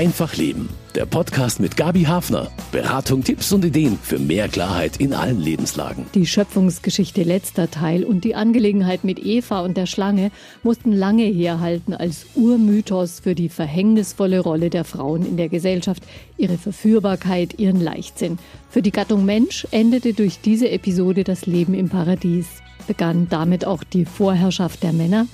Einfach 0.00 0.34
Leben. 0.34 0.70
Der 0.94 1.04
Podcast 1.04 1.60
mit 1.60 1.76
Gabi 1.76 2.04
Hafner. 2.04 2.50
Beratung, 2.72 3.22
Tipps 3.22 3.52
und 3.52 3.66
Ideen 3.66 3.98
für 4.02 4.18
mehr 4.18 4.48
Klarheit 4.48 4.96
in 4.96 5.12
allen 5.12 5.38
Lebenslagen. 5.38 6.06
Die 6.14 6.24
Schöpfungsgeschichte 6.24 7.22
letzter 7.22 7.70
Teil 7.70 8.04
und 8.04 8.24
die 8.24 8.34
Angelegenheit 8.34 9.04
mit 9.04 9.22
Eva 9.22 9.60
und 9.60 9.76
der 9.76 9.84
Schlange 9.84 10.30
mussten 10.62 10.92
lange 10.92 11.24
herhalten 11.24 11.92
als 11.92 12.24
Urmythos 12.34 13.20
für 13.20 13.34
die 13.34 13.50
verhängnisvolle 13.50 14.40
Rolle 14.40 14.70
der 14.70 14.84
Frauen 14.84 15.26
in 15.26 15.36
der 15.36 15.50
Gesellschaft, 15.50 16.02
ihre 16.38 16.56
Verführbarkeit, 16.56 17.58
ihren 17.58 17.78
Leichtsinn. 17.78 18.38
Für 18.70 18.80
die 18.80 18.92
Gattung 18.92 19.26
Mensch 19.26 19.68
endete 19.70 20.14
durch 20.14 20.40
diese 20.40 20.70
Episode 20.70 21.24
das 21.24 21.44
Leben 21.44 21.74
im 21.74 21.90
Paradies. 21.90 22.46
Begann 22.86 23.28
damit 23.28 23.66
auch 23.66 23.84
die 23.84 24.06
Vorherrschaft 24.06 24.82
der 24.82 24.94
Männer? 24.94 25.26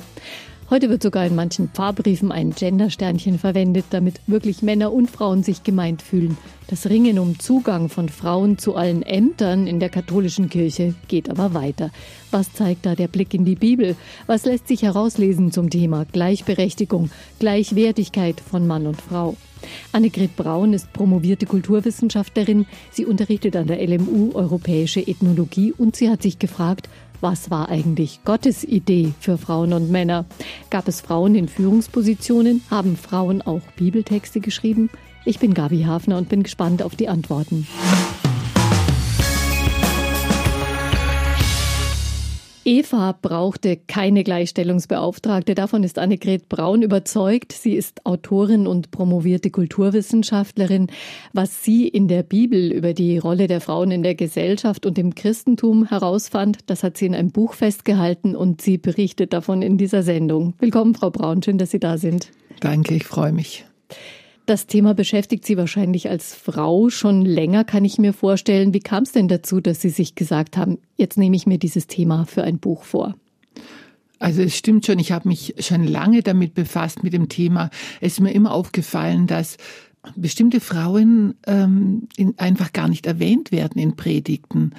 Heute 0.69 0.91
wird 0.91 1.01
sogar 1.01 1.25
in 1.25 1.37
manchen 1.37 1.69
Pfarrbriefen 1.69 2.33
ein 2.33 2.51
Gendersternchen 2.51 3.39
verwendet, 3.39 3.85
damit 3.91 4.21
wirklich 4.27 4.63
Männer 4.63 4.93
und 4.93 5.09
Frauen 5.09 5.45
sich 5.45 5.63
gemeint 5.63 6.03
fühlen. 6.03 6.37
Das 6.67 6.91
Ringen 6.91 7.21
um 7.21 7.39
Zugang 7.39 7.89
von 7.89 8.09
Frauen 8.09 8.59
zu 8.59 8.75
allen 8.75 9.03
Ämtern 9.03 9.69
in 9.69 9.79
der 9.79 9.91
katholischen 9.91 10.49
Kirche 10.49 10.95
geht 11.07 11.31
aber 11.31 11.55
weiter. 11.55 11.93
Was 12.33 12.53
zeigt 12.53 12.85
da 12.85 12.97
der 12.97 13.07
Blick 13.07 13.33
in 13.33 13.45
die 13.45 13.55
Bibel? 13.55 13.95
Was 14.27 14.45
lässt 14.45 14.67
sich 14.67 14.83
herauslesen 14.83 15.53
zum 15.53 15.71
Thema 15.71 16.05
Gleichberechtigung, 16.11 17.11
Gleichwertigkeit 17.39 18.41
von 18.41 18.67
Mann 18.67 18.89
und 18.89 19.01
Frau? 19.01 19.37
Annegret 19.93 20.37
Braun 20.37 20.73
ist 20.73 20.93
promovierte 20.93 21.47
Kulturwissenschaftlerin. 21.47 22.67
Sie 22.91 23.07
unterrichtet 23.07 23.57
an 23.57 23.69
der 23.69 23.87
LMU 23.87 24.33
Europäische 24.35 25.01
Ethnologie 25.01 25.73
und 25.73 25.97
sie 25.97 26.11
hat 26.11 26.23
sich 26.23 26.39
gefragt, 26.39 26.89
was 27.27 27.51
war 27.51 27.69
eigentlich 27.71 28.21
Gottes 28.25 28.63
Idee 28.63 29.13
für 29.19 29.37
Frauen 29.37 29.73
und 29.73 29.91
Männer? 29.91 30.27
Gab 30.71 30.87
es 30.87 31.01
Frauen 31.01 31.35
in 31.35 31.49
Führungspositionen? 31.49 32.63
Haben 32.71 32.97
Frauen 32.97 33.43
auch 33.43 33.63
Bibeltexte 33.75 34.39
geschrieben? 34.39 34.91
Ich 35.25 35.41
bin 35.41 35.53
Gabi 35.53 35.83
Hafner 35.83 36.19
und 36.19 36.29
bin 36.29 36.45
gespannt 36.45 36.85
auf 36.85 36.95
die 36.95 37.09
Antworten. 37.09 37.67
Eva 42.67 43.17
brauchte 43.23 43.77
keine 43.77 44.25
Gleichstellungsbeauftragte. 44.25 45.55
Davon 45.55 45.85
ist 45.85 46.01
Annegret 46.01 46.49
Braun 46.49 46.83
überzeugt. 46.83 47.53
Sie 47.53 47.75
ist 47.75 48.05
Autorin 48.05 48.67
und 48.67 48.91
promovierte 48.91 49.51
Kulturwissenschaftlerin. 49.51 50.89
Was 51.33 51.63
sie 51.63 51.87
in 51.87 52.09
der 52.09 52.25
Bibel 52.25 52.73
über 52.73 52.93
die 52.93 53.19
Rolle 53.19 53.47
der 53.47 53.61
Frauen 53.61 53.93
in 53.93 54.03
der 54.03 54.17
Gesellschaft 54.17 54.85
und 54.85 54.99
im 54.99 55.15
Christentum 55.15 55.87
herausfand, 55.87 56.59
das 56.67 56.83
hat 56.83 56.97
sie 56.97 57.07
in 57.07 57.15
einem 57.15 57.31
Buch 57.31 57.55
festgehalten 57.55 58.35
und 58.35 58.61
sie 58.61 58.79
berichtet 58.79 59.33
davon 59.33 59.63
in 59.63 59.79
dieser 59.79 60.03
Sendung. 60.03 60.55
Willkommen, 60.59 60.97
Frau 60.97 61.11
Braun. 61.11 61.45
Schön, 61.45 61.59
dass 61.59 61.71
Sie 61.71 61.79
da 61.79 61.99
sind. 61.99 62.33
Danke, 62.59 62.95
ich 62.95 63.05
freue 63.05 63.31
mich. 63.31 63.65
Das 64.47 64.69
Thema 64.69 64.95
beschäftigt 64.95 65.45
Sie 65.45 65.57
wahrscheinlich 65.57 66.09
als 66.09 66.33
Frau 66.33 66.89
schon 66.89 67.25
länger, 67.25 67.65
kann 67.65 67.85
ich 67.85 67.99
mir 67.99 68.13
vorstellen. 68.13 68.73
Wie 68.73 68.81
kam 68.81 69.03
es 69.03 69.11
denn 69.11 69.27
dazu, 69.27 69.61
dass 69.61 69.81
Sie 69.81 69.89
sich 69.89 70.15
gesagt 70.15 70.57
haben, 70.57 70.79
jetzt 70.97 71.19
nehme 71.19 71.35
ich 71.35 71.47
mir 71.47 71.59
dieses 71.59 71.89
Thema 71.89 72.27
für 72.27 72.45
ein 72.45 72.59
Buch 72.59 72.85
vor? 72.85 73.17
Also 74.21 74.43
es 74.43 74.57
stimmt 74.57 74.87
schon, 74.87 75.01
ich 75.01 75.11
habe 75.11 75.29
mich 75.29 75.55
schon 75.59 75.85
lange 75.85 76.23
damit 76.23 76.55
befasst 76.55 77.03
mit 77.03 77.13
dem 77.13 77.29
Thema. 77.29 77.71
Es 78.01 78.15
ist 78.15 78.21
mir 78.21 78.33
immer 78.33 78.53
aufgefallen, 78.53 79.27
dass 79.27 79.57
bestimmte 80.15 80.61
Frauen 80.61 81.35
ähm, 81.49 82.09
in, 82.17 82.39
einfach 82.39 82.73
gar 82.73 82.89
nicht 82.89 83.07
erwähnt 83.07 83.51
werden 83.51 83.81
in 83.83 83.97
Predigten 83.97 84.73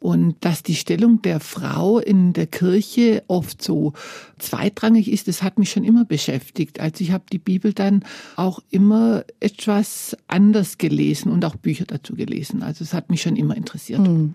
und 0.00 0.36
dass 0.40 0.62
die 0.62 0.74
Stellung 0.74 1.20
der 1.22 1.40
Frau 1.40 1.98
in 1.98 2.32
der 2.32 2.46
Kirche 2.46 3.22
oft 3.28 3.62
so 3.62 3.92
zweitrangig 4.38 5.12
ist, 5.12 5.28
das 5.28 5.42
hat 5.42 5.58
mich 5.58 5.70
schon 5.70 5.84
immer 5.84 6.06
beschäftigt. 6.06 6.80
Also 6.80 7.04
ich 7.04 7.12
habe 7.12 7.24
die 7.30 7.38
Bibel 7.38 7.74
dann 7.74 8.02
auch 8.34 8.60
immer 8.70 9.24
etwas 9.40 10.16
anders 10.26 10.78
gelesen 10.78 11.30
und 11.30 11.44
auch 11.44 11.56
Bücher 11.56 11.84
dazu 11.86 12.14
gelesen. 12.14 12.62
Also 12.62 12.82
es 12.82 12.94
hat 12.94 13.10
mich 13.10 13.20
schon 13.20 13.36
immer 13.36 13.56
interessiert. 13.56 14.00
Hm. 14.00 14.34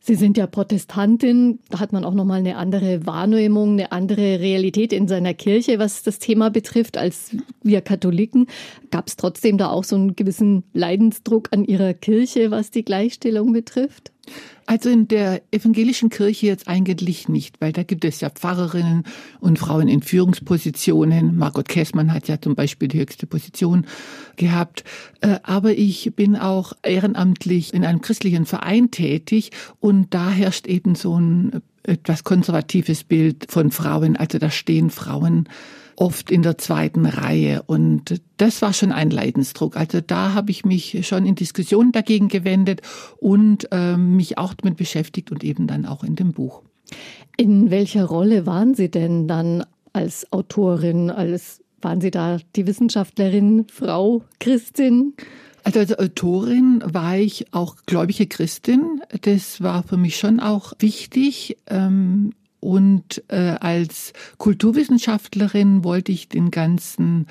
Sie 0.00 0.14
sind 0.14 0.38
ja 0.38 0.46
Protestantin, 0.46 1.58
da 1.68 1.80
hat 1.80 1.92
man 1.92 2.04
auch 2.04 2.14
noch 2.14 2.24
mal 2.24 2.38
eine 2.38 2.56
andere 2.56 3.06
Wahrnehmung, 3.06 3.72
eine 3.72 3.90
andere 3.90 4.38
Realität 4.38 4.92
in 4.92 5.08
seiner 5.08 5.34
Kirche, 5.34 5.80
was 5.80 6.04
das 6.04 6.20
Thema 6.20 6.48
betrifft, 6.48 6.96
als 6.96 7.36
wir 7.62 7.80
Katholiken. 7.80 8.46
Gab 8.92 9.08
es 9.08 9.16
trotzdem 9.16 9.58
da 9.58 9.68
auch 9.68 9.82
so 9.82 9.96
einen 9.96 10.14
gewissen 10.14 10.62
Leidensdruck 10.74 11.48
an 11.50 11.64
Ihrer 11.64 11.92
Kirche, 11.92 12.52
was 12.52 12.70
die 12.70 12.84
Gleichstellung 12.84 13.52
betrifft? 13.52 14.12
Also 14.66 14.90
in 14.90 15.06
der 15.06 15.42
evangelischen 15.52 16.10
Kirche 16.10 16.46
jetzt 16.46 16.66
eigentlich 16.66 17.28
nicht, 17.28 17.60
weil 17.60 17.72
da 17.72 17.84
gibt 17.84 18.04
es 18.04 18.20
ja 18.20 18.30
Pfarrerinnen 18.30 19.04
und 19.38 19.58
Frauen 19.58 19.86
in 19.86 20.02
Führungspositionen. 20.02 21.36
Margot 21.36 21.68
Kessmann 21.68 22.12
hat 22.12 22.26
ja 22.26 22.40
zum 22.40 22.56
Beispiel 22.56 22.88
die 22.88 22.98
höchste 22.98 23.26
Position 23.26 23.86
gehabt. 24.36 24.82
Äh, 25.20 25.38
aber 25.44 25.72
ich 25.72 26.14
bin 26.16 26.36
auch 26.36 26.72
ehrenamtlich 26.82 27.74
in 27.74 27.84
einem 27.84 28.00
christlichen 28.00 28.44
Verein 28.44 28.90
tätig 28.90 29.52
und 29.78 30.12
da 30.12 30.30
herrscht 30.30 30.66
eben 30.66 30.96
so 30.96 31.18
ein 31.18 31.62
etwas 31.84 32.24
konservatives 32.24 33.04
Bild 33.04 33.46
von 33.48 33.70
Frauen. 33.70 34.16
Also 34.16 34.38
da 34.38 34.50
stehen 34.50 34.90
Frauen 34.90 35.48
oft 35.96 36.30
in 36.30 36.42
der 36.42 36.58
zweiten 36.58 37.06
Reihe. 37.06 37.62
Und 37.66 38.20
das 38.36 38.62
war 38.62 38.72
schon 38.72 38.92
ein 38.92 39.10
Leidensdruck. 39.10 39.76
Also 39.76 40.00
da 40.00 40.34
habe 40.34 40.50
ich 40.50 40.64
mich 40.64 41.06
schon 41.06 41.26
in 41.26 41.34
Diskussionen 41.34 41.92
dagegen 41.92 42.28
gewendet 42.28 42.82
und 43.18 43.68
äh, 43.72 43.96
mich 43.96 44.38
auch 44.38 44.54
damit 44.54 44.76
beschäftigt 44.76 45.32
und 45.32 45.42
eben 45.42 45.66
dann 45.66 45.86
auch 45.86 46.04
in 46.04 46.16
dem 46.16 46.32
Buch. 46.32 46.62
In 47.36 47.70
welcher 47.70 48.04
Rolle 48.04 48.46
waren 48.46 48.74
Sie 48.74 48.90
denn 48.90 49.26
dann 49.26 49.64
als 49.92 50.30
Autorin, 50.32 51.10
als 51.10 51.62
waren 51.82 52.00
Sie 52.00 52.10
da 52.10 52.38
die 52.54 52.66
Wissenschaftlerin, 52.66 53.66
Frau, 53.70 54.22
Christin? 54.40 55.14
Also 55.64 55.80
als 55.80 55.98
Autorin 55.98 56.82
war 56.84 57.16
ich 57.16 57.52
auch 57.52 57.76
gläubige 57.86 58.26
Christin. 58.26 59.02
Das 59.22 59.60
war 59.60 59.82
für 59.82 59.96
mich 59.96 60.16
schon 60.16 60.40
auch 60.40 60.72
wichtig. 60.78 61.56
Und 62.66 63.22
äh, 63.28 63.54
als 63.60 64.12
Kulturwissenschaftlerin 64.38 65.84
wollte 65.84 66.10
ich 66.10 66.28
den 66.28 66.50
ganzen 66.50 67.28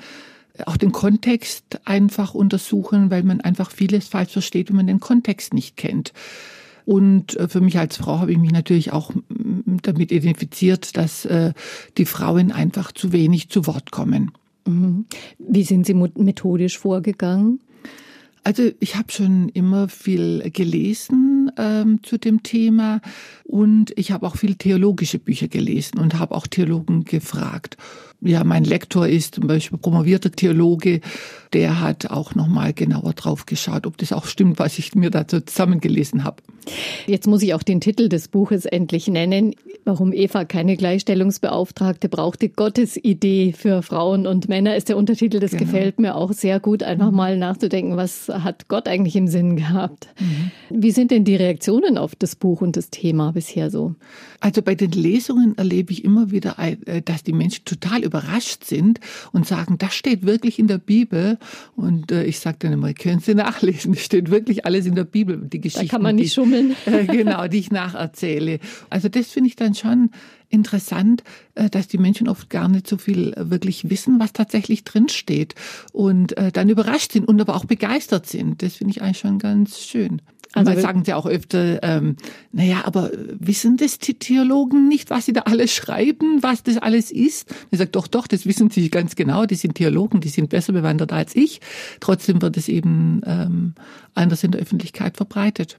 auch 0.64 0.78
den 0.78 0.92
Kontext 0.92 1.78
einfach 1.84 2.32
untersuchen, 2.32 3.10
weil 3.10 3.22
man 3.22 3.42
einfach 3.42 3.70
vieles 3.70 4.08
falsch 4.08 4.32
versteht, 4.32 4.70
wenn 4.70 4.76
man 4.76 4.86
den 4.86 5.00
Kontext 5.00 5.52
nicht 5.52 5.76
kennt. 5.76 6.14
Und 6.86 7.36
äh, 7.36 7.48
für 7.48 7.60
mich 7.60 7.78
als 7.78 7.98
Frau 7.98 8.20
habe 8.20 8.32
ich 8.32 8.38
mich 8.38 8.50
natürlich 8.50 8.92
auch 8.94 9.10
damit 9.82 10.10
identifiziert, 10.10 10.96
dass 10.96 11.26
äh, 11.26 11.52
die 11.98 12.06
Frauen 12.06 12.50
einfach 12.50 12.90
zu 12.92 13.12
wenig 13.12 13.50
zu 13.50 13.66
Wort 13.66 13.90
kommen. 13.90 14.32
Mhm. 14.64 15.04
Wie 15.38 15.64
sind 15.64 15.84
Sie 15.84 15.92
methodisch 15.92 16.78
vorgegangen? 16.78 17.60
Also 18.46 18.70
ich 18.78 18.94
habe 18.94 19.10
schon 19.10 19.48
immer 19.48 19.88
viel 19.88 20.52
gelesen 20.52 21.50
ähm, 21.58 22.04
zu 22.04 22.16
dem 22.16 22.44
Thema 22.44 23.00
und 23.42 23.92
ich 23.96 24.12
habe 24.12 24.24
auch 24.24 24.36
viel 24.36 24.54
theologische 24.54 25.18
Bücher 25.18 25.48
gelesen 25.48 25.98
und 25.98 26.16
habe 26.20 26.32
auch 26.32 26.46
Theologen 26.46 27.02
gefragt. 27.02 27.76
Ja, 28.20 28.44
mein 28.44 28.64
Lektor 28.64 29.06
ist 29.06 29.34
zum 29.34 29.46
Beispiel 29.46 29.78
promovierter 29.78 30.30
Theologe, 30.30 31.00
der 31.52 31.80
hat 31.80 32.10
auch 32.10 32.34
nochmal 32.34 32.72
genauer 32.72 33.12
drauf 33.12 33.46
geschaut, 33.46 33.86
ob 33.86 33.96
das 33.98 34.12
auch 34.12 34.26
stimmt, 34.26 34.58
was 34.58 34.78
ich 34.78 34.94
mir 34.94 35.10
dazu 35.10 35.40
zusammengelesen 35.40 36.24
habe. 36.24 36.42
Jetzt 37.06 37.26
muss 37.26 37.42
ich 37.42 37.54
auch 37.54 37.62
den 37.62 37.80
Titel 37.80 38.08
des 38.08 38.28
Buches 38.28 38.64
endlich 38.64 39.06
nennen. 39.06 39.54
Warum 39.84 40.12
Eva 40.12 40.44
keine 40.44 40.76
Gleichstellungsbeauftragte 40.76 42.08
brauchte. 42.08 42.48
Gottes 42.48 42.96
Idee 42.96 43.54
für 43.56 43.82
Frauen 43.82 44.26
und 44.26 44.48
Männer 44.48 44.76
ist 44.76 44.88
der 44.88 44.96
Untertitel. 44.96 45.38
Das 45.38 45.52
genau. 45.52 45.62
gefällt 45.62 46.00
mir 46.00 46.16
auch 46.16 46.32
sehr 46.32 46.58
gut, 46.58 46.82
einfach 46.82 47.10
mhm. 47.10 47.16
mal 47.16 47.38
nachzudenken, 47.38 47.96
was 47.96 48.28
hat 48.28 48.66
Gott 48.66 48.88
eigentlich 48.88 49.14
im 49.14 49.28
Sinn 49.28 49.56
gehabt. 49.56 50.08
Mhm. 50.18 50.82
Wie 50.82 50.90
sind 50.90 51.12
denn 51.12 51.24
die 51.24 51.36
Reaktionen 51.36 51.98
auf 51.98 52.16
das 52.16 52.34
Buch 52.34 52.62
und 52.62 52.76
das 52.76 52.90
Thema 52.90 53.32
bisher 53.32 53.70
so? 53.70 53.94
Also 54.40 54.60
bei 54.60 54.74
den 54.74 54.90
Lesungen 54.90 55.56
erlebe 55.56 55.92
ich 55.92 56.04
immer 56.04 56.32
wieder, 56.32 56.56
äh, 56.58 57.00
dass 57.02 57.22
die 57.22 57.32
Menschen 57.32 57.64
total 57.64 58.02
überrascht 58.06 58.64
sind 58.64 59.00
und 59.32 59.46
sagen, 59.46 59.78
das 59.78 59.94
steht 59.94 60.24
wirklich 60.24 60.58
in 60.58 60.66
der 60.66 60.78
Bibel. 60.78 61.38
Und 61.74 62.12
äh, 62.12 62.24
ich 62.24 62.40
sage 62.40 62.56
dann 62.60 62.72
immer, 62.72 62.92
können 62.94 63.20
Sie 63.20 63.34
nachlesen, 63.34 63.92
das 63.94 64.02
steht 64.02 64.30
wirklich 64.30 64.64
alles 64.64 64.86
in 64.86 64.94
der 64.94 65.04
Bibel, 65.04 65.36
die 65.38 65.60
Geschichte. 65.60 65.86
Da 65.86 65.90
kann 65.90 66.02
man 66.02 66.16
nicht 66.16 66.30
die, 66.30 66.34
schummeln. 66.34 66.76
Äh, 66.86 67.04
genau, 67.06 67.48
die 67.48 67.58
ich 67.58 67.72
nacherzähle. 67.72 68.60
Also 68.90 69.08
das 69.08 69.28
finde 69.28 69.48
ich 69.48 69.56
dann 69.56 69.74
schon 69.74 70.10
interessant, 70.48 71.22
äh, 71.54 71.68
dass 71.68 71.88
die 71.88 71.98
Menschen 71.98 72.28
oft 72.28 72.50
gar 72.50 72.68
nicht 72.68 72.86
so 72.86 72.96
viel 72.96 73.32
äh, 73.32 73.50
wirklich 73.50 73.90
wissen, 73.90 74.20
was 74.20 74.32
tatsächlich 74.32 74.84
drinsteht 74.84 75.54
und 75.92 76.36
äh, 76.36 76.52
dann 76.52 76.68
überrascht 76.68 77.12
sind 77.12 77.26
und 77.26 77.40
aber 77.40 77.56
auch 77.56 77.64
begeistert 77.64 78.26
sind. 78.26 78.62
Das 78.62 78.76
finde 78.76 78.92
ich 78.92 79.02
eigentlich 79.02 79.18
schon 79.18 79.38
ganz 79.38 79.80
schön. 79.80 80.22
Also 80.52 80.72
Mal 80.72 80.80
sagen 80.80 81.04
sie 81.04 81.14
auch 81.14 81.26
öfter, 81.26 81.82
ähm, 81.82 82.16
naja, 82.52 82.82
aber 82.84 83.10
wissen 83.38 83.76
das 83.76 83.98
die 83.98 84.14
Theologen 84.14 84.88
nicht, 84.88 85.10
was 85.10 85.26
sie 85.26 85.32
da 85.32 85.42
alles 85.42 85.72
schreiben, 85.72 86.42
was 86.42 86.62
das 86.62 86.78
alles 86.78 87.10
ist? 87.10 87.54
Er 87.70 87.78
sagt, 87.78 87.96
doch, 87.96 88.06
doch, 88.06 88.26
das 88.26 88.46
wissen 88.46 88.70
sie 88.70 88.88
ganz 88.88 89.16
genau, 89.16 89.44
die 89.44 89.54
sind 89.54 89.74
Theologen, 89.74 90.20
die 90.20 90.28
sind 90.28 90.48
besser 90.48 90.72
bewandert 90.72 91.12
als 91.12 91.36
ich. 91.36 91.60
Trotzdem 92.00 92.40
wird 92.40 92.56
es 92.56 92.68
eben 92.68 93.20
ähm, 93.26 93.74
anders 94.14 94.44
in 94.44 94.52
der 94.52 94.60
Öffentlichkeit 94.60 95.16
verbreitet. 95.16 95.78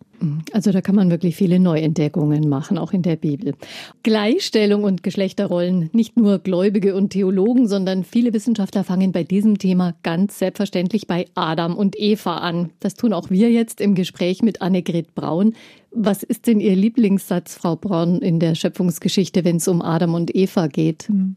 Also 0.52 0.72
da 0.72 0.82
kann 0.82 0.96
man 0.96 1.12
wirklich 1.12 1.36
viele 1.36 1.60
Neuentdeckungen 1.60 2.50
machen, 2.50 2.78
auch 2.78 2.92
in 2.92 3.04
der 3.04 3.18
Bibel. 3.18 3.54
Gleichstellung 4.02 4.84
und 4.84 5.04
Geschlechterrollen, 5.04 5.92
nicht 5.94 6.18
nur 6.18 6.40
Gläubige 6.40 6.96
und 6.96 7.12
Theologen, 7.12 7.68
sondern 7.68 8.04
viele 8.04 8.34
Wissenschaftler 8.34 8.84
fangen 8.84 9.12
bei 9.12 9.24
diesem 9.24 9.60
Thema 9.60 9.94
ganz 10.02 10.40
selbstverständlich 10.40 11.06
bei 11.06 11.26
Adam 11.36 11.76
und 11.76 12.00
Eva 12.00 12.38
an. 12.38 12.72
Das 12.80 12.96
tun 12.96 13.14
auch 13.14 13.30
wir 13.30 13.52
jetzt 13.52 13.80
im 13.80 13.94
Gespräch 13.94 14.42
mit 14.42 14.57
Annegret 14.62 15.16
Braun. 15.16 15.54
Was 15.92 16.24
ist 16.24 16.48
denn 16.48 16.60
Ihr 16.60 16.76
Lieblingssatz, 16.76 17.56
Frau 17.56 17.76
Braun, 17.76 18.20
in 18.20 18.40
der 18.40 18.56
Schöpfungsgeschichte, 18.56 19.44
wenn 19.44 19.58
es 19.58 19.68
um 19.68 19.82
Adam 19.82 20.14
und 20.14 20.36
Eva 20.36 20.68
geht? 20.68 21.08
Hm. 21.08 21.36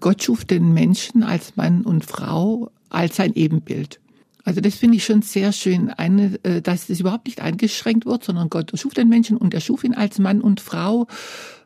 Gott 0.00 0.22
schuf 0.22 0.44
den 0.44 0.72
Menschen 0.72 1.22
als 1.22 1.56
Mann 1.56 1.82
und 1.82 2.04
Frau 2.04 2.70
als 2.90 3.16
sein 3.16 3.34
Ebenbild. 3.34 4.00
Also 4.44 4.60
das 4.60 4.74
finde 4.74 4.96
ich 4.96 5.04
schon 5.04 5.22
sehr 5.22 5.52
schön, 5.52 5.90
eine, 5.90 6.38
äh, 6.42 6.60
dass 6.60 6.88
das 6.88 7.00
überhaupt 7.00 7.26
nicht 7.26 7.40
eingeschränkt 7.40 8.06
wird, 8.06 8.24
sondern 8.24 8.50
Gott 8.50 8.72
schuf 8.74 8.94
den 8.94 9.08
Menschen 9.08 9.36
und 9.36 9.54
er 9.54 9.60
schuf 9.60 9.84
ihn 9.84 9.94
als 9.94 10.18
Mann 10.18 10.40
und 10.40 10.60
Frau 10.60 11.06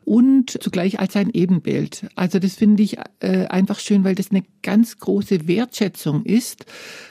und 0.07 0.63
zugleich 0.63 1.01
als 1.01 1.13
sein 1.13 1.29
Ebenbild. 1.33 2.07
Also 2.15 2.39
das 2.39 2.55
finde 2.55 2.81
ich 2.81 2.97
äh, 3.19 3.45
einfach 3.47 3.77
schön, 3.77 4.05
weil 4.05 4.15
das 4.15 4.31
eine 4.31 4.45
ganz 4.63 4.99
große 4.99 5.49
Wertschätzung 5.49 6.23
ist 6.23 6.65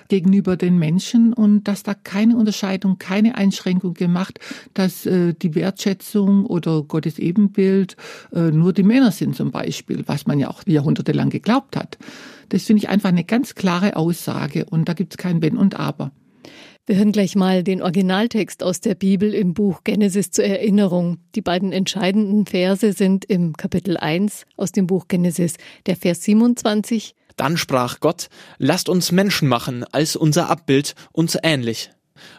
gegenüber 0.09 0.57
den 0.57 0.79
Menschen 0.79 1.35
und 1.35 1.65
dass 1.65 1.83
da 1.83 1.93
keine 1.93 2.39
Unterscheidung, 2.39 2.97
keine 2.97 3.35
Einschränkung 3.35 3.93
gemacht, 3.93 4.41
dass 4.73 5.05
äh, 5.05 5.35
die 5.35 5.55
Wertschätzung 5.55 6.47
oder 6.47 6.83
Gottes 6.85 7.19
Ebenbild 7.19 7.97
äh, 8.33 8.51
nur 8.51 8.73
die 8.73 8.83
Männer 8.83 9.13
sind 9.13 9.37
zum 9.37 9.51
Beispiel, 9.51 10.05
was 10.07 10.27
man 10.27 10.39
ja 10.39 10.49
auch 10.49 10.63
jahrhundertelang 10.67 11.29
geglaubt 11.29 11.77
hat. 11.77 11.99
Das 12.49 12.63
finde 12.63 12.79
ich 12.79 12.89
einfach 12.89 13.11
eine 13.11 13.25
ganz 13.25 13.55
klare 13.55 13.97
Aussage 13.97 14.65
und 14.65 14.89
da 14.89 14.95
gibt 14.95 15.13
es 15.13 15.19
kein 15.19 15.43
Wenn 15.43 15.59
und 15.59 15.79
Aber. 15.79 16.13
Wir 16.89 16.99
hören 16.99 17.11
gleich 17.11 17.35
mal 17.35 17.65
den 17.65 17.83
Originaltext 17.83 18.63
aus 18.63 18.81
der 18.81 18.95
Bibel 18.95 19.35
im 19.35 19.55
Buch 19.55 19.83
Genesis 19.83 20.31
zur 20.31 20.45
Erinnerung. 20.45 21.19
Die 21.35 21.43
beiden 21.43 21.73
entscheidenden 21.73 22.47
Verse 22.47 22.93
sind 22.93 23.25
im 23.25 23.57
Kapitel 23.57 23.97
1 23.97 24.47
aus 24.57 24.71
dem 24.71 24.87
Buch 24.87 25.09
Genesis, 25.09 25.55
der 25.87 25.97
Vers 25.97 26.23
27. 26.23 27.17
Dann 27.35 27.57
sprach 27.57 27.99
Gott, 27.99 28.29
lasst 28.59 28.89
uns 28.89 29.11
Menschen 29.11 29.49
machen, 29.49 29.83
als 29.91 30.15
unser 30.15 30.49
Abbild 30.49 30.95
uns 31.11 31.37
ähnlich. 31.43 31.91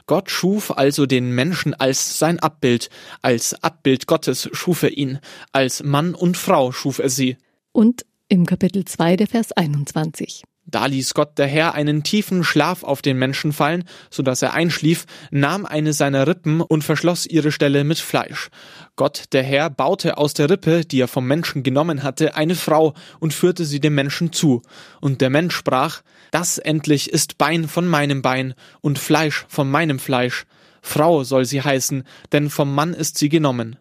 Gott 0.06 0.32
schuf 0.32 0.72
also 0.78 1.06
den 1.06 1.36
Menschen 1.36 1.74
als 1.74 2.18
sein 2.18 2.40
Abbild, 2.40 2.90
als 3.22 3.54
Abbild 3.62 4.08
Gottes 4.08 4.50
schuf 4.54 4.82
er 4.82 4.98
ihn, 4.98 5.20
als 5.52 5.84
Mann 5.84 6.16
und 6.16 6.38
Frau 6.38 6.72
schuf 6.72 7.00
er 7.00 7.10
sie. 7.10 7.36
Und 7.74 8.06
im 8.30 8.46
Kapitel 8.46 8.86
2 8.86 9.18
der 9.18 9.28
Vers 9.28 9.52
21. 9.52 10.46
Da 10.70 10.86
ließ 10.86 11.14
Gott 11.14 11.38
der 11.38 11.48
Herr 11.48 11.76
einen 11.76 12.04
tiefen 12.04 12.44
Schlaf 12.44 12.84
auf 12.84 13.02
den 13.02 13.18
Menschen 13.18 13.54
fallen, 13.54 13.86
so 14.10 14.22
dass 14.22 14.42
er 14.42 14.54
einschlief, 14.54 15.06
nahm 15.32 15.66
eine 15.66 15.94
seiner 15.94 16.28
Rippen 16.28 16.60
und 16.60 16.84
verschloss 16.84 17.26
ihre 17.26 17.54
Stelle 17.54 17.86
mit 17.86 18.00
Fleisch. 18.00 18.50
Gott 18.98 19.26
der 19.32 19.44
Herr 19.44 19.70
baute 19.70 20.18
aus 20.18 20.34
der 20.34 20.50
Rippe, 20.50 20.84
die 20.84 21.00
er 21.00 21.08
vom 21.08 21.26
Menschen 21.26 21.64
genommen 21.64 22.04
hatte, 22.04 22.36
eine 22.36 22.56
Frau 22.56 22.96
und 23.20 23.34
führte 23.34 23.64
sie 23.64 23.80
dem 23.80 23.96
Menschen 23.96 24.34
zu. 24.34 24.62
Und 25.00 25.22
der 25.22 25.30
Mensch 25.30 25.56
sprach, 25.56 26.02
das 26.32 26.58
endlich 26.58 27.14
ist 27.14 27.38
Bein 27.38 27.70
von 27.70 27.88
meinem 27.88 28.22
Bein 28.22 28.54
und 28.82 29.00
Fleisch 29.00 29.46
von 29.48 29.72
meinem 29.72 30.00
Fleisch. 30.00 30.46
Frau 30.82 31.24
soll 31.24 31.46
sie 31.46 31.62
heißen, 31.62 32.04
denn 32.34 32.50
vom 32.50 32.76
Mann 32.76 32.94
ist 32.94 33.18
sie 33.18 33.30
genommen. 33.30 33.78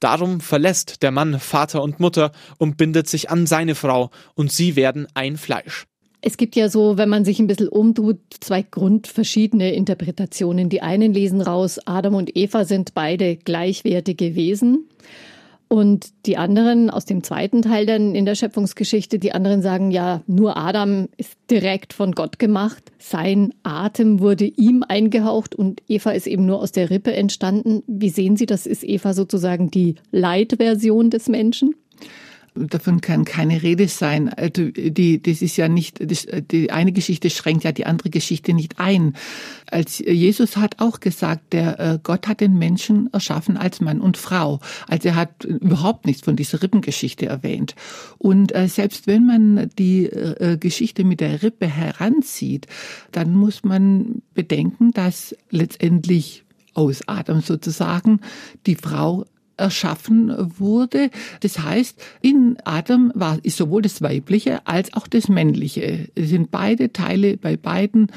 Darum 0.00 0.40
verlässt 0.40 1.02
der 1.02 1.10
Mann 1.10 1.38
Vater 1.38 1.82
und 1.82 2.00
Mutter 2.00 2.32
und 2.56 2.78
bindet 2.78 3.06
sich 3.06 3.28
an 3.28 3.46
seine 3.46 3.74
Frau, 3.74 4.10
und 4.34 4.50
sie 4.50 4.76
werden 4.76 5.06
ein 5.14 5.36
Fleisch. 5.36 5.86
Es 6.24 6.36
gibt 6.36 6.54
ja 6.54 6.68
so, 6.68 6.96
wenn 6.96 7.08
man 7.08 7.24
sich 7.24 7.40
ein 7.40 7.48
bisschen 7.48 7.68
umtut, 7.68 8.18
zwei 8.38 8.62
grundverschiedene 8.62 9.74
Interpretationen. 9.74 10.68
Die 10.68 10.80
einen 10.80 11.12
lesen 11.12 11.40
raus, 11.40 11.80
Adam 11.84 12.14
und 12.14 12.36
Eva 12.36 12.64
sind 12.64 12.94
beide 12.94 13.34
gleichwertige 13.34 14.36
Wesen. 14.36 14.88
Und 15.66 16.10
die 16.26 16.36
anderen 16.36 16.90
aus 16.90 17.06
dem 17.06 17.24
zweiten 17.24 17.62
Teil 17.62 17.86
dann 17.86 18.14
in 18.14 18.24
der 18.24 18.34
Schöpfungsgeschichte, 18.36 19.18
die 19.18 19.32
anderen 19.32 19.62
sagen 19.62 19.90
ja, 19.90 20.22
nur 20.28 20.56
Adam 20.56 21.08
ist 21.16 21.32
direkt 21.50 21.92
von 21.92 22.12
Gott 22.12 22.38
gemacht. 22.38 22.92
Sein 22.98 23.52
Atem 23.64 24.20
wurde 24.20 24.44
ihm 24.44 24.84
eingehaucht 24.86 25.56
und 25.56 25.82
Eva 25.88 26.10
ist 26.10 26.28
eben 26.28 26.46
nur 26.46 26.60
aus 26.60 26.70
der 26.70 26.90
Rippe 26.90 27.14
entstanden. 27.14 27.82
Wie 27.88 28.10
sehen 28.10 28.36
Sie 28.36 28.46
das? 28.46 28.66
Ist 28.66 28.84
Eva 28.84 29.12
sozusagen 29.12 29.70
die 29.70 29.96
Leitversion 30.12 31.10
des 31.10 31.28
Menschen? 31.28 31.74
Davon 32.54 33.00
kann 33.00 33.24
keine 33.24 33.62
Rede 33.62 33.88
sein. 33.88 34.28
Also 34.28 34.70
die, 34.70 35.22
das 35.22 35.40
ist 35.40 35.56
ja 35.56 35.68
nicht, 35.68 35.98
das, 36.10 36.26
die 36.50 36.70
eine 36.70 36.92
Geschichte 36.92 37.30
schränkt 37.30 37.64
ja 37.64 37.72
die 37.72 37.86
andere 37.86 38.10
Geschichte 38.10 38.52
nicht 38.52 38.78
ein. 38.78 39.14
Als 39.70 40.00
Jesus 40.00 40.58
hat 40.58 40.78
auch 40.78 41.00
gesagt, 41.00 41.54
der 41.54 41.80
äh, 41.80 41.98
Gott 42.02 42.28
hat 42.28 42.40
den 42.40 42.58
Menschen 42.58 43.10
erschaffen 43.12 43.56
als 43.56 43.80
Mann 43.80 44.02
und 44.02 44.18
Frau. 44.18 44.60
Also 44.86 45.08
er 45.08 45.16
hat 45.16 45.44
überhaupt 45.44 46.04
nichts 46.04 46.22
von 46.22 46.36
dieser 46.36 46.62
Rippengeschichte 46.62 47.24
erwähnt. 47.24 47.74
Und 48.18 48.54
äh, 48.54 48.68
selbst 48.68 49.06
wenn 49.06 49.26
man 49.26 49.70
die 49.78 50.04
äh, 50.06 50.58
Geschichte 50.58 51.04
mit 51.04 51.20
der 51.20 51.42
Rippe 51.42 51.66
heranzieht, 51.66 52.66
dann 53.12 53.34
muss 53.34 53.64
man 53.64 54.20
bedenken, 54.34 54.90
dass 54.92 55.34
letztendlich 55.50 56.44
aus 56.74 57.06
Adam 57.06 57.40
sozusagen 57.40 58.20
die 58.66 58.76
Frau 58.76 59.24
erschaffen 59.56 60.32
wurde. 60.58 61.10
Das 61.40 61.58
heißt, 61.58 62.00
in 62.20 62.56
Adam 62.64 63.12
war, 63.14 63.38
ist 63.42 63.56
sowohl 63.56 63.82
das 63.82 64.02
Weibliche 64.02 64.66
als 64.66 64.92
auch 64.94 65.06
das 65.06 65.28
Männliche. 65.28 66.08
Es 66.14 66.28
sind 66.28 66.50
beide 66.50 66.92
Teile 66.92 67.36
bei 67.36 67.56
beiden 67.56 68.08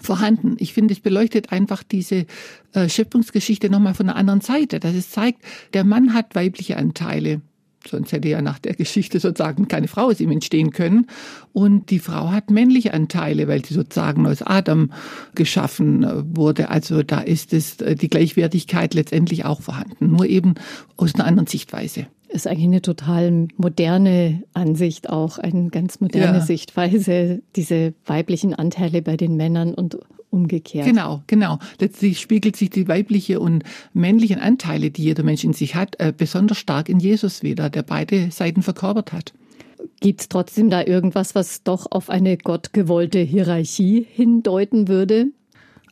vorhanden. 0.00 0.56
Ich 0.58 0.72
finde, 0.72 0.94
es 0.94 1.00
beleuchtet 1.00 1.52
einfach 1.52 1.82
diese 1.82 2.26
äh, 2.72 2.88
Schöpfungsgeschichte 2.88 3.70
nochmal 3.70 3.94
von 3.94 4.08
einer 4.08 4.18
anderen 4.18 4.40
Seite, 4.40 4.80
dass 4.80 4.94
es 4.94 5.10
zeigt, 5.10 5.42
der 5.74 5.84
Mann 5.84 6.14
hat 6.14 6.34
weibliche 6.34 6.76
Anteile. 6.76 7.40
Sonst 7.88 8.12
hätte 8.12 8.28
ja 8.28 8.42
nach 8.42 8.58
der 8.58 8.74
Geschichte 8.74 9.20
sozusagen 9.20 9.68
keine 9.68 9.88
Frau 9.88 10.06
aus 10.06 10.20
ihm 10.20 10.30
entstehen 10.30 10.70
können. 10.70 11.06
Und 11.52 11.90
die 11.90 11.98
Frau 11.98 12.30
hat 12.30 12.50
männliche 12.50 12.94
Anteile, 12.94 13.48
weil 13.48 13.64
sie 13.64 13.74
sozusagen 13.74 14.26
aus 14.26 14.42
Adam 14.42 14.92
geschaffen 15.34 16.04
äh, 16.04 16.22
wurde. 16.36 16.70
Also 16.70 17.02
da 17.02 17.20
ist 17.20 17.52
es 17.52 17.80
äh, 17.80 17.94
die 17.94 18.08
Gleichwertigkeit 18.08 18.94
letztendlich 18.94 19.44
auch 19.44 19.62
vorhanden, 19.62 20.10
nur 20.10 20.26
eben 20.26 20.54
aus 20.96 21.14
einer 21.14 21.26
anderen 21.26 21.46
Sichtweise 21.46 22.06
ist 22.28 22.46
eigentlich 22.46 22.66
eine 22.66 22.82
total 22.82 23.48
moderne 23.56 24.42
Ansicht 24.52 25.08
auch, 25.08 25.38
eine 25.38 25.70
ganz 25.70 26.00
moderne 26.00 26.38
ja. 26.38 26.44
Sichtweise, 26.44 27.40
diese 27.54 27.94
weiblichen 28.04 28.52
Anteile 28.52 29.00
bei 29.00 29.16
den 29.16 29.36
Männern 29.36 29.74
und 29.74 29.98
umgekehrt. 30.30 30.86
Genau, 30.86 31.22
genau. 31.26 31.58
Letztlich 31.80 32.20
spiegelt 32.20 32.56
sich 32.56 32.70
die 32.70 32.88
weibliche 32.88 33.40
und 33.40 33.64
männlichen 33.92 34.38
Anteile, 34.38 34.90
die 34.90 35.04
jeder 35.04 35.22
Mensch 35.22 35.44
in 35.44 35.52
sich 35.52 35.74
hat, 35.74 35.98
äh, 35.98 36.12
besonders 36.16 36.58
stark 36.58 36.88
in 36.88 37.00
Jesus 37.00 37.42
wieder, 37.42 37.70
der 37.70 37.82
beide 37.82 38.30
Seiten 38.30 38.62
verkörpert 38.62 39.12
hat. 39.12 39.32
Gibt 40.00 40.20
es 40.20 40.28
trotzdem 40.28 40.70
da 40.70 40.84
irgendwas, 40.84 41.34
was 41.34 41.62
doch 41.62 41.86
auf 41.90 42.10
eine 42.10 42.36
gottgewollte 42.36 43.18
Hierarchie 43.20 44.06
hindeuten 44.08 44.88
würde? 44.88 45.28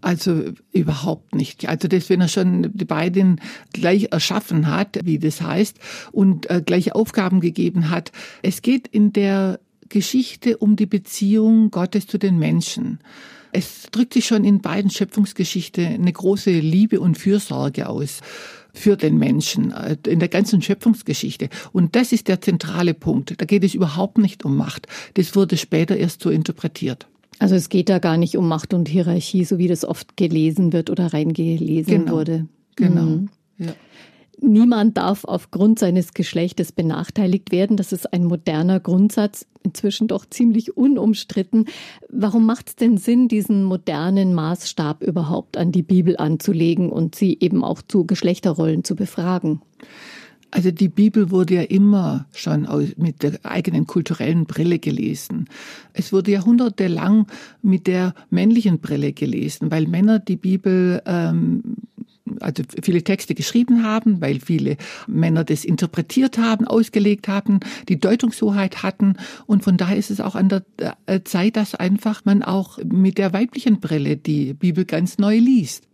Also 0.03 0.45
überhaupt 0.73 1.35
nicht. 1.35 1.67
Also 1.67 1.89
das, 1.89 2.11
wenn 2.11 2.21
er 2.21 2.29
schon 2.29 2.71
die 2.75 2.85
beiden 2.85 3.41
gleich 3.73 4.09
erschaffen 4.13 4.67
hat, 4.67 4.99
wie 5.05 5.19
das 5.19 5.41
heißt, 5.41 5.79
und 6.13 6.51
äh, 6.51 6.61
gleiche 6.65 6.95
Aufgaben 6.95 7.41
gegeben 7.41 7.89
hat. 7.89 8.13
Es 8.43 8.61
geht 8.61 8.87
in 8.87 9.15
der 9.15 9.61
Geschichte 9.89 10.59
um 10.59 10.77
die 10.77 10.87
Beziehung 10.87 11.71
Gottes 11.71 12.07
zu 12.07 12.19
den 12.19 12.39
Menschen. 12.39 12.99
Es 13.57 13.85
drückt 13.93 14.15
sich 14.15 14.27
schon 14.27 14.45
in 14.45 14.61
beiden 14.61 14.91
Schöpfungsgeschichte 14.91 15.87
eine 15.87 16.13
große 16.13 16.51
Liebe 16.51 16.99
und 16.99 17.17
Fürsorge 17.17 17.89
aus 17.89 18.21
für 18.73 18.97
den 18.97 19.17
Menschen 19.17 19.71
äh, 19.71 19.97
in 20.09 20.19
der 20.19 20.29
ganzen 20.29 20.61
Schöpfungsgeschichte. 20.61 21.49
Und 21.73 21.95
das 21.95 22.11
ist 22.11 22.27
der 22.27 22.41
zentrale 22.41 22.95
Punkt. 22.95 23.41
Da 23.41 23.45
geht 23.45 23.63
es 23.63 23.75
überhaupt 23.75 24.19
nicht 24.19 24.45
um 24.45 24.57
Macht. 24.57 24.89
Das 25.15 25.37
wurde 25.37 25.57
später 25.57 25.97
erst 25.97 26.21
so 26.21 26.31
interpretiert. 26.31 27.07
Also 27.39 27.55
es 27.55 27.69
geht 27.69 27.89
da 27.89 28.01
gar 28.01 28.17
nicht 28.17 28.37
um 28.37 28.49
Macht 28.49 28.75
und 28.75 28.89
Hierarchie, 28.89 29.45
so 29.45 29.59
wie 29.59 29.69
das 29.69 29.85
oft 29.85 30.17
gelesen 30.17 30.73
wird 30.73 30.91
oder 30.91 31.13
reingelesen 31.13 32.05
genau. 32.05 32.13
wurde. 32.13 32.49
Genau. 32.75 33.03
Mhm. 33.03 33.29
Ja. 33.59 33.75
Niemand 34.47 34.99
darf 34.99 35.25
aufgrund 35.25 35.79
seines 35.79 36.13
Geschlechtes 36.13 36.71
benachteiligt 36.71 37.51
werden. 37.51 37.79
Das 37.79 37.93
ist 37.93 38.13
ein 38.13 38.25
moderner 38.25 38.79
Grundsatz, 38.79 39.47
inzwischen 39.63 40.07
doch 40.07 40.27
ziemlich 40.29 40.77
unumstritten. 40.77 41.65
Warum 42.11 42.45
macht 42.45 42.69
es 42.69 42.77
denn 42.77 42.99
Sinn, 42.99 43.29
diesen 43.29 43.65
modernen 43.65 44.35
Maßstab 44.35 45.03
überhaupt 45.03 45.57
an 45.57 45.73
die 45.73 45.83
Bibel 45.83 46.19
anzulegen 46.19 46.91
und 46.91 47.15
sie 47.15 47.39
eben 47.41 47.65
auch 47.65 47.81
zu 47.81 48.05
Geschlechterrollen 48.05 48.85
zu 48.85 48.95
befragen? 48.97 49.63
Also 50.51 50.71
die 50.71 50.91
Bibel 50.91 51.31
wurde 51.31 51.55
ja 51.55 51.63
immer 51.63 52.27
schon 52.35 52.69
mit 52.99 53.23
der 53.23 53.39
eigenen 53.45 53.87
kulturellen 53.87 54.45
Brille 54.45 54.79
gelesen. 54.79 55.49
Es 55.95 56.13
wurde 56.13 56.33
jahrhundertelang 56.33 57.29
mit 57.63 57.87
der 57.87 58.15
männlichen 58.29 58.79
Brille 58.79 59.15
gelesen, 59.15 59.71
weil 59.71 59.87
Männer 59.87 60.19
die 60.19 60.37
Bibel 60.37 61.03
ähm, 61.07 61.63
also 62.41 62.63
viele 62.83 63.03
Texte 63.03 63.35
geschrieben 63.35 63.85
haben, 63.85 64.21
weil 64.21 64.41
viele 64.41 64.77
Männer 65.07 65.45
das 65.45 65.65
interpretiert 65.65 66.39
haben, 66.39 66.67
ausgelegt 66.67 67.29
haben, 67.29 67.61
die 67.89 67.99
Deutungshoheit 67.99 68.83
hatten. 68.83 69.17
Und 69.47 69.65
von 69.65 69.77
daher 69.77 69.97
ist 69.97 70.11
es 70.11 70.21
auch 70.21 70.35
an 70.35 70.49
der 70.49 70.65
äh, 71.07 71.21
Zeit, 71.25 71.57
dass 71.57 71.75
einfach 71.75 72.25
man 72.25 72.43
auch 72.43 72.79
mit 72.85 73.19
der 73.19 73.33
weiblichen 73.33 73.81
Brille 73.81 74.17
die 74.17 74.55
Bibel 74.55 74.85
ganz 74.85 75.19
neu 75.19 75.39
liest. 75.39 75.87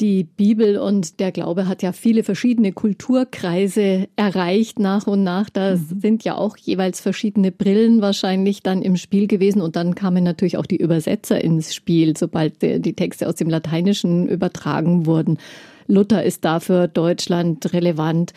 Die 0.00 0.24
Bibel 0.24 0.76
und 0.78 1.20
der 1.20 1.30
Glaube 1.30 1.68
hat 1.68 1.82
ja 1.82 1.92
viele 1.92 2.24
verschiedene 2.24 2.72
Kulturkreise 2.72 4.08
erreicht 4.16 4.80
nach 4.80 5.06
und 5.06 5.22
nach. 5.22 5.48
Da 5.50 5.76
mhm. 5.76 6.00
sind 6.00 6.24
ja 6.24 6.36
auch 6.36 6.56
jeweils 6.56 7.00
verschiedene 7.00 7.52
Brillen 7.52 8.02
wahrscheinlich 8.02 8.62
dann 8.62 8.82
im 8.82 8.96
Spiel 8.96 9.28
gewesen. 9.28 9.62
Und 9.62 9.76
dann 9.76 9.94
kamen 9.94 10.24
natürlich 10.24 10.56
auch 10.56 10.66
die 10.66 10.78
Übersetzer 10.78 11.42
ins 11.42 11.74
Spiel, 11.74 12.16
sobald 12.16 12.60
die 12.62 12.94
Texte 12.94 13.28
aus 13.28 13.36
dem 13.36 13.48
Lateinischen 13.48 14.28
übertragen 14.28 15.06
wurden. 15.06 15.38
Luther 15.86 16.24
ist 16.24 16.44
dafür 16.44 16.88
Deutschland 16.88 17.72
relevant. 17.72 18.32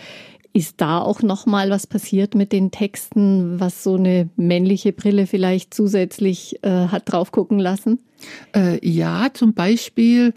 Ist 0.53 0.81
da 0.81 0.99
auch 0.99 1.21
noch 1.21 1.45
mal 1.45 1.69
was 1.69 1.87
passiert 1.87 2.35
mit 2.35 2.51
den 2.51 2.71
Texten, 2.71 3.59
was 3.59 3.83
so 3.83 3.95
eine 3.95 4.29
männliche 4.37 4.91
Brille 4.91 5.27
vielleicht 5.27 5.73
zusätzlich 5.73 6.63
äh, 6.63 6.87
hat 6.87 7.11
drauf 7.11 7.31
gucken 7.31 7.59
lassen? 7.59 7.99
Äh, 8.55 8.85
ja, 8.87 9.27
zum 9.33 9.53
Beispiel 9.53 10.33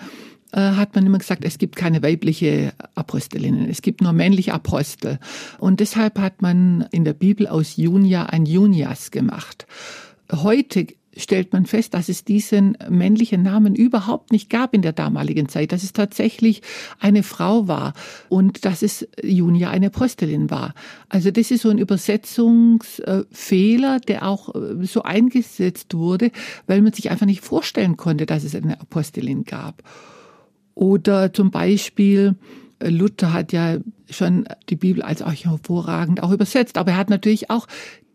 hat 0.52 0.94
man 0.94 1.06
immer 1.06 1.18
gesagt, 1.18 1.44
es 1.44 1.58
gibt 1.58 1.76
keine 1.76 2.02
weibliche 2.02 2.72
Apostelinnen, 2.94 3.68
es 3.68 3.82
gibt 3.82 4.00
nur 4.00 4.12
männliche 4.12 4.52
Apostel. 4.52 5.18
Und 5.58 5.80
deshalb 5.80 6.18
hat 6.18 6.42
man 6.42 6.86
in 6.90 7.04
der 7.04 7.14
Bibel 7.14 7.46
aus 7.46 7.76
Junia 7.76 8.26
ein 8.26 8.46
Junias 8.46 9.10
gemacht. 9.10 9.66
Heute 10.32 10.86
stellt 11.16 11.52
man 11.52 11.66
fest, 11.66 11.94
dass 11.94 12.08
es 12.08 12.24
diesen 12.24 12.78
männlichen 12.88 13.42
Namen 13.42 13.74
überhaupt 13.74 14.30
nicht 14.32 14.48
gab 14.48 14.72
in 14.74 14.82
der 14.82 14.92
damaligen 14.92 15.48
Zeit, 15.48 15.72
dass 15.72 15.82
es 15.82 15.92
tatsächlich 15.92 16.62
eine 17.00 17.24
Frau 17.24 17.68
war 17.68 17.94
und 18.28 18.64
dass 18.64 18.82
es 18.82 19.08
Junia 19.22 19.70
eine 19.70 19.86
Apostelin 19.86 20.50
war. 20.50 20.74
Also 21.08 21.30
das 21.30 21.50
ist 21.50 21.62
so 21.62 21.70
ein 21.70 21.78
Übersetzungsfehler, 21.78 24.00
der 24.00 24.26
auch 24.26 24.54
äh, 24.54 24.84
so 24.84 25.02
eingesetzt 25.02 25.94
wurde, 25.94 26.32
weil 26.66 26.82
man 26.82 26.92
sich 26.92 27.10
einfach 27.10 27.26
nicht 27.26 27.44
vorstellen 27.44 27.96
konnte, 27.96 28.26
dass 28.26 28.44
es 28.44 28.54
eine 28.54 28.80
Apostelin 28.80 29.44
gab. 29.44 29.82
Oder 30.74 31.32
zum 31.32 31.50
Beispiel, 31.50 32.36
äh, 32.78 32.88
Luther 32.88 33.32
hat 33.32 33.52
ja 33.52 33.78
schon 34.08 34.46
die 34.68 34.76
Bibel 34.76 35.02
als 35.02 35.22
auch 35.22 35.32
hervorragend 35.32 36.22
auch 36.22 36.32
übersetzt, 36.32 36.78
aber 36.78 36.92
er 36.92 36.96
hat 36.96 37.10
natürlich 37.10 37.50
auch 37.50 37.66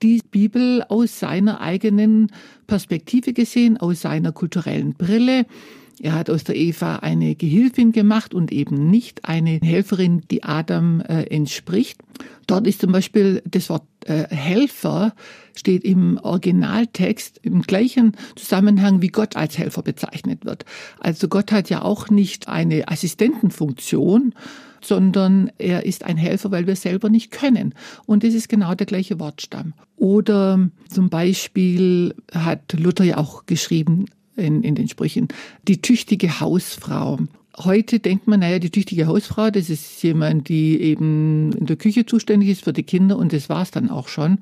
die 0.01 0.21
Bibel 0.29 0.83
aus 0.89 1.19
seiner 1.19 1.61
eigenen 1.61 2.31
Perspektive 2.67 3.33
gesehen, 3.33 3.77
aus 3.77 4.01
seiner 4.01 4.31
kulturellen 4.31 4.93
Brille. 4.93 5.45
Er 6.01 6.13
hat 6.13 6.29
aus 6.29 6.43
der 6.43 6.55
Eva 6.55 6.97
eine 6.97 7.35
Gehilfin 7.35 7.91
gemacht 7.91 8.33
und 8.33 8.51
eben 8.51 8.89
nicht 8.89 9.25
eine 9.25 9.59
Helferin, 9.61 10.23
die 10.29 10.43
Adam 10.43 11.01
äh, 11.01 11.23
entspricht. 11.23 11.99
Dort 12.47 12.67
ist 12.67 12.81
zum 12.81 12.91
Beispiel 12.91 13.41
das 13.45 13.69
Wort 13.69 13.83
äh, 14.05 14.27
Helfer 14.29 15.13
steht 15.55 15.83
im 15.83 16.19
Originaltext 16.21 17.39
im 17.41 17.61
gleichen 17.61 18.15
Zusammenhang, 18.35 19.01
wie 19.01 19.07
Gott 19.07 19.35
als 19.35 19.57
Helfer 19.57 19.81
bezeichnet 19.81 20.45
wird. 20.45 20.65
Also 20.99 21.27
Gott 21.27 21.51
hat 21.51 21.69
ja 21.69 21.81
auch 21.81 22.09
nicht 22.09 22.47
eine 22.47 22.87
Assistentenfunktion, 22.87 24.33
sondern 24.81 25.49
er 25.57 25.85
ist 25.85 26.03
ein 26.03 26.17
Helfer, 26.17 26.51
weil 26.51 26.67
wir 26.67 26.75
selber 26.75 27.09
nicht 27.09 27.31
können. 27.31 27.73
Und 28.05 28.23
das 28.23 28.33
ist 28.33 28.49
genau 28.49 28.75
der 28.75 28.85
gleiche 28.85 29.19
Wortstamm. 29.19 29.73
Oder 29.97 30.69
zum 30.89 31.09
Beispiel 31.09 32.13
hat 32.31 32.73
Luther 32.73 33.05
ja 33.05 33.17
auch 33.17 33.45
geschrieben, 33.45 34.05
in, 34.35 34.63
in 34.63 34.75
den 34.75 34.87
Sprüchen, 34.87 35.27
die 35.67 35.81
tüchtige 35.81 36.39
Hausfrau. 36.39 37.19
Heute 37.57 37.99
denkt 37.99 38.27
man, 38.27 38.41
naja, 38.41 38.59
die 38.59 38.69
tüchtige 38.69 39.07
Hausfrau, 39.07 39.49
das 39.49 39.69
ist 39.69 40.03
jemand, 40.03 40.49
die 40.49 40.81
eben 40.81 41.53
in 41.53 41.65
der 41.65 41.77
Küche 41.77 42.05
zuständig 42.05 42.49
ist 42.49 42.63
für 42.63 42.73
die 42.73 42.83
Kinder 42.83 43.17
und 43.17 43.31
das 43.31 43.47
war's 43.49 43.71
dann 43.71 43.89
auch 43.89 44.09
schon. 44.09 44.39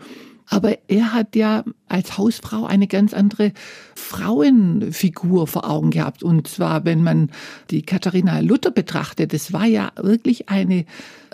Aber 0.47 0.77
er 0.88 1.13
hat 1.13 1.35
ja 1.35 1.63
als 1.88 2.17
Hausfrau 2.17 2.65
eine 2.65 2.88
ganz 2.88 3.13
andere 3.13 3.53
Frauenfigur 3.95 5.47
vor 5.47 5.69
Augen 5.69 5.91
gehabt. 5.91 6.21
Und 6.21 6.47
zwar, 6.47 6.85
wenn 6.85 7.01
man 7.01 7.29
die 7.69 7.81
Katharina 7.81 8.39
Luther 8.39 8.71
betrachtet, 8.71 9.33
das 9.33 9.53
war 9.53 9.65
ja 9.65 9.91
wirklich 9.95 10.50
eine 10.50 10.85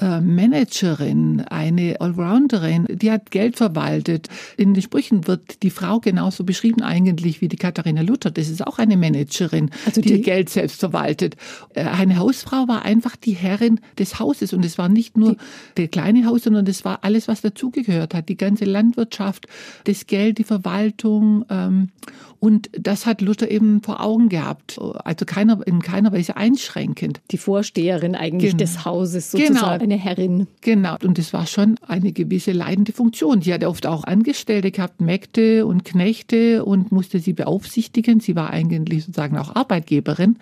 Managerin, 0.02 1.42
eine 1.50 2.00
Allrounderin, 2.00 2.86
die 2.90 3.12
hat 3.12 3.32
Geld 3.32 3.58
verwaltet. 3.58 4.28
In 4.58 4.74
den 4.74 4.82
Sprüchen 4.82 5.28
wird 5.28 5.62
die 5.64 5.70
Frau 5.70 6.00
genauso 6.00 6.44
beschrieben 6.44 6.82
eigentlich 6.82 7.42
wie 7.42 7.48
die 7.48 7.58
Katharina 7.58 8.02
Luther. 8.02 8.32
Das 8.32 8.50
ist 8.50 8.66
auch 8.66 8.80
eine 8.80 8.98
Managerin, 8.98 9.72
also 9.86 10.02
die, 10.02 10.14
die 10.14 10.22
Geld 10.22 10.50
selbst 10.50 10.80
verwaltet. 10.80 11.36
Äh, 11.74 11.84
eine 11.84 12.18
Hausfrau 12.18 12.68
war 12.68 12.84
einfach 12.84 13.16
die 13.16 13.34
Herrin 13.34 13.80
des 13.98 14.20
Hauses 14.20 14.54
und 14.54 14.64
es 14.64 14.78
war 14.78 14.90
nicht 14.90 15.18
nur 15.18 15.36
der 15.78 15.88
kleine 15.88 16.26
Haus, 16.26 16.44
sondern 16.44 16.66
es 16.68 16.86
war 16.86 17.00
alles, 17.02 17.28
was 17.28 17.42
dazugehört 17.42 18.14
hat. 18.14 18.30
Die 18.30 18.38
ganze 18.38 18.66
Landwirtschaft, 18.66 19.48
das 19.84 20.08
Geld, 20.08 20.38
die 20.38 20.44
Verwaltung. 20.44 21.46
Ähm, 21.50 21.90
und 22.40 22.70
das 22.72 23.06
hat 23.06 23.22
Luther 23.22 23.52
eben 23.52 23.82
vor 23.82 24.02
Augen 24.02 24.30
gehabt. 24.30 24.80
Also 24.80 25.26
keiner, 25.26 25.60
in 25.68 25.82
keiner 25.82 26.14
Weise 26.14 26.38
einschränkend. 26.38 27.20
Die 27.32 27.38
Vorsteherin 27.38 28.16
eigentlich 28.16 28.52
genau. 28.52 28.64
des 28.64 28.86
Hauses 28.86 29.32
sozusagen. 29.32 29.80
Genau 29.80 29.89
eine 29.92 30.02
Herrin. 30.02 30.48
Genau, 30.62 30.96
und 31.04 31.18
das 31.18 31.34
war 31.34 31.48
schon 31.48 31.76
eine 31.86 32.12
gewisse 32.12 32.52
leidende 32.52 32.92
Funktion. 32.92 33.42
Sie 33.42 33.54
hatte 33.54 33.68
oft 33.68 33.86
auch 33.86 34.04
Angestellte 34.04 34.72
gehabt, 34.72 35.02
Mägde 35.02 35.66
und 35.66 35.86
Knechte 35.86 36.64
und 36.66 36.92
musste 36.92 37.20
sie 37.20 37.34
beaufsichtigen. 37.34 38.20
Sie 38.20 38.36
war 38.36 38.52
eigentlich 38.52 39.06
sozusagen 39.06 39.38
auch 39.38 39.56
Arbeitgeberin. 39.56 40.38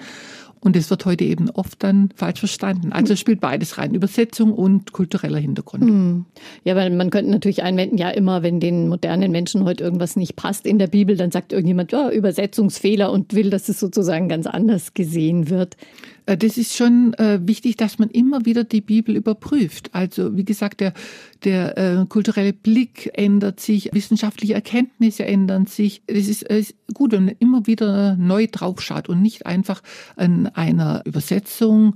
Und 0.60 0.76
es 0.76 0.90
wird 0.90 1.06
heute 1.06 1.24
eben 1.24 1.50
oft 1.52 1.84
dann 1.84 2.10
falsch 2.16 2.40
verstanden. 2.40 2.92
Also 2.92 3.16
spielt 3.16 3.40
beides 3.40 3.78
rein, 3.78 3.94
Übersetzung 3.94 4.54
und 4.54 4.92
kultureller 4.92 5.38
Hintergrund. 5.38 5.84
Hm. 5.84 6.26
Ja, 6.64 6.76
weil 6.76 6.90
man 6.90 7.10
könnte 7.10 7.30
natürlich 7.30 7.64
einwenden, 7.64 7.98
ja 7.98 8.10
immer, 8.10 8.42
wenn 8.42 8.60
den 8.60 8.90
modernen 8.90 9.32
Menschen 9.32 9.66
heute 9.66 9.84
irgendwas 9.84 10.16
nicht 10.16 10.36
passt 10.36 10.66
in 10.66 10.80
der 10.80 10.88
Bibel, 10.88 11.16
dann 11.16 11.32
sagt 11.32 11.54
irgendjemand, 11.54 11.92
ja, 11.92 12.10
Übersetzungsfehler 12.10 13.12
und 13.12 13.34
will, 13.34 13.50
dass 13.50 13.70
es 13.70 13.80
sozusagen 13.80 14.30
ganz 14.30 14.48
anders 14.48 14.94
gesehen 14.94 15.50
wird. 15.50 15.78
Äh, 16.28 16.38
das 16.38 16.58
ist 16.58 16.76
schon 16.76 17.16
äh, 17.16 17.40
wichtig, 17.42 17.78
dass 17.78 17.98
man 17.98 18.10
immer 18.10 18.46
wieder 18.46 18.64
die 18.64 18.82
Bibel 18.82 19.16
überprüft. 19.16 19.90
Also 19.94 20.38
wie 20.38 20.46
gesagt, 20.46 20.82
der, 20.82 20.94
der 21.44 21.78
äh, 21.78 22.06
kulturelle 22.08 22.54
Blick 22.54 23.10
ändert 23.14 23.60
sich, 23.60 23.90
wissenschaftliche 23.94 24.54
Erkenntnisse 24.54 25.26
ändern 25.26 25.66
sich. 25.66 26.04
Es 26.06 26.28
ist, 26.28 26.44
ist 26.44 26.76
gut, 26.94 27.14
wenn 27.14 27.26
man 27.26 27.36
immer 27.40 27.66
wieder 27.66 28.16
neu 28.16 28.48
draufschaut 28.52 29.10
und 29.10 29.22
nicht 29.22 29.48
einfach 29.48 29.82
an 30.16 30.48
einer 30.48 31.02
Übersetzung 31.06 31.96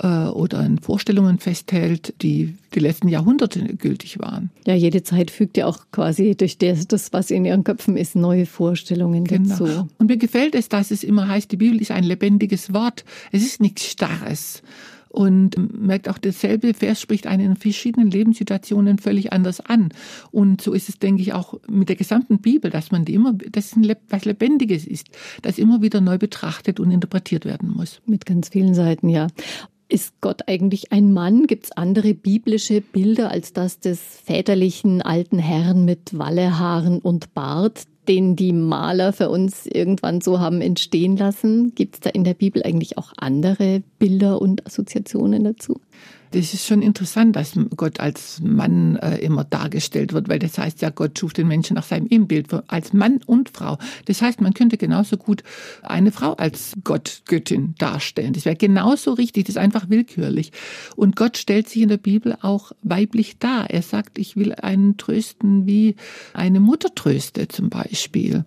oder 0.00 0.58
an 0.58 0.78
Vorstellungen 0.78 1.38
festhält, 1.38 2.14
die 2.22 2.54
die 2.74 2.80
letzten 2.80 3.08
Jahrhunderte 3.08 3.60
gültig 3.76 4.18
waren. 4.18 4.50
Ja, 4.66 4.74
jede 4.74 5.02
Zeit 5.02 5.30
fügt 5.30 5.56
ja 5.56 5.66
auch 5.66 5.78
quasi 5.92 6.34
durch 6.34 6.58
das, 6.58 6.88
das 6.88 7.12
was 7.12 7.30
in 7.30 7.44
ihren 7.44 7.62
Köpfen 7.62 7.96
ist, 7.96 8.16
neue 8.16 8.46
Vorstellungen 8.46 9.24
genau. 9.24 9.50
dazu. 9.50 9.88
Und 9.98 10.08
mir 10.08 10.16
gefällt 10.16 10.54
es, 10.54 10.68
dass 10.68 10.90
es 10.90 11.04
immer 11.04 11.28
heißt, 11.28 11.52
die 11.52 11.56
Bibel 11.56 11.80
ist 11.80 11.92
ein 11.92 12.04
lebendiges 12.04 12.72
Wort. 12.72 13.04
Es 13.30 13.42
ist 13.42 13.60
nichts 13.60 13.84
Starres 13.84 14.62
und 15.12 15.56
merkt 15.78 16.08
auch, 16.08 16.16
dasselbe 16.16 16.72
Vers 16.72 17.00
spricht 17.00 17.26
einen 17.26 17.52
in 17.52 17.56
verschiedenen 17.56 18.10
Lebenssituationen 18.10 18.98
völlig 18.98 19.32
anders 19.32 19.60
an. 19.60 19.90
Und 20.30 20.62
so 20.62 20.72
ist 20.72 20.88
es, 20.88 20.98
denke 20.98 21.20
ich, 21.20 21.34
auch 21.34 21.60
mit 21.68 21.90
der 21.90 21.96
gesamten 21.96 22.38
Bibel, 22.38 22.70
dass 22.70 22.90
man 22.90 23.04
die 23.04 23.14
immer, 23.14 23.34
dass 23.34 23.76
es 23.76 23.96
was 24.08 24.24
Lebendiges 24.24 24.86
ist, 24.86 25.08
das 25.42 25.58
immer 25.58 25.82
wieder 25.82 26.00
neu 26.00 26.16
betrachtet 26.16 26.80
und 26.80 26.90
interpretiert 26.90 27.44
werden 27.44 27.70
muss. 27.70 28.00
Mit 28.06 28.24
ganz 28.24 28.48
vielen 28.48 28.74
Seiten, 28.74 29.10
ja. 29.10 29.26
Ist 29.92 30.22
Gott 30.22 30.48
eigentlich 30.48 30.90
ein 30.90 31.12
Mann? 31.12 31.46
Gibt 31.46 31.66
es 31.66 31.72
andere 31.72 32.14
biblische 32.14 32.80
Bilder 32.80 33.30
als 33.30 33.52
das 33.52 33.78
des 33.78 34.00
väterlichen 34.24 35.02
alten 35.02 35.38
Herrn 35.38 35.84
mit 35.84 36.18
Wallehaaren 36.18 36.98
und 36.98 37.34
Bart, 37.34 37.82
den 38.08 38.34
die 38.34 38.54
Maler 38.54 39.12
für 39.12 39.28
uns 39.28 39.66
irgendwann 39.66 40.22
so 40.22 40.40
haben 40.40 40.62
entstehen 40.62 41.18
lassen? 41.18 41.74
Gibt 41.74 41.96
es 41.96 42.00
da 42.00 42.08
in 42.08 42.24
der 42.24 42.32
Bibel 42.32 42.62
eigentlich 42.62 42.96
auch 42.96 43.12
andere 43.18 43.82
Bilder 43.98 44.40
und 44.40 44.66
Assoziationen 44.66 45.44
dazu? 45.44 45.78
Das 46.32 46.54
ist 46.54 46.66
schon 46.66 46.80
interessant, 46.80 47.36
dass 47.36 47.52
Gott 47.76 48.00
als 48.00 48.40
Mann 48.40 48.96
äh, 48.96 49.18
immer 49.18 49.44
dargestellt 49.44 50.14
wird, 50.14 50.30
weil 50.30 50.38
das 50.38 50.56
heißt 50.56 50.80
ja, 50.80 50.88
Gott 50.88 51.18
schuf 51.18 51.34
den 51.34 51.46
Menschen 51.46 51.74
nach 51.74 51.84
seinem 51.84 52.06
Ebenbild, 52.06 52.48
als 52.68 52.94
Mann 52.94 53.20
und 53.26 53.50
Frau. 53.50 53.76
Das 54.06 54.22
heißt, 54.22 54.40
man 54.40 54.54
könnte 54.54 54.78
genauso 54.78 55.18
gut 55.18 55.42
eine 55.82 56.10
Frau 56.10 56.32
als 56.32 56.72
Gott, 56.84 57.22
Göttin 57.26 57.74
darstellen. 57.76 58.32
Das 58.32 58.46
wäre 58.46 58.56
genauso 58.56 59.12
richtig, 59.12 59.44
das 59.44 59.56
ist 59.56 59.60
einfach 59.60 59.90
willkürlich. 59.90 60.52
Und 60.96 61.16
Gott 61.16 61.36
stellt 61.36 61.68
sich 61.68 61.82
in 61.82 61.90
der 61.90 61.98
Bibel 61.98 62.34
auch 62.40 62.72
weiblich 62.82 63.38
dar. 63.38 63.68
Er 63.68 63.82
sagt, 63.82 64.18
ich 64.18 64.34
will 64.34 64.54
einen 64.54 64.96
trösten, 64.96 65.66
wie 65.66 65.96
eine 66.32 66.60
Mutter 66.60 66.94
tröstet 66.94 67.52
zum 67.52 67.68
Beispiel. 67.68 68.46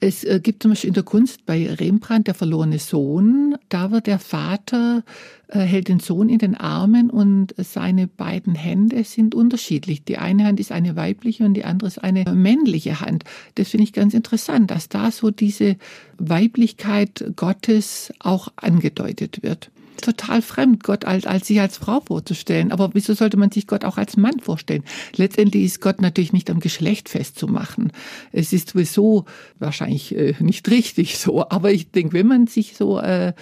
Es 0.00 0.24
äh, 0.24 0.40
gibt 0.42 0.62
zum 0.62 0.72
Beispiel 0.72 0.88
in 0.88 0.94
der 0.94 1.02
Kunst 1.02 1.46
bei 1.46 1.72
Rembrandt 1.72 2.26
der 2.26 2.34
verlorene 2.34 2.78
Sohn. 2.78 3.56
Da 3.68 3.90
wird 3.90 4.06
der 4.06 4.18
Vater, 4.18 5.04
äh, 5.48 5.60
hält 5.60 5.88
den 5.88 6.00
Sohn 6.00 6.28
in 6.28 6.38
den 6.38 6.54
Armen 6.54 7.10
und 7.10 7.54
seine 7.56 8.06
beiden 8.06 8.54
Hände 8.54 9.04
sind 9.04 9.34
unterschiedlich. 9.34 10.04
Die 10.04 10.18
eine 10.18 10.44
Hand 10.44 10.60
ist 10.60 10.72
eine 10.72 10.96
weibliche 10.96 11.44
und 11.44 11.54
die 11.54 11.64
andere 11.64 11.88
ist 11.88 12.02
eine 12.02 12.24
männliche 12.32 13.00
Hand. 13.00 13.24
Das 13.54 13.68
finde 13.68 13.84
ich 13.84 13.92
ganz 13.92 14.12
interessant, 14.12 14.70
dass 14.70 14.88
da 14.88 15.10
so 15.10 15.30
diese 15.30 15.76
Weiblichkeit 16.18 17.32
Gottes 17.36 18.12
auch 18.18 18.48
angedeutet 18.56 19.42
wird. 19.42 19.70
Total 20.02 20.42
fremd, 20.42 20.84
Gott 20.84 21.04
als, 21.04 21.26
als 21.26 21.46
sich 21.46 21.60
als 21.60 21.78
Frau 21.78 22.00
vorzustellen. 22.00 22.72
Aber 22.72 22.90
wieso 22.92 23.14
sollte 23.14 23.36
man 23.36 23.50
sich 23.50 23.66
Gott 23.66 23.84
auch 23.84 23.96
als 23.96 24.16
Mann 24.16 24.40
vorstellen? 24.40 24.84
Letztendlich 25.16 25.64
ist 25.64 25.80
Gott 25.80 26.00
natürlich 26.00 26.32
nicht 26.32 26.50
am 26.50 26.60
Geschlecht 26.60 27.08
festzumachen. 27.08 27.92
Es 28.32 28.52
ist 28.52 28.70
sowieso 28.70 29.24
wahrscheinlich 29.58 30.16
äh, 30.16 30.34
nicht 30.40 30.70
richtig 30.70 31.18
so. 31.18 31.48
Aber 31.48 31.72
ich 31.72 31.90
denke, 31.90 32.14
wenn 32.14 32.26
man 32.26 32.46
sich 32.46 32.76
so 32.76 32.98
äh, 32.98 33.32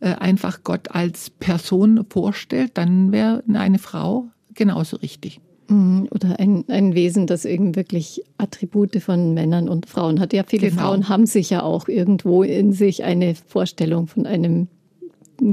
äh, 0.00 0.14
einfach 0.14 0.64
Gott 0.64 0.90
als 0.90 1.30
Person 1.30 2.04
vorstellt, 2.08 2.72
dann 2.74 3.12
wäre 3.12 3.44
eine 3.52 3.78
Frau 3.78 4.26
genauso 4.54 4.96
richtig. 4.96 5.40
Mhm, 5.68 6.08
oder 6.10 6.38
ein, 6.38 6.64
ein 6.68 6.94
Wesen, 6.94 7.26
das 7.26 7.44
eben 7.44 7.76
wirklich 7.76 8.22
Attribute 8.36 9.00
von 9.00 9.32
Männern 9.32 9.68
und 9.68 9.86
Frauen 9.86 10.20
hat. 10.20 10.32
Ja, 10.32 10.42
viele 10.46 10.70
genau. 10.70 10.82
Frauen 10.82 11.08
haben 11.08 11.26
sich 11.26 11.50
ja 11.50 11.62
auch 11.62 11.88
irgendwo 11.88 12.42
in 12.42 12.72
sich 12.72 13.04
eine 13.04 13.34
Vorstellung 13.34 14.06
von 14.06 14.26
einem 14.26 14.68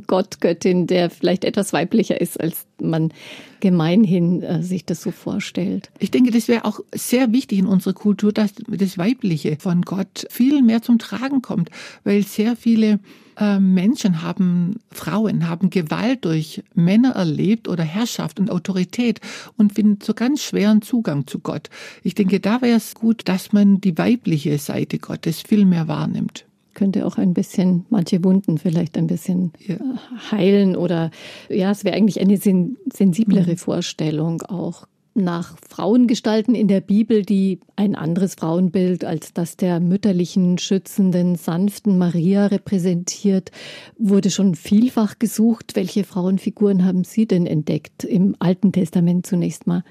Gott, 0.07 0.41
Göttin, 0.41 0.87
der 0.87 1.09
vielleicht 1.09 1.43
etwas 1.43 1.73
weiblicher 1.73 2.19
ist, 2.19 2.39
als 2.39 2.65
man 2.79 3.11
gemeinhin 3.59 4.41
äh, 4.41 4.63
sich 4.63 4.85
das 4.85 5.01
so 5.01 5.11
vorstellt. 5.11 5.89
Ich 5.99 6.11
denke, 6.11 6.31
das 6.31 6.47
wäre 6.47 6.65
auch 6.65 6.79
sehr 6.93 7.31
wichtig 7.31 7.59
in 7.59 7.65
unserer 7.65 7.93
Kultur, 7.93 8.31
dass 8.31 8.53
das 8.67 8.97
Weibliche 8.97 9.57
von 9.59 9.81
Gott 9.81 10.27
viel 10.29 10.61
mehr 10.61 10.81
zum 10.81 10.99
Tragen 10.99 11.41
kommt, 11.41 11.69
weil 12.03 12.23
sehr 12.23 12.55
viele 12.55 12.99
äh, 13.37 13.59
Menschen 13.59 14.21
haben, 14.21 14.79
Frauen 14.91 15.49
haben 15.49 15.69
Gewalt 15.69 16.25
durch 16.25 16.63
Männer 16.75 17.11
erlebt 17.11 17.67
oder 17.67 17.83
Herrschaft 17.83 18.39
und 18.39 18.51
Autorität 18.51 19.19
und 19.57 19.73
finden 19.73 19.99
so 20.03 20.13
ganz 20.13 20.43
schweren 20.43 20.81
Zugang 20.81 21.27
zu 21.27 21.39
Gott. 21.39 21.69
Ich 22.03 22.15
denke, 22.15 22.39
da 22.39 22.61
wäre 22.61 22.77
es 22.77 22.95
gut, 22.95 23.23
dass 23.25 23.51
man 23.53 23.81
die 23.81 23.97
weibliche 23.97 24.57
Seite 24.57 24.99
Gottes 24.99 25.41
viel 25.41 25.65
mehr 25.65 25.87
wahrnimmt 25.87 26.45
könnte 26.79 27.05
auch 27.05 27.17
ein 27.17 27.33
bisschen 27.33 27.85
manche 27.89 28.23
Wunden 28.23 28.57
vielleicht 28.57 28.97
ein 28.97 29.07
bisschen 29.07 29.51
ja. 29.59 29.75
Äh, 29.75 30.31
heilen 30.31 30.77
oder 30.77 31.11
ja, 31.49 31.71
es 31.71 31.83
wäre 31.83 31.95
eigentlich 31.95 32.21
eine 32.21 32.37
sen 32.37 32.77
sensiblere 32.91 33.51
mhm. 33.51 33.57
Vorstellung 33.57 34.41
auch 34.43 34.87
nach 35.13 35.57
Frauengestalten 35.67 36.55
in 36.55 36.69
der 36.69 36.79
Bibel, 36.79 37.23
die 37.23 37.59
ein 37.75 37.95
anderes 37.95 38.35
Frauenbild 38.35 39.03
als 39.03 39.33
das 39.33 39.57
der 39.57 39.81
mütterlichen, 39.81 40.57
schützenden, 40.57 41.35
sanften 41.35 41.97
Maria 41.97 42.45
repräsentiert, 42.45 43.51
wurde 43.97 44.31
schon 44.31 44.55
vielfach 44.55 45.19
gesucht. 45.19 45.75
Welche 45.75 46.05
Frauenfiguren 46.05 46.85
haben 46.85 47.03
Sie 47.03 47.27
denn 47.27 47.45
entdeckt 47.45 48.05
im 48.05 48.37
Alten 48.39 48.71
Testament 48.71 49.25
zunächst 49.25 49.67
mal? 49.67 49.83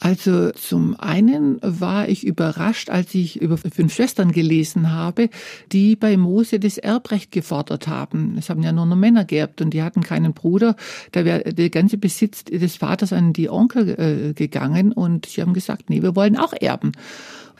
Also 0.00 0.50
zum 0.50 0.98
einen 0.98 1.58
war 1.62 2.08
ich 2.08 2.26
überrascht, 2.26 2.90
als 2.90 3.14
ich 3.14 3.40
über 3.40 3.56
fünf 3.56 3.94
Schwestern 3.94 4.32
gelesen 4.32 4.92
habe, 4.92 5.30
die 5.72 5.96
bei 5.96 6.16
Mose 6.16 6.58
das 6.58 6.78
Erbrecht 6.78 7.32
gefordert 7.32 7.88
haben. 7.88 8.36
Es 8.38 8.50
haben 8.50 8.62
ja 8.62 8.72
nur 8.72 8.86
noch 8.86 8.96
Männer 8.96 9.24
geerbt 9.24 9.60
und 9.60 9.70
die 9.70 9.82
hatten 9.82 10.02
keinen 10.02 10.34
Bruder. 10.34 10.76
Da 11.12 11.24
wäre 11.24 11.54
der 11.54 11.70
ganze 11.70 11.96
Besitz 11.96 12.44
des 12.44 12.76
Vaters 12.76 13.12
an 13.12 13.32
die 13.32 13.48
Onkel 13.48 13.88
äh, 13.88 14.32
gegangen 14.34 14.92
und 14.92 15.26
sie 15.26 15.40
haben 15.40 15.54
gesagt, 15.54 15.90
nee, 15.90 16.02
wir 16.02 16.16
wollen 16.16 16.36
auch 16.36 16.52
erben 16.52 16.92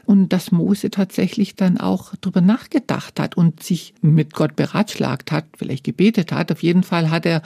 und 0.06 0.32
dass 0.32 0.52
Mose 0.52 0.90
tatsächlich 0.90 1.56
dann 1.56 1.78
auch 1.78 2.14
darüber 2.20 2.40
nachgedacht 2.40 3.18
hat 3.18 3.36
und 3.36 3.62
sich 3.62 3.94
mit 4.02 4.34
Gott 4.34 4.56
beratschlagt 4.56 5.32
hat, 5.32 5.44
vielleicht 5.56 5.84
gebetet 5.84 6.32
hat. 6.32 6.52
Auf 6.52 6.62
jeden 6.62 6.82
Fall 6.82 7.10
hat 7.10 7.26
er 7.26 7.42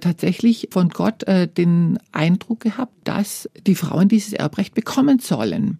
tatsächlich 0.00 0.68
von 0.70 0.88
Gott 0.88 1.22
äh, 1.24 1.48
den 1.48 1.98
Eindruck 2.12 2.60
gehabt, 2.60 2.94
dass 3.04 3.48
die 3.66 3.74
Frauen 3.74 4.08
dieses 4.08 4.32
Erbrecht 4.32 4.74
bekommen 4.74 5.18
sollen. 5.18 5.78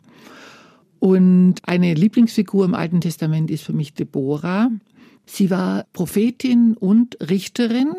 Und 0.99 1.57
eine 1.65 1.95
Lieblingsfigur 1.95 2.65
im 2.65 2.75
Alten 2.75 3.01
Testament 3.01 3.51
ist 3.51 3.65
für 3.65 3.73
mich 3.73 3.95
Deborah. 3.95 4.71
Sie 5.27 5.51
war 5.51 5.87
Prophetin 5.93 6.77
und 6.77 7.19
Richterin 7.29 7.93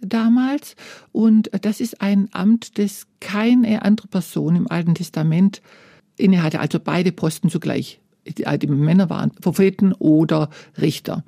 damals 0.00 0.76
und 1.12 1.50
das 1.62 1.80
ist 1.80 2.00
ein 2.00 2.28
Amt, 2.32 2.78
das 2.78 3.06
keine 3.20 3.82
andere 3.82 4.08
Person 4.08 4.56
im 4.56 4.70
Alten 4.70 4.94
Testament 4.94 5.62
innehatte, 6.16 6.60
also 6.60 6.78
beide 6.78 7.12
Posten 7.12 7.48
zugleich. 7.48 8.00
Die 8.26 8.66
Männer 8.66 9.10
waren 9.10 9.30
Propheten 9.30 9.92
oder 9.92 10.48
Richter. 10.80 11.24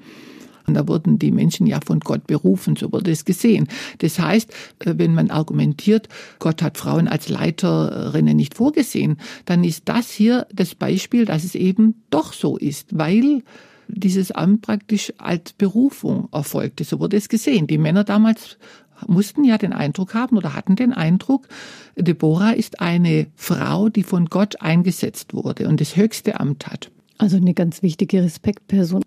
Und 0.66 0.74
da 0.74 0.88
wurden 0.88 1.18
die 1.18 1.30
Menschen 1.30 1.66
ja 1.66 1.80
von 1.84 2.00
Gott 2.00 2.26
berufen, 2.26 2.76
so 2.76 2.92
wurde 2.92 3.10
es 3.10 3.24
gesehen. 3.24 3.68
Das 3.98 4.18
heißt, 4.18 4.50
äh, 4.80 4.94
wenn 4.96 5.14
man 5.14 5.30
argumentiert, 5.30 6.08
Gott 6.38 6.62
hat 6.62 6.78
Frauen 6.78 7.08
als 7.08 7.28
Leiterinnen 7.28 8.36
nicht 8.36 8.54
vorgesehen, 8.54 9.18
dann 9.44 9.64
ist 9.64 9.88
das 9.88 10.10
hier 10.10 10.46
das 10.52 10.74
Beispiel, 10.74 11.24
dass 11.24 11.44
es 11.44 11.54
eben 11.54 12.02
doch 12.10 12.32
so 12.32 12.56
ist, 12.56 12.98
weil 12.98 13.42
dieses 13.88 14.32
Amt 14.32 14.62
praktisch 14.62 15.12
als 15.18 15.52
Berufung 15.52 16.28
erfolgte. 16.32 16.84
So 16.84 16.98
wurde 16.98 17.16
es 17.16 17.28
gesehen. 17.28 17.66
Die 17.66 17.78
Männer 17.78 18.04
damals 18.04 18.58
mussten 19.06 19.44
ja 19.44 19.58
den 19.58 19.72
Eindruck 19.72 20.14
haben 20.14 20.36
oder 20.36 20.54
hatten 20.54 20.76
den 20.76 20.92
Eindruck, 20.92 21.48
Deborah 21.96 22.52
ist 22.52 22.80
eine 22.80 23.26
Frau, 23.36 23.88
die 23.88 24.02
von 24.02 24.26
Gott 24.26 24.60
eingesetzt 24.60 25.34
wurde 25.34 25.68
und 25.68 25.80
das 25.80 25.96
höchste 25.96 26.40
Amt 26.40 26.66
hat. 26.66 26.90
Also 27.18 27.36
eine 27.36 27.54
ganz 27.54 27.82
wichtige 27.82 28.22
Respektperson. 28.22 29.02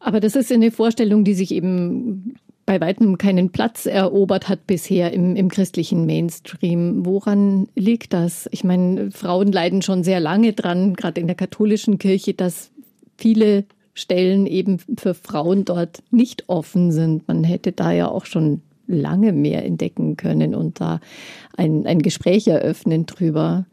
Aber 0.00 0.20
das 0.20 0.36
ist 0.36 0.52
eine 0.52 0.70
Vorstellung, 0.70 1.24
die 1.24 1.34
sich 1.34 1.52
eben 1.52 2.34
bei 2.66 2.80
weitem 2.82 3.16
keinen 3.16 3.50
Platz 3.50 3.86
erobert 3.86 4.50
hat 4.50 4.66
bisher 4.66 5.12
im, 5.14 5.36
im 5.36 5.48
christlichen 5.48 6.04
Mainstream. 6.04 7.06
Woran 7.06 7.68
liegt 7.74 8.12
das? 8.12 8.46
Ich 8.52 8.62
meine, 8.62 9.10
Frauen 9.10 9.50
leiden 9.50 9.80
schon 9.80 10.04
sehr 10.04 10.20
lange 10.20 10.52
dran, 10.52 10.94
gerade 10.94 11.18
in 11.18 11.26
der 11.26 11.36
katholischen 11.36 11.98
Kirche, 11.98 12.34
dass 12.34 12.70
viele 13.16 13.64
Stellen 13.94 14.46
eben 14.46 14.78
für 14.98 15.14
Frauen 15.14 15.64
dort 15.64 16.02
nicht 16.10 16.48
offen 16.48 16.92
sind. 16.92 17.26
Man 17.26 17.42
hätte 17.42 17.72
da 17.72 17.90
ja 17.90 18.08
auch 18.08 18.26
schon 18.26 18.60
lange 18.86 19.32
mehr 19.32 19.64
entdecken 19.64 20.16
können 20.16 20.54
und 20.54 20.80
da 20.80 21.00
ein, 21.56 21.86
ein 21.86 22.00
Gespräch 22.00 22.46
eröffnen 22.48 23.06
drüber. 23.06 23.66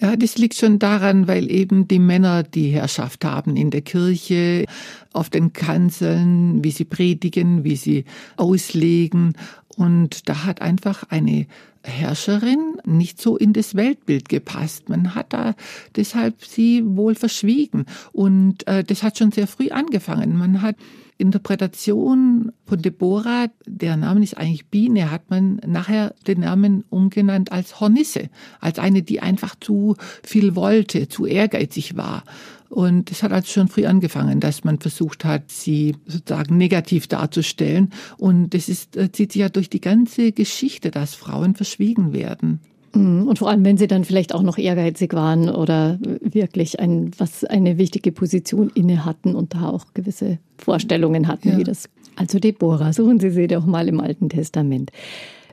Ja, 0.00 0.14
das 0.14 0.38
liegt 0.38 0.54
schon 0.54 0.78
daran, 0.78 1.26
weil 1.26 1.50
eben 1.50 1.88
die 1.88 1.98
Männer 1.98 2.44
die 2.44 2.68
Herrschaft 2.68 3.24
haben 3.24 3.56
in 3.56 3.70
der 3.70 3.80
Kirche, 3.80 4.64
auf 5.12 5.28
den 5.28 5.52
Kanzeln, 5.52 6.62
wie 6.62 6.70
sie 6.70 6.84
predigen, 6.84 7.64
wie 7.64 7.74
sie 7.74 8.04
auslegen. 8.36 9.34
Und 9.76 10.28
da 10.28 10.44
hat 10.44 10.62
einfach 10.62 11.04
eine 11.08 11.46
Herrscherin 11.88 12.80
nicht 12.84 13.20
so 13.20 13.36
in 13.36 13.52
das 13.52 13.74
Weltbild 13.74 14.28
gepasst. 14.28 14.88
Man 14.88 15.14
hat 15.14 15.32
da 15.32 15.54
deshalb 15.96 16.44
sie 16.44 16.82
wohl 16.84 17.14
verschwiegen. 17.14 17.86
Und 18.12 18.66
äh, 18.66 18.84
das 18.84 19.02
hat 19.02 19.18
schon 19.18 19.32
sehr 19.32 19.46
früh 19.46 19.70
angefangen. 19.70 20.36
Man 20.36 20.62
hat 20.62 20.76
Interpretation 21.18 22.52
von 22.64 22.80
Deborah, 22.80 23.48
der 23.66 23.96
Name 23.96 24.22
ist 24.22 24.38
eigentlich 24.38 24.66
Biene, 24.66 25.10
hat 25.10 25.30
man 25.30 25.60
nachher 25.66 26.14
den 26.28 26.40
Namen 26.40 26.84
umgenannt 26.90 27.50
als 27.50 27.80
Hornisse, 27.80 28.30
als 28.60 28.78
eine, 28.78 29.02
die 29.02 29.20
einfach 29.20 29.56
zu 29.60 29.96
viel 30.22 30.54
wollte, 30.54 31.08
zu 31.08 31.26
ehrgeizig 31.26 31.96
war. 31.96 32.22
Und 32.68 33.10
es 33.10 33.22
hat 33.22 33.32
also 33.32 33.46
schon 33.46 33.68
früh 33.68 33.86
angefangen, 33.86 34.40
dass 34.40 34.64
man 34.64 34.78
versucht 34.78 35.24
hat, 35.24 35.50
sie 35.50 35.96
sozusagen 36.06 36.56
negativ 36.56 37.06
darzustellen. 37.06 37.90
Und 38.18 38.52
das 38.52 38.68
ist, 38.68 38.96
äh, 38.96 39.10
zieht 39.10 39.32
sich 39.32 39.40
ja 39.40 39.48
durch 39.48 39.70
die 39.70 39.80
ganze 39.80 40.32
Geschichte, 40.32 40.90
dass 40.90 41.14
Frauen 41.14 41.54
verschwiegen 41.54 42.12
werden. 42.12 42.60
Mhm. 42.94 43.26
Und 43.28 43.38
vor 43.38 43.48
allem, 43.48 43.64
wenn 43.64 43.78
sie 43.78 43.86
dann 43.86 44.04
vielleicht 44.04 44.34
auch 44.34 44.42
noch 44.42 44.58
ehrgeizig 44.58 45.14
waren 45.14 45.48
oder 45.48 45.98
wirklich 46.20 46.80
ein, 46.80 47.10
was 47.18 47.44
eine 47.44 47.78
wichtige 47.78 48.12
Position 48.12 48.70
inne 48.74 49.04
hatten 49.04 49.34
und 49.34 49.54
da 49.54 49.68
auch 49.68 49.86
gewisse 49.94 50.38
Vorstellungen 50.58 51.28
hatten, 51.28 51.50
ja. 51.50 51.58
wie 51.58 51.64
das. 51.64 51.88
Also 52.16 52.38
Deborah, 52.38 52.92
suchen 52.92 53.20
Sie 53.20 53.30
sie 53.30 53.46
doch 53.46 53.64
mal 53.64 53.88
im 53.88 54.00
Alten 54.00 54.28
Testament. 54.28 54.90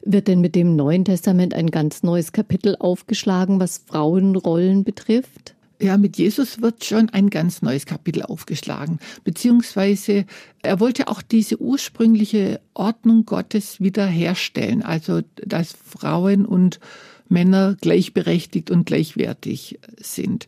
Wird 0.03 0.27
denn 0.27 0.41
mit 0.41 0.55
dem 0.55 0.75
Neuen 0.75 1.05
Testament 1.05 1.53
ein 1.53 1.71
ganz 1.71 2.03
neues 2.03 2.31
Kapitel 2.31 2.75
aufgeschlagen, 2.79 3.59
was 3.59 3.83
Frauenrollen 3.85 4.83
betrifft? 4.83 5.54
Ja, 5.81 5.97
mit 5.97 6.17
Jesus 6.17 6.61
wird 6.61 6.85
schon 6.85 7.09
ein 7.09 7.29
ganz 7.29 7.61
neues 7.61 7.85
Kapitel 7.85 8.23
aufgeschlagen. 8.23 8.99
Beziehungsweise 9.25 10.25
er 10.61 10.79
wollte 10.79 11.09
auch 11.09 11.21
diese 11.21 11.59
ursprüngliche 11.59 12.61
Ordnung 12.73 13.25
Gottes 13.25 13.81
wiederherstellen. 13.81 14.83
Also, 14.83 15.21
dass 15.35 15.73
Frauen 15.73 16.45
und 16.45 16.79
Männer 17.27 17.75
gleichberechtigt 17.79 18.71
und 18.71 18.85
gleichwertig 18.85 19.79
sind. 19.97 20.47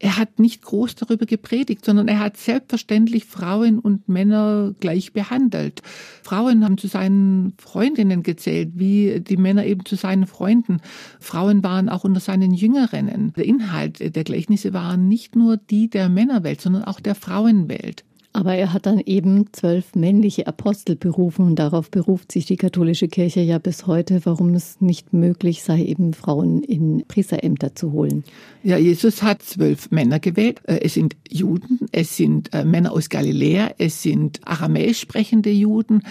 Er 0.00 0.16
hat 0.16 0.38
nicht 0.38 0.62
groß 0.62 0.94
darüber 0.94 1.26
gepredigt, 1.26 1.84
sondern 1.84 2.08
er 2.08 2.20
hat 2.20 2.36
selbstverständlich 2.36 3.24
Frauen 3.24 3.78
und 3.78 4.08
Männer 4.08 4.74
gleich 4.78 5.12
behandelt. 5.12 5.82
Frauen 6.22 6.64
haben 6.64 6.78
zu 6.78 6.86
seinen 6.86 7.54
Freundinnen 7.58 8.22
gezählt, 8.22 8.70
wie 8.74 9.20
die 9.20 9.36
Männer 9.36 9.66
eben 9.66 9.84
zu 9.84 9.96
seinen 9.96 10.26
Freunden. 10.26 10.80
Frauen 11.18 11.64
waren 11.64 11.88
auch 11.88 12.04
unter 12.04 12.20
seinen 12.20 12.52
Jüngerinnen. 12.52 13.32
Der 13.36 13.44
Inhalt 13.44 14.14
der 14.14 14.24
Gleichnisse 14.24 14.72
waren 14.72 15.08
nicht 15.08 15.34
nur 15.34 15.56
die 15.56 15.90
der 15.90 16.08
Männerwelt, 16.08 16.60
sondern 16.60 16.84
auch 16.84 17.00
der 17.00 17.14
Frauenwelt. 17.14 18.04
Aber 18.38 18.54
er 18.54 18.72
hat 18.72 18.86
dann 18.86 19.00
eben 19.00 19.52
zwölf 19.52 19.96
männliche 19.96 20.46
Apostel 20.46 20.94
berufen 20.94 21.44
und 21.44 21.56
darauf 21.56 21.90
beruft 21.90 22.30
sich 22.30 22.46
die 22.46 22.56
katholische 22.56 23.08
Kirche 23.08 23.40
ja 23.40 23.58
bis 23.58 23.88
heute, 23.88 24.20
warum 24.22 24.54
es 24.54 24.80
nicht 24.80 25.12
möglich 25.12 25.64
sei, 25.64 25.82
eben 25.82 26.14
Frauen 26.14 26.62
in 26.62 27.04
Priesterämter 27.08 27.74
zu 27.74 27.90
holen. 27.90 28.22
Ja, 28.62 28.78
Jesus 28.78 29.24
hat 29.24 29.42
zwölf 29.42 29.90
Männer 29.90 30.20
gewählt. 30.20 30.60
Äh, 30.68 30.82
es 30.82 30.94
sind 30.94 31.16
Juden, 31.28 31.80
es 31.90 32.16
sind 32.16 32.54
äh, 32.54 32.64
Männer 32.64 32.92
aus 32.92 33.08
Galiläa, 33.08 33.72
es 33.78 34.04
sind 34.04 34.38
aramäisch 34.46 35.00
sprechende 35.00 35.50
Juden. 35.50 36.02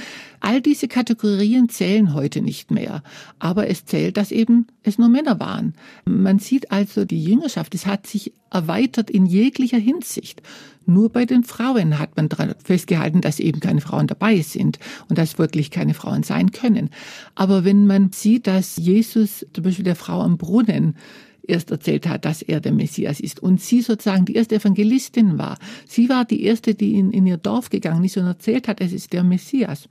All 0.42 0.60
diese 0.60 0.90
Kategorien 0.90 1.70
zählen 1.70 2.13
heute 2.13 2.42
nicht 2.42 2.72
mehr. 2.72 3.04
Aber 3.40 3.70
es 3.70 3.86
zählt, 3.86 4.18
dass 4.18 4.34
eben 4.34 4.68
es 4.84 4.98
nur 4.98 5.08
Männer 5.08 5.40
waren. 5.40 5.76
Man 6.04 6.40
sieht 6.40 6.74
also 6.74 7.06
die 7.06 7.24
Jüngerschaft, 7.24 7.74
es 7.74 7.86
hat 7.86 8.06
sich 8.06 8.34
erweitert 8.52 9.10
in 9.10 9.26
jeglicher 9.26 9.78
Hinsicht. 9.78 10.42
Nur 10.88 11.10
bei 11.12 11.26
den 11.26 11.43
Frauen 11.43 12.00
hat 12.00 12.15
man 12.15 12.30
festgehalten, 12.63 13.21
dass 13.21 13.39
eben 13.39 13.60
keine 13.60 13.82
Frauen 13.82 14.08
dabei 14.08 14.41
sind 14.41 14.80
und 15.10 15.17
dass 15.17 15.38
wirklich 15.38 15.69
keine 15.69 15.93
Frauen 15.93 16.23
sein 16.23 16.52
können. 16.52 16.89
Aber 17.36 17.65
wenn 17.65 17.86
man 17.86 18.12
sieht, 18.13 18.47
dass 18.47 18.78
Jesus 18.78 19.45
zum 19.54 19.63
Beispiel 19.65 19.84
der 19.84 19.97
Frau 19.97 20.21
am 20.21 20.38
Brunnen 20.38 20.95
erst 21.47 21.71
erzählt 21.71 22.08
hat, 22.08 22.26
dass 22.26 22.41
er 22.41 22.60
der 22.60 22.73
Messias 22.73 23.19
ist. 23.19 23.41
Und 23.41 23.62
sie 23.62 23.82
sozusagen 23.82 24.26
die 24.26 24.36
erste 24.36 24.56
Evangelistin 24.56 25.38
war. 25.38 25.58
Sie 25.86 26.10
war 26.10 26.26
die 26.26 26.43
erste, 26.43 26.76
die 26.76 26.95
in, 26.95 27.12
in 27.12 27.26
ihr 27.26 27.38
Dorf 27.38 27.69
gegangen 27.69 28.04
ist 28.04 28.17
und 28.17 28.26
erzählt 28.26 28.67
hat, 28.67 28.82
es 28.82 28.93
ist 28.93 29.13
der 29.13 29.23
Messias. 29.23 29.88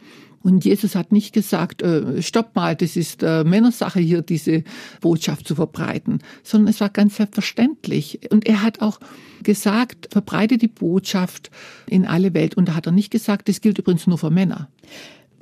Und 0.46 0.64
Jesus 0.64 0.94
hat 0.94 1.10
nicht 1.10 1.32
gesagt, 1.32 1.82
äh, 1.82 2.22
stopp 2.22 2.54
mal, 2.54 2.76
das 2.76 2.94
ist 2.94 3.24
äh, 3.24 3.42
Männersache 3.42 3.98
hier, 3.98 4.22
diese 4.22 4.62
Botschaft 5.00 5.48
zu 5.48 5.56
verbreiten, 5.56 6.20
sondern 6.44 6.68
es 6.68 6.80
war 6.80 6.88
ganz 6.88 7.16
selbstverständlich. 7.16 8.20
Und 8.30 8.46
er 8.46 8.62
hat 8.62 8.80
auch 8.80 9.00
gesagt, 9.42 10.06
verbreite 10.12 10.56
die 10.56 10.68
Botschaft 10.68 11.50
in 11.88 12.06
alle 12.06 12.32
Welt. 12.32 12.56
Und 12.56 12.68
da 12.68 12.76
hat 12.76 12.86
er 12.86 12.92
nicht 12.92 13.10
gesagt, 13.10 13.48
das 13.48 13.60
gilt 13.60 13.78
übrigens 13.78 14.06
nur 14.06 14.18
für 14.18 14.30
Männer. 14.30 14.68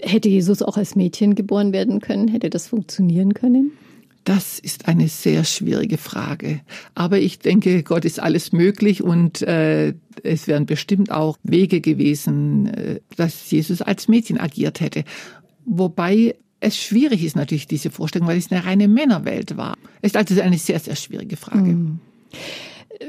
Hätte 0.01 0.31
Jesus 0.31 0.63
auch 0.63 0.79
als 0.79 0.97
Mädchen 0.97 1.35
geboren 1.35 1.75
werden 1.75 2.01
können? 2.01 2.29
Hätte 2.29 2.49
das 2.49 2.69
funktionieren 2.69 3.35
können? 3.35 3.73
Das 4.25 4.59
ist 4.59 4.89
eine 4.89 5.09
sehr 5.09 5.45
schwierige 5.45 5.99
Frage. 5.99 6.61
Aber 6.95 7.19
ich 7.19 7.39
denke, 7.39 7.83
Gott 7.83 8.07
ist 8.07 8.21
alles 8.21 8.53
möglich 8.53 9.03
und 9.03 9.43
äh, 9.43 9.95
es 10.23 10.47
wären 10.47 10.65
bestimmt 10.65 11.11
auch 11.11 11.37
Wege 11.43 11.81
gewesen, 11.83 12.67
äh, 12.69 13.01
dass 13.17 13.51
Jesus 13.51 13.83
als 13.83 14.09
Mädchen 14.09 14.41
agiert 14.41 14.81
hätte. 14.81 15.05
Wobei 15.67 16.37
es 16.61 16.79
schwierig 16.79 17.23
ist 17.23 17.37
natürlich 17.37 17.67
diese 17.67 17.91
Vorstellung, 17.91 18.27
weil 18.27 18.39
es 18.39 18.51
eine 18.51 18.65
reine 18.65 18.89
Männerwelt 18.89 19.59
war. 19.59 19.77
Es 20.01 20.13
ist 20.13 20.17
also 20.17 20.41
eine 20.41 20.57
sehr, 20.57 20.81
sehr 20.81 20.97
schwierige 20.97 21.37
Frage. 21.37 21.73
Mhm. 21.73 22.01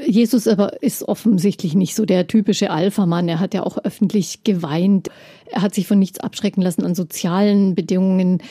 Jesus 0.05 0.47
aber 0.47 0.81
ist 0.81 1.03
offensichtlich 1.03 1.75
nicht 1.75 1.95
so 1.95 2.05
der 2.05 2.27
typische 2.27 2.71
Alpha-Mann. 2.71 3.29
Er 3.29 3.39
hat 3.39 3.53
ja 3.53 3.63
auch 3.63 3.77
öffentlich 3.77 4.43
geweint. 4.43 5.09
Er 5.51 5.61
hat 5.61 5.75
sich 5.75 5.87
von 5.87 5.99
nichts 5.99 6.19
abschrecken 6.19 6.61
lassen 6.61 6.83
an 6.83 6.95
sozialen 6.95 7.75
Bedingungen. 7.75 8.41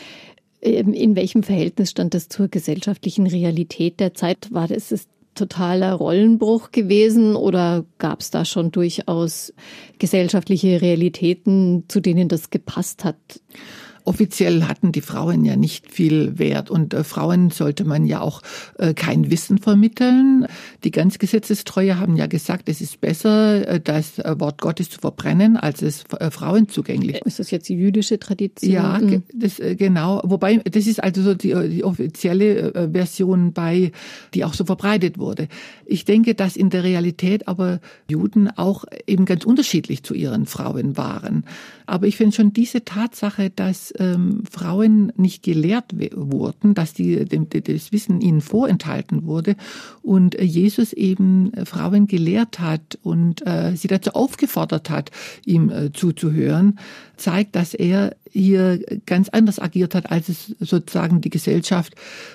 Ähm, 0.64 0.92
in 0.92 1.14
welchem 1.14 1.42
Verhältnis 1.42 1.90
stand 1.90 2.14
das 2.14 2.28
zur 2.28 2.48
gesellschaftlichen 2.48 3.26
Realität 3.26 4.00
der 4.00 4.14
Zeit? 4.14 4.48
War 4.50 4.66
das 4.66 4.90
ist 4.90 5.08
totaler 5.34 5.92
Rollenbruch 5.92 6.70
gewesen 6.70 7.36
oder 7.36 7.84
gab 7.98 8.20
es 8.20 8.30
da 8.30 8.44
schon 8.44 8.70
durchaus 8.70 9.52
gesellschaftliche 9.98 10.80
Realitäten, 10.80 11.84
zu 11.88 12.00
denen 12.00 12.28
das 12.28 12.50
gepasst 12.50 13.04
hat? 13.04 13.16
Offiziell 14.06 14.64
hatten 14.64 14.92
die 14.92 15.00
Frauen 15.00 15.46
ja 15.46 15.56
nicht 15.56 15.90
viel 15.90 16.38
Wert 16.38 16.70
und 16.70 16.92
äh, 16.92 17.04
Frauen 17.04 17.50
sollte 17.50 17.84
man 17.84 18.04
ja 18.04 18.20
auch 18.20 18.42
äh, 18.78 18.92
kein 18.92 19.30
Wissen 19.30 19.56
vermitteln. 19.56 20.46
Die 20.84 20.90
ganz 20.90 21.18
Gesetzestreue 21.18 21.98
haben 21.98 22.14
ja 22.16 22.26
gesagt, 22.26 22.68
es 22.68 22.82
ist 22.82 23.00
besser, 23.00 23.66
äh, 23.66 23.80
das 23.80 24.18
äh, 24.18 24.38
Wort 24.38 24.60
Gottes 24.60 24.90
zu 24.90 25.00
verbrennen, 25.00 25.56
als 25.56 25.80
es 25.80 26.04
äh, 26.20 26.30
Frauen 26.30 26.68
zugänglich. 26.68 27.22
Ist 27.24 27.38
das 27.38 27.50
jetzt 27.50 27.68
die 27.70 27.76
jüdische 27.76 28.18
Tradition? 28.18 28.72
Ja, 28.72 29.00
das, 29.32 29.58
äh, 29.58 29.74
genau. 29.74 30.20
Wobei, 30.24 30.58
das 30.58 30.86
ist 30.86 31.02
also 31.02 31.22
so 31.22 31.34
die, 31.34 31.54
die 31.70 31.82
offizielle 31.82 32.90
Version 32.92 33.52
bei, 33.52 33.90
die 34.34 34.44
auch 34.44 34.52
so 34.52 34.64
verbreitet 34.64 35.18
wurde. 35.18 35.48
Ich 35.86 36.04
denke, 36.04 36.34
dass 36.34 36.56
in 36.56 36.68
der 36.68 36.84
Realität 36.84 37.48
aber 37.48 37.80
Juden 38.08 38.50
auch 38.50 38.84
eben 39.06 39.24
ganz 39.24 39.44
unterschiedlich 39.44 40.02
zu 40.02 40.12
ihren 40.12 40.44
Frauen 40.44 40.98
waren. 40.98 41.44
Aber 41.86 42.06
ich 42.06 42.16
finde 42.16 42.34
schon 42.34 42.52
diese 42.52 42.84
Tatsache, 42.84 43.50
dass 43.50 43.92
ähm, 43.98 44.42
Frauen 44.50 45.12
nicht 45.16 45.42
gelehrt 45.42 45.94
wurden, 46.14 46.74
dass 46.74 46.94
die, 46.94 47.24
dem, 47.24 47.48
das 47.48 47.92
Wissen 47.92 48.20
ihnen 48.20 48.40
vorenthalten 48.40 49.24
wurde 49.24 49.56
und 50.02 50.38
äh, 50.38 50.44
Jesus 50.44 50.92
eben 50.92 51.52
äh, 51.54 51.66
Frauen 51.66 52.06
gelehrt 52.06 52.60
hat 52.60 52.98
und 53.02 53.46
äh, 53.46 53.76
sie 53.76 53.88
dazu 53.88 54.12
aufgefordert 54.12 54.90
hat, 54.90 55.10
ihm 55.44 55.70
äh, 55.70 55.92
zuzuhören, 55.92 56.78
zeigt, 57.16 57.54
dass 57.56 57.74
er 57.74 58.16
hier 58.30 58.80
ganz 59.06 59.28
anders 59.28 59.58
agiert 59.60 59.94
hat, 59.94 60.10
als 60.10 60.28
es 60.28 60.54
sozusagen 60.60 61.20
die 61.20 61.30
Gesellschaft 61.30 61.94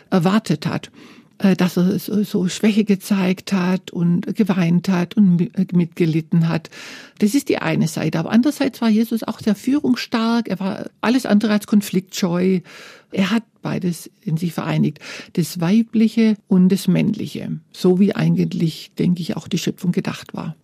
erwartet 0.10 0.66
hat. 0.66 0.92
Äh, 1.40 1.56
dass 1.56 1.78
er 1.78 1.98
so 2.00 2.50
Schwäche 2.50 2.84
gezeigt 2.84 3.54
hat 3.54 3.92
und 3.92 4.36
geweint 4.36 4.90
hat 4.90 5.16
und 5.16 5.40
äh, 5.40 5.66
mitgelitten 5.72 6.50
hat. 6.50 6.70
Das 7.20 7.34
ist 7.34 7.48
die 7.48 7.60
eine 7.60 7.88
Seite. 7.88 8.20
Aber 8.20 8.32
andererseits 8.32 8.82
war 8.82 8.90
Jesus 8.90 9.24
auch 9.24 9.40
sehr 9.40 9.56
führungsstark. 9.56 10.50
Er 10.50 10.60
war 10.60 10.90
alles 11.00 11.26
andere 11.26 11.54
als 11.54 11.66
konfliktscheu. 11.66 12.60
Er 13.12 13.32
hat 13.32 13.44
beides 13.62 14.12
in 14.22 14.36
sich 14.36 14.52
vereinigt. 14.52 15.00
Das 15.34 15.62
Weibliche 15.62 16.36
und 16.50 16.70
das 16.70 16.90
Männliche. 16.90 17.60
So 17.72 18.02
wie 18.02 18.14
eigentlich, 18.14 18.92
denke 19.00 19.22
ich, 19.22 19.38
auch 19.38 19.48
die 19.48 19.60
Schöpfung 19.60 19.94
gedacht 19.94 20.34
war. 20.34 20.58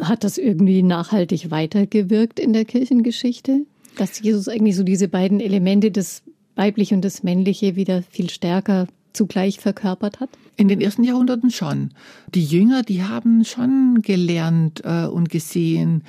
Hat 0.00 0.22
das 0.22 0.38
irgendwie 0.38 0.84
nachhaltig 0.84 1.50
weitergewirkt 1.50 2.38
in 2.38 2.52
der 2.52 2.64
Kirchengeschichte? 2.64 3.62
Dass 3.96 4.20
Jesus 4.20 4.46
eigentlich 4.46 4.76
so 4.76 4.84
diese 4.84 5.08
beiden 5.08 5.40
Elemente, 5.40 5.90
das 5.90 6.22
Weibliche 6.54 6.94
und 6.94 7.04
das 7.04 7.24
Männliche, 7.24 7.74
wieder 7.74 8.04
viel 8.04 8.30
stärker 8.30 8.86
zugleich 9.16 9.58
verkörpert 9.58 10.20
hat? 10.20 10.30
In 10.56 10.68
den 10.68 10.80
ersten 10.80 11.04
Jahrhunderten 11.04 11.50
schon. 11.50 11.90
Die 12.34 12.44
Jünger, 12.44 12.82
die 12.82 13.02
haben 13.02 13.44
schon 13.44 14.00
gelernt 14.02 14.82
äh, 14.84 15.06
und 15.06 15.28
gesehen, 15.28 16.04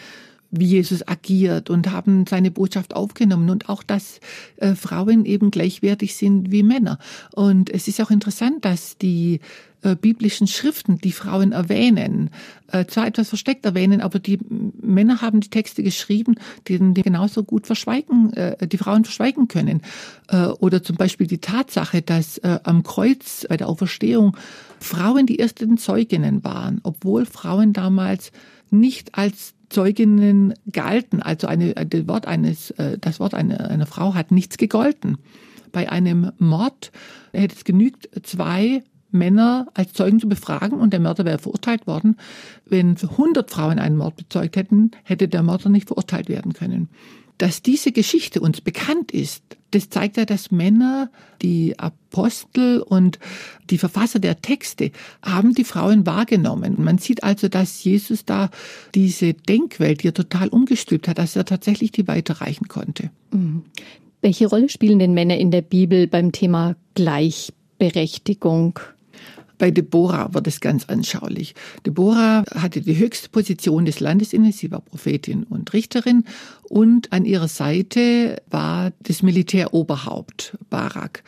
wie 0.51 0.65
Jesus 0.65 1.07
agiert 1.07 1.69
und 1.69 1.91
haben 1.91 2.25
seine 2.27 2.51
Botschaft 2.51 2.95
aufgenommen 2.95 3.49
und 3.49 3.69
auch, 3.69 3.83
dass 3.83 4.19
äh, 4.57 4.75
Frauen 4.75 5.25
eben 5.25 5.51
gleichwertig 5.51 6.15
sind 6.15 6.51
wie 6.51 6.63
Männer. 6.63 6.99
Und 7.33 7.69
es 7.69 7.87
ist 7.87 8.01
auch 8.01 8.11
interessant, 8.11 8.63
dass 8.63 8.97
die 8.97 9.41
äh, 9.81 9.95
biblischen 9.95 10.47
Schriften 10.47 10.99
die 10.99 11.11
Frauen 11.11 11.51
erwähnen, 11.51 12.29
äh, 12.71 12.85
zwar 12.85 13.07
etwas 13.07 13.29
versteckt 13.29 13.65
erwähnen, 13.65 13.99
aber 14.01 14.19
die 14.19 14.39
Männer 14.81 15.21
haben 15.21 15.41
die 15.41 15.49
Texte 15.49 15.83
geschrieben, 15.83 16.35
die, 16.67 16.79
genauso 16.79 17.43
gut 17.43 17.67
verschweigen, 17.67 18.31
die 18.71 18.77
Frauen 18.77 19.03
verschweigen 19.03 19.47
können. 19.47 19.81
Oder 20.59 20.83
zum 20.83 20.95
Beispiel 20.95 21.27
die 21.27 21.37
Tatsache, 21.39 22.01
dass 22.01 22.39
am 22.39 22.83
Kreuz 22.83 23.45
bei 23.47 23.57
der 23.57 23.67
Auferstehung 23.69 24.35
Frauen 24.79 25.25
die 25.25 25.39
ersten 25.39 25.77
Zeuginnen 25.77 26.43
waren, 26.43 26.79
obwohl 26.83 27.25
Frauen 27.25 27.73
damals 27.73 28.31
nicht 28.69 29.15
als 29.15 29.53
Zeuginnen 29.69 30.53
galten. 30.71 31.21
Also 31.21 31.47
eine, 31.47 31.73
das 31.73 32.07
Wort 32.07 32.27
eines, 32.27 32.71
äh, 32.71 32.97
das 32.99 33.19
Wort 33.19 33.33
einer, 33.33 33.69
einer 33.69 33.85
Frau 33.85 34.13
hat 34.13 34.31
nichts 34.31 34.57
gegolten. 34.57 35.17
Bei 35.71 35.91
einem 35.91 36.31
Mord 36.37 36.91
hätte 37.33 37.55
es 37.55 37.63
genügt, 37.63 38.09
zwei 38.25 38.83
Männer 39.11 39.67
als 39.73 39.93
Zeugen 39.93 40.19
zu 40.19 40.27
befragen 40.27 40.79
und 40.79 40.91
der 40.91 40.99
Mörder 40.99 41.25
wäre 41.25 41.37
verurteilt 41.37 41.87
worden. 41.87 42.17
Wenn 42.65 42.97
100 42.97 43.49
Frauen 43.49 43.79
einen 43.79 43.97
Mord 43.97 44.15
bezeugt 44.15 44.55
hätten, 44.55 44.91
hätte 45.03 45.27
der 45.27 45.43
Mörder 45.43 45.69
nicht 45.69 45.87
verurteilt 45.87 46.29
werden 46.29 46.53
können. 46.53 46.89
Dass 47.37 47.61
diese 47.61 47.91
Geschichte 47.91 48.41
uns 48.41 48.61
bekannt 48.61 49.11
ist, 49.11 49.43
das 49.71 49.89
zeigt 49.89 50.17
ja, 50.17 50.25
dass 50.25 50.49
Männer, 50.49 51.11
die 51.41 51.77
Apostel 51.77 52.79
und 52.81 53.19
die 53.69 53.77
Verfasser 53.77 54.19
der 54.19 54.41
Texte 54.41 54.91
haben 55.21 55.53
die 55.53 55.65
Frauen 55.65 56.05
wahrgenommen. 56.05 56.75
Man 56.77 56.97
sieht 56.97 57.23
also, 57.23 57.47
dass 57.49 57.83
Jesus 57.83 58.25
da 58.25 58.49
diese 58.95 59.33
Denkwelt, 59.33 60.03
die 60.03 60.07
er 60.07 60.13
total 60.13 60.47
umgestülpt 60.47 61.07
hat, 61.07 61.17
dass 61.17 61.35
er 61.35 61.45
tatsächlich 61.45 61.91
die 61.91 62.07
weiterreichen 62.07 62.67
konnte. 62.67 63.11
Mhm. 63.31 63.65
Welche 64.21 64.47
Rolle 64.47 64.69
spielen 64.69 64.99
denn 64.99 65.13
Männer 65.13 65.37
in 65.37 65.51
der 65.51 65.61
Bibel 65.61 66.07
beim 66.07 66.31
Thema 66.31 66.75
Gleichberechtigung? 66.95 68.79
Bei 69.57 69.71
Deborah 69.71 70.33
wird 70.33 70.47
es 70.47 70.59
ganz 70.59 70.85
anschaulich. 70.85 71.55
Deborah 71.85 72.43
hatte 72.53 72.81
die 72.81 72.97
höchste 72.97 73.29
Position 73.29 73.85
des 73.85 73.99
Landes 73.99 74.33
inne. 74.33 74.51
Sie 74.51 74.71
war 74.71 74.81
Prophetin 74.81 75.43
und 75.43 75.73
Richterin. 75.73 76.25
Und 76.63 77.11
an 77.11 77.25
ihrer 77.25 77.47
Seite 77.47 78.41
war 78.49 78.91
das 78.99 79.23
Militäroberhaupt 79.23 80.57
Barak. 80.69 81.23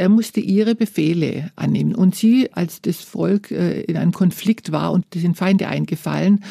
Er 0.00 0.08
musste 0.08 0.40
ihre 0.40 0.74
Befehle 0.74 1.50
annehmen. 1.56 1.94
Und 1.94 2.14
sie, 2.14 2.50
als 2.54 2.80
das 2.80 3.02
Volk 3.02 3.50
äh, 3.50 3.82
in 3.82 3.98
einem 3.98 4.12
Konflikt 4.12 4.72
war 4.72 4.92
und 4.92 5.04
sind 5.12 5.36
Feinde 5.36 5.68
eingefallen, 5.68 6.42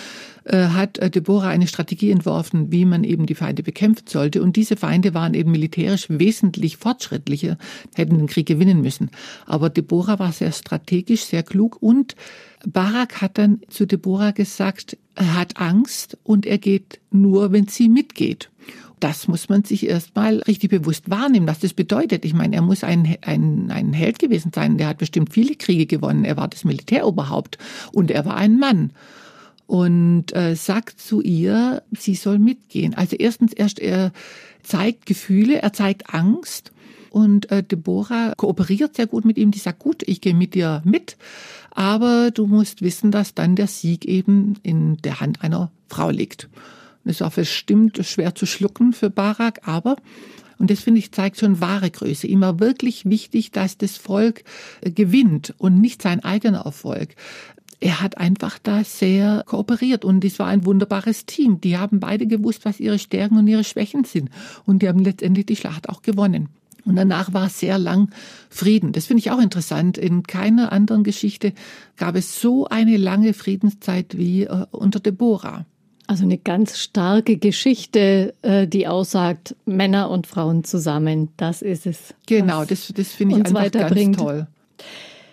äh, 0.44 0.68
hat 0.68 1.00
äh, 1.00 1.10
Deborah 1.10 1.48
eine 1.48 1.66
Strategie 1.66 2.12
entworfen, 2.12 2.72
wie 2.72 2.86
man 2.86 3.04
eben 3.04 3.26
die 3.26 3.34
Feinde 3.34 3.64
bekämpfen 3.64 4.06
sollte. 4.08 4.44
Und 4.44 4.56
diese 4.56 4.78
Feinde 4.78 5.16
waren 5.16 5.34
eben 5.34 5.50
militärisch 5.50 6.12
wesentlich 6.12 6.78
fortschrittlicher, 6.78 7.58
hätten 7.96 8.20
den 8.20 8.28
Krieg 8.28 8.46
gewinnen 8.46 8.82
müssen. 8.82 9.10
Aber 9.48 9.72
Deborah 9.72 10.20
war 10.20 10.32
sehr 10.32 10.52
strategisch, 10.52 11.24
sehr 11.24 11.42
klug 11.42 11.82
und 11.82 12.16
Barak 12.68 13.20
hat 13.20 13.40
dann 13.40 13.62
zu 13.70 13.88
Deborah 13.88 14.30
gesagt, 14.30 14.96
er 15.16 15.36
hat 15.36 15.58
Angst 15.58 16.20
und 16.22 16.46
er 16.46 16.60
geht 16.60 17.00
nur, 17.10 17.52
wenn 17.52 17.68
sie 17.68 17.90
mitgeht 17.90 18.52
das 19.00 19.28
muss 19.28 19.50
man 19.50 19.64
sich 19.64 19.88
erstmal 19.88 20.40
richtig 20.40 20.70
bewusst 20.70 21.10
wahrnehmen, 21.10 21.48
was 21.48 21.60
das 21.60 21.74
bedeutet. 21.74 22.26
Ich 22.26 22.34
meine, 22.34 22.56
er 22.56 22.62
muss 22.62 22.84
ein, 22.84 23.18
ein, 23.22 23.72
ein 23.72 23.94
Held 23.94 24.20
gewesen 24.20 24.52
sein. 24.54 24.78
Der 24.78 24.88
hat 24.88 24.98
bestimmt 24.98 25.34
viele 25.34 25.56
Kriege 25.56 25.86
gewonnen. 25.86 26.26
Er 26.26 26.38
war 26.38 26.48
das 26.48 26.64
Militäroberhaupt 26.64 27.58
und 27.92 28.12
er 28.12 28.26
war 28.26 28.36
ein 28.36 28.58
Mann. 28.60 28.92
Und 29.68 30.36
äh, 30.36 30.56
sagt 30.56 31.00
zu 31.00 31.22
ihr, 31.22 31.84
sie 31.92 32.16
soll 32.16 32.40
mitgehen. 32.40 32.96
Also 32.96 33.16
erstens 33.16 33.54
erst, 33.54 33.80
er 33.80 34.12
zeigt 34.64 35.06
Gefühle, 35.06 35.62
er 35.62 35.74
zeigt 35.74 36.14
Angst. 36.14 36.72
Und 37.12 37.52
äh, 37.52 37.64
Deborah 37.64 38.34
kooperiert 38.36 38.96
sehr 38.96 39.08
gut 39.08 39.26
mit 39.26 39.38
ihm. 39.38 39.52
Die 39.52 39.60
sagt, 39.60 39.80
gut, 39.80 40.04
ich 40.06 40.22
gehe 40.22 40.34
mit 40.34 40.56
dir 40.56 40.82
mit. 40.86 41.18
Aber 41.72 42.32
du 42.32 42.48
musst 42.48 42.82
wissen, 42.82 43.12
dass 43.12 43.34
dann 43.34 43.56
der 43.56 43.68
Sieg 43.68 44.06
eben 44.06 44.56
in 44.64 44.98
der 44.98 45.20
Hand 45.20 45.44
einer 45.44 45.72
Frau 45.88 46.10
liegt. 46.10 46.50
Das 47.10 47.22
war 47.22 47.32
bestimmt 47.32 48.06
schwer 48.06 48.36
zu 48.36 48.46
schlucken 48.46 48.94
für 48.94 49.10
Barak, 49.10 49.68
aber 49.68 49.96
und 50.60 50.70
das 50.70 50.82
finde 50.82 51.00
ich 51.00 51.12
zeigt 51.12 51.40
schon 51.40 51.60
wahre 51.60 51.90
Größe. 51.90 52.28
Ihm 52.28 52.42
war 52.42 52.60
wirklich 52.60 53.06
wichtig, 53.06 53.50
dass 53.50 53.80
das 53.80 53.98
Volk 53.98 54.44
äh, 54.82 54.92
gewinnt 54.92 55.56
und 55.58 55.82
nicht 55.82 56.04
sein 56.04 56.24
eigener 56.24 56.66
Erfolg. 56.66 57.16
Er 57.80 58.00
hat 58.00 58.20
einfach 58.20 58.60
da 58.62 58.84
sehr 58.84 59.42
kooperiert 59.48 60.06
und 60.06 60.24
es 60.24 60.38
war 60.38 60.46
ein 60.46 60.66
wunderbares 60.66 61.26
Team. 61.26 61.60
Die 61.62 61.80
haben 61.80 62.00
beide 62.00 62.28
gewusst, 62.28 62.64
was 62.64 62.80
ihre 62.80 63.00
Stärken 63.00 63.40
und 63.40 63.48
ihre 63.48 63.64
Schwächen 63.64 64.04
sind 64.04 64.30
und 64.68 64.84
die 64.84 64.88
haben 64.88 65.00
letztendlich 65.00 65.48
die 65.48 65.56
Schlacht 65.56 65.90
auch 65.90 66.04
gewonnen. 66.04 66.50
Und 66.86 66.96
danach 66.96 67.34
war 67.34 67.50
sehr 67.50 67.80
lang 67.80 68.12
Frieden. 68.52 68.92
Das 68.92 69.08
finde 69.08 69.22
ich 69.22 69.32
auch 69.32 69.42
interessant. 69.42 69.98
In 69.98 70.22
keiner 70.22 70.72
anderen 70.72 71.04
Geschichte 71.04 71.54
gab 71.98 72.16
es 72.16 72.40
so 72.40 72.68
eine 72.68 72.98
lange 72.98 73.34
Friedenszeit 73.34 74.16
wie 74.16 74.44
äh, 74.44 74.68
unter 74.70 75.00
Deborah. 75.00 75.66
Also 76.10 76.24
eine 76.24 76.40
ganz 76.40 76.80
starke 76.80 77.38
Geschichte, 77.38 78.34
äh, 78.42 78.66
die 78.66 78.88
aussagt, 78.88 79.56
Männer 79.66 80.10
und 80.10 80.26
Frauen 80.26 80.64
zusammen, 80.64 81.30
das 81.38 81.62
ist 81.62 81.86
es. 81.86 82.16
Genau, 82.26 82.66
das, 82.66 82.92
das 82.96 83.10
finde 83.10 83.38
ich 83.38 83.46
einfach 83.46 83.72
ganz 83.72 84.18
toll. 84.18 84.48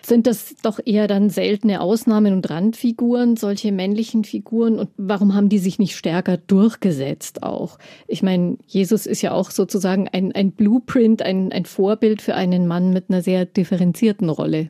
Sind 0.03 0.27
das 0.27 0.55
doch 0.61 0.79
eher 0.85 1.07
dann 1.07 1.31
seltene 1.31 1.81
Ausnahmen 1.81 2.31
und 2.31 2.47
Randfiguren, 2.47 3.37
solche 3.37 3.71
männlichen 3.71 4.23
Figuren? 4.23 4.77
Und 4.77 4.89
warum 4.97 5.33
haben 5.33 5.49
die 5.49 5.57
sich 5.57 5.79
nicht 5.79 5.95
stärker 5.95 6.37
durchgesetzt 6.37 7.41
auch? 7.41 7.79
Ich 8.07 8.21
meine, 8.21 8.57
Jesus 8.67 9.07
ist 9.07 9.23
ja 9.23 9.31
auch 9.31 9.49
sozusagen 9.49 10.07
ein, 10.07 10.31
ein 10.33 10.51
Blueprint, 10.51 11.23
ein, 11.23 11.51
ein 11.51 11.65
Vorbild 11.65 12.21
für 12.21 12.35
einen 12.35 12.67
Mann 12.67 12.93
mit 12.93 13.05
einer 13.09 13.23
sehr 13.23 13.45
differenzierten 13.45 14.29
Rolle. 14.29 14.69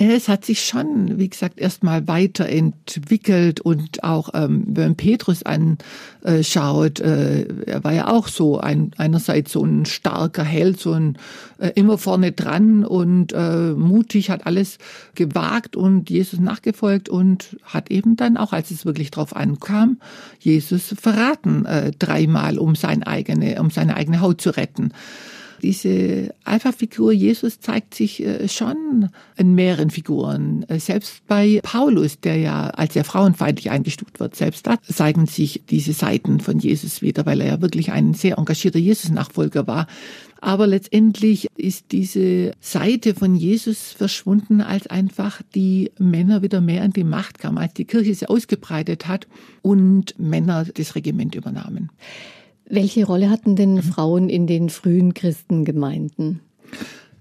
Es 0.00 0.28
hat 0.28 0.44
sich 0.44 0.64
schon, 0.64 1.18
wie 1.18 1.28
gesagt, 1.28 1.58
erstmal 1.58 2.06
weiterentwickelt 2.06 3.60
und 3.60 4.04
auch, 4.04 4.28
ähm, 4.32 4.62
wenn 4.68 4.94
Petrus 4.94 5.42
anschaut, 5.42 7.00
äh, 7.00 7.48
er 7.66 7.82
war 7.82 7.92
ja 7.92 8.06
auch 8.06 8.28
so 8.28 8.60
ein, 8.60 8.92
einerseits 8.96 9.50
so 9.50 9.64
ein 9.64 9.86
starker 9.86 10.44
Held, 10.44 10.78
so 10.78 10.92
ein 10.92 11.18
äh, 11.58 11.72
immer 11.74 11.98
vorne 11.98 12.30
dran 12.30 12.84
und 12.84 13.32
äh, 13.32 13.72
mutig, 13.72 14.30
hat 14.30 14.46
alles 14.46 14.78
gewagt 15.16 15.74
und 15.74 16.08
Jesus 16.10 16.38
nachgefolgt 16.38 17.08
und 17.08 17.56
hat 17.64 17.90
eben 17.90 18.14
dann 18.14 18.36
auch, 18.36 18.52
als 18.52 18.70
es 18.70 18.86
wirklich 18.86 19.10
drauf 19.10 19.34
ankam, 19.34 19.98
Jesus 20.38 20.94
verraten, 20.96 21.66
äh, 21.66 21.90
dreimal, 21.98 22.60
um 22.60 22.76
sein 22.76 23.02
eigene, 23.02 23.60
um 23.60 23.70
seine 23.70 23.96
eigene 23.96 24.20
Haut 24.20 24.40
zu 24.40 24.50
retten. 24.50 24.92
Diese 25.62 26.34
Alpha-Figur 26.44 27.12
Jesus 27.12 27.60
zeigt 27.60 27.94
sich 27.94 28.24
äh, 28.24 28.48
schon 28.48 29.10
in 29.36 29.54
mehreren 29.54 29.90
Figuren. 29.90 30.64
Äh, 30.68 30.78
selbst 30.78 31.26
bei 31.26 31.60
Paulus, 31.62 32.20
der 32.20 32.36
ja 32.36 32.68
als 32.70 32.94
sehr 32.94 33.04
frauenfeindlich 33.04 33.70
eingestuft 33.70 34.20
wird, 34.20 34.36
selbst 34.36 34.66
da 34.66 34.76
zeigen 34.82 35.26
sich 35.26 35.62
diese 35.68 35.92
Seiten 35.92 36.40
von 36.40 36.58
Jesus 36.58 37.02
wieder, 37.02 37.26
weil 37.26 37.40
er 37.40 37.46
ja 37.48 37.60
wirklich 37.60 37.92
ein 37.92 38.14
sehr 38.14 38.38
engagierter 38.38 38.78
Jesus-Nachfolger 38.78 39.66
war. 39.66 39.86
Aber 40.40 40.68
letztendlich 40.68 41.48
ist 41.56 41.86
diese 41.90 42.52
Seite 42.60 43.14
von 43.14 43.34
Jesus 43.34 43.92
verschwunden, 43.92 44.60
als 44.60 44.86
einfach 44.86 45.42
die 45.54 45.90
Männer 45.98 46.42
wieder 46.42 46.60
mehr 46.60 46.82
an 46.82 46.92
die 46.92 47.04
Macht 47.04 47.38
kamen, 47.40 47.58
als 47.58 47.74
die 47.74 47.84
Kirche 47.84 48.14
sie 48.14 48.28
ausgebreitet 48.28 49.08
hat 49.08 49.26
und 49.62 50.18
Männer 50.18 50.64
das 50.64 50.94
Regiment 50.94 51.34
übernahmen. 51.34 51.90
Welche 52.68 53.06
Rolle 53.06 53.30
hatten 53.30 53.56
denn 53.56 53.74
mhm. 53.74 53.82
Frauen 53.82 54.28
in 54.28 54.46
den 54.46 54.68
frühen 54.68 55.14
Christengemeinden? 55.14 56.40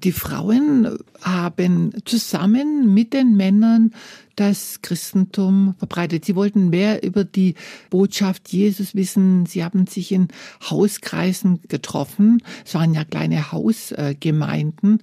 Die 0.04 0.12
Frauen 0.12 1.00
haben 1.22 1.92
zusammen 2.06 2.94
mit 2.94 3.14
den 3.14 3.36
Männern 3.36 3.94
das 4.36 4.84
Christentum 4.84 5.74
verbreitet. 5.80 6.26
Sie 6.26 6.36
wollten 6.36 6.70
mehr 6.70 7.04
über 7.04 7.24
die 7.24 7.56
Botschaft 7.90 8.50
Jesus 8.50 8.94
wissen. 8.94 9.48
Sie 9.48 9.64
haben 9.64 9.88
sich 9.88 10.12
in 10.12 10.28
Hauskreisen 10.70 11.62
getroffen. 11.68 12.44
Es 12.64 12.76
waren 12.76 12.94
ja 12.94 13.04
kleine 13.04 13.52
Hausgemeinden. 13.52 15.02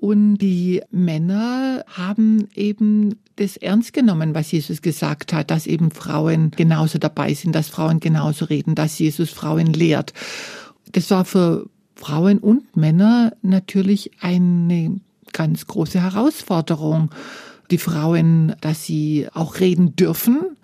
Und 0.00 0.38
die 0.38 0.80
Männer 0.92 1.84
haben 1.88 2.46
eben 2.54 3.16
das 3.34 3.56
ernst 3.56 3.92
genommen, 3.92 4.32
was 4.32 4.52
Jesus 4.52 4.80
gesagt 4.80 5.32
hat, 5.32 5.50
dass 5.50 5.66
eben 5.66 5.90
Frauen 5.90 6.52
genauso 6.52 6.98
dabei 6.98 7.34
sind, 7.34 7.52
dass 7.52 7.68
Frauen 7.68 7.98
genauso 7.98 8.44
reden, 8.44 8.76
dass 8.76 8.98
Jesus 8.98 9.30
Frauen 9.30 9.72
lehrt. 9.72 10.12
Das 10.92 11.10
war 11.10 11.24
für 11.24 11.68
Frauen 11.96 12.38
und 12.38 12.76
Männer 12.76 13.32
natürlich 13.42 14.12
eine 14.20 15.00
ganz 15.32 15.66
große 15.66 16.00
Herausforderung. 16.00 17.10
Die 17.72 17.78
Frauen, 17.78 18.54
dass 18.60 18.84
sie 18.84 19.26
auch 19.34 19.58
reden 19.58 19.96
dürfen, 19.96 20.56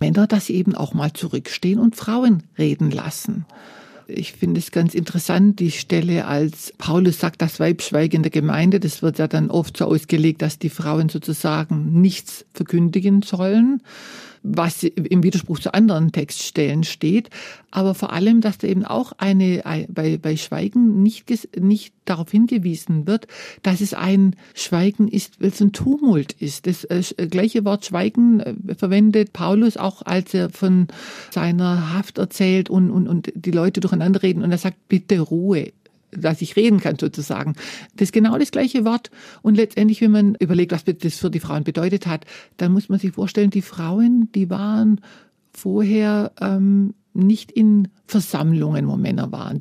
Männer, 0.00 0.26
dass 0.26 0.46
sie 0.46 0.54
eben 0.54 0.74
auch 0.74 0.94
mal 0.94 1.12
zurückstehen 1.12 1.78
und 1.78 1.94
Frauen 1.94 2.42
reden 2.58 2.90
lassen. 2.90 3.46
Ich 4.06 4.32
finde 4.32 4.60
es 4.60 4.70
ganz 4.70 4.94
interessant, 4.94 5.60
die 5.60 5.70
Stelle, 5.70 6.26
als 6.26 6.72
Paulus 6.78 7.20
sagt, 7.20 7.40
das 7.40 7.58
Weib 7.60 7.82
schweige 7.82 8.16
in 8.16 8.22
der 8.22 8.30
Gemeinde, 8.30 8.80
das 8.80 9.02
wird 9.02 9.18
ja 9.18 9.28
dann 9.28 9.50
oft 9.50 9.76
so 9.76 9.86
ausgelegt, 9.86 10.42
dass 10.42 10.58
die 10.58 10.70
Frauen 10.70 11.08
sozusagen 11.08 12.00
nichts 12.00 12.44
verkündigen 12.52 13.22
sollen 13.22 13.80
was 14.44 14.82
im 14.82 15.22
Widerspruch 15.22 15.58
zu 15.58 15.72
anderen 15.72 16.12
Textstellen 16.12 16.84
steht, 16.84 17.30
aber 17.70 17.94
vor 17.94 18.12
allem, 18.12 18.42
dass 18.42 18.58
da 18.58 18.68
eben 18.68 18.84
auch 18.84 19.12
eine, 19.16 19.62
bei, 19.88 20.18
bei 20.18 20.36
Schweigen 20.36 21.02
nicht, 21.02 21.24
nicht 21.58 21.94
darauf 22.04 22.30
hingewiesen 22.30 23.06
wird, 23.06 23.26
dass 23.62 23.80
es 23.80 23.94
ein 23.94 24.36
Schweigen 24.54 25.08
ist, 25.08 25.40
weil 25.40 25.48
es 25.48 25.60
ein 25.60 25.72
Tumult 25.72 26.34
ist. 26.34 26.66
Das 26.66 26.84
äh, 26.84 27.02
gleiche 27.28 27.64
Wort 27.64 27.86
Schweigen 27.86 28.40
äh, 28.40 28.54
verwendet 28.76 29.32
Paulus 29.32 29.78
auch, 29.78 30.02
als 30.02 30.34
er 30.34 30.50
von 30.50 30.88
seiner 31.30 31.94
Haft 31.94 32.18
erzählt 32.18 32.68
und, 32.68 32.90
und, 32.90 33.08
und 33.08 33.32
die 33.34 33.50
Leute 33.50 33.80
durcheinander 33.80 34.22
reden. 34.22 34.42
Und 34.42 34.52
er 34.52 34.58
sagt, 34.58 34.88
bitte 34.88 35.20
Ruhe 35.20 35.72
dass 36.16 36.42
ich 36.42 36.56
reden 36.56 36.80
kann 36.80 36.98
sozusagen. 36.98 37.54
Das 37.96 38.06
ist 38.06 38.12
genau 38.12 38.38
das 38.38 38.50
gleiche 38.50 38.84
Wort. 38.84 39.10
Und 39.42 39.56
letztendlich, 39.56 40.00
wenn 40.00 40.10
man 40.10 40.34
überlegt, 40.36 40.72
was 40.72 40.84
das 40.84 41.16
für 41.16 41.30
die 41.30 41.40
Frauen 41.40 41.64
bedeutet 41.64 42.06
hat, 42.06 42.24
dann 42.56 42.72
muss 42.72 42.88
man 42.88 42.98
sich 42.98 43.12
vorstellen, 43.12 43.50
die 43.50 43.62
Frauen, 43.62 44.28
die 44.34 44.50
waren 44.50 45.00
vorher 45.52 46.32
ähm, 46.40 46.94
nicht 47.12 47.52
in 47.52 47.88
Versammlungen, 48.06 48.88
wo 48.88 48.96
Männer 48.96 49.30
waren. 49.32 49.60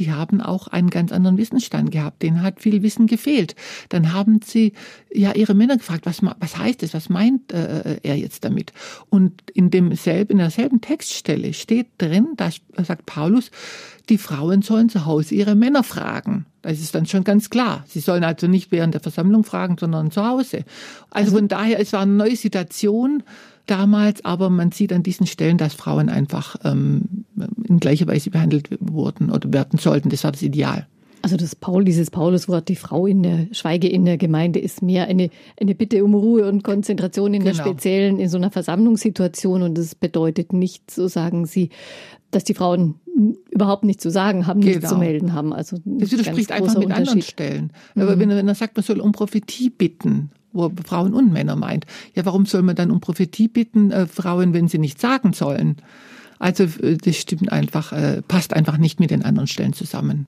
Sie 0.00 0.10
haben 0.10 0.40
auch 0.40 0.66
einen 0.66 0.88
ganz 0.88 1.12
anderen 1.12 1.36
Wissensstand 1.36 1.90
gehabt. 1.90 2.22
Denen 2.22 2.40
hat 2.40 2.62
viel 2.62 2.82
Wissen 2.82 3.06
gefehlt. 3.06 3.54
Dann 3.90 4.14
haben 4.14 4.40
sie 4.42 4.72
ja 5.12 5.32
ihre 5.32 5.52
Männer 5.52 5.76
gefragt, 5.76 6.06
was, 6.06 6.22
was 6.22 6.56
heißt 6.56 6.82
es? 6.82 6.94
Was 6.94 7.10
meint 7.10 7.52
äh, 7.52 7.98
er 8.02 8.16
jetzt 8.16 8.46
damit? 8.46 8.72
Und 9.10 9.42
in 9.52 9.70
demselben, 9.70 10.32
in 10.32 10.38
derselben 10.38 10.80
Textstelle 10.80 11.52
steht 11.52 11.88
drin, 11.98 12.28
da 12.38 12.48
sagt 12.82 13.04
Paulus, 13.04 13.50
die 14.08 14.16
Frauen 14.16 14.62
sollen 14.62 14.88
zu 14.88 15.04
Hause 15.04 15.34
ihre 15.34 15.54
Männer 15.54 15.84
fragen. 15.84 16.46
Das 16.62 16.80
ist 16.80 16.94
dann 16.94 17.04
schon 17.04 17.24
ganz 17.24 17.50
klar. 17.50 17.84
Sie 17.86 18.00
sollen 18.00 18.24
also 18.24 18.46
nicht 18.46 18.72
während 18.72 18.94
der 18.94 19.02
Versammlung 19.02 19.44
fragen, 19.44 19.76
sondern 19.78 20.10
zu 20.10 20.26
Hause. 20.26 20.64
Also, 21.10 21.26
also 21.26 21.36
von 21.36 21.48
daher, 21.48 21.78
es 21.78 21.92
war 21.92 22.00
eine 22.00 22.12
neue 22.12 22.36
Situation 22.36 23.22
damals, 23.66 24.24
aber 24.24 24.50
man 24.50 24.72
sieht 24.72 24.92
an 24.92 25.02
diesen 25.02 25.26
Stellen, 25.26 25.58
dass 25.58 25.74
Frauen 25.74 26.08
einfach 26.08 26.56
ähm, 26.64 27.24
in 27.64 27.80
gleicher 27.80 28.06
Weise 28.06 28.30
behandelt 28.30 28.68
wurden 28.80 29.30
oder 29.30 29.52
werden 29.52 29.78
sollten. 29.78 30.08
Das 30.10 30.24
war 30.24 30.32
das 30.32 30.42
Ideal. 30.42 30.86
Also 31.22 31.36
das 31.36 31.54
Paul, 31.54 31.84
dieses 31.84 32.10
Pauluswort, 32.10 32.68
die 32.68 32.76
Frau 32.76 33.06
in 33.06 33.22
der 33.22 33.48
Schweige 33.52 33.88
in 33.88 34.06
der 34.06 34.16
Gemeinde, 34.16 34.58
ist 34.58 34.82
mehr 34.82 35.06
eine, 35.06 35.28
eine 35.60 35.74
Bitte 35.74 36.02
um 36.02 36.14
Ruhe 36.14 36.48
und 36.48 36.64
Konzentration 36.64 37.34
in 37.34 37.42
genau. 37.42 37.56
der 37.56 37.62
speziellen, 37.62 38.18
in 38.18 38.28
so 38.28 38.38
einer 38.38 38.50
Versammlungssituation. 38.50 39.62
Und 39.62 39.76
das 39.76 39.94
bedeutet 39.94 40.52
nicht, 40.52 40.90
so 40.90 41.08
sagen 41.08 41.44
Sie, 41.44 41.68
dass 42.30 42.44
die 42.44 42.54
Frauen 42.54 42.94
überhaupt 43.50 43.84
nichts 43.84 44.02
zu 44.02 44.10
sagen 44.10 44.46
haben, 44.46 44.60
nichts 44.60 44.88
zu 44.88 44.94
genau. 44.94 44.98
melden 44.98 45.32
haben. 45.34 45.52
Also 45.52 45.76
das 45.84 46.10
widerspricht 46.10 46.52
einfach 46.52 46.78
mit 46.78 46.90
anderen 46.90 47.22
Stellen. 47.22 47.72
Mhm. 47.94 48.02
Aber 48.02 48.18
wenn, 48.18 48.30
wenn 48.30 48.48
er 48.48 48.54
sagt, 48.54 48.76
man 48.76 48.84
soll 48.84 49.00
um 49.00 49.12
Prophetie 49.12 49.68
bitten, 49.68 50.30
wo 50.52 50.70
Frauen 50.84 51.14
und 51.14 51.32
Männer 51.32 51.56
meint, 51.56 51.86
ja, 52.14 52.24
warum 52.24 52.46
soll 52.46 52.62
man 52.62 52.76
dann 52.76 52.90
um 52.90 53.00
Prophetie 53.00 53.48
bitten, 53.48 53.90
äh, 53.90 54.06
Frauen, 54.06 54.52
wenn 54.52 54.68
sie 54.68 54.78
nichts 54.78 55.02
sagen 55.02 55.32
sollen? 55.32 55.76
Also 56.40 56.64
äh, 56.64 56.96
das 56.96 57.16
stimmt 57.16 57.52
einfach, 57.52 57.92
äh, 57.92 58.22
passt 58.26 58.54
einfach 58.54 58.78
nicht 58.78 58.98
mit 58.98 59.10
den 59.10 59.24
anderen 59.24 59.46
Stellen 59.46 59.74
zusammen. 59.74 60.26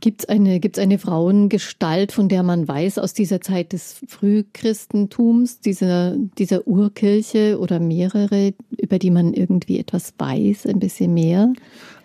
Gibt 0.00 0.22
es 0.22 0.28
eine, 0.28 0.58
gibt's 0.58 0.80
eine 0.80 0.98
Frauengestalt, 0.98 2.10
von 2.10 2.28
der 2.28 2.42
man 2.42 2.66
weiß 2.66 2.98
aus 2.98 3.14
dieser 3.14 3.40
Zeit 3.40 3.72
des 3.72 4.00
Frühchristentums, 4.08 5.60
dieser, 5.60 6.16
dieser 6.38 6.66
Urkirche 6.66 7.58
oder 7.60 7.78
mehrere, 7.78 8.52
über 8.76 8.98
die 8.98 9.10
man 9.10 9.32
irgendwie 9.32 9.78
etwas 9.78 10.14
weiß, 10.18 10.66
ein 10.66 10.80
bisschen 10.80 11.14
mehr? 11.14 11.52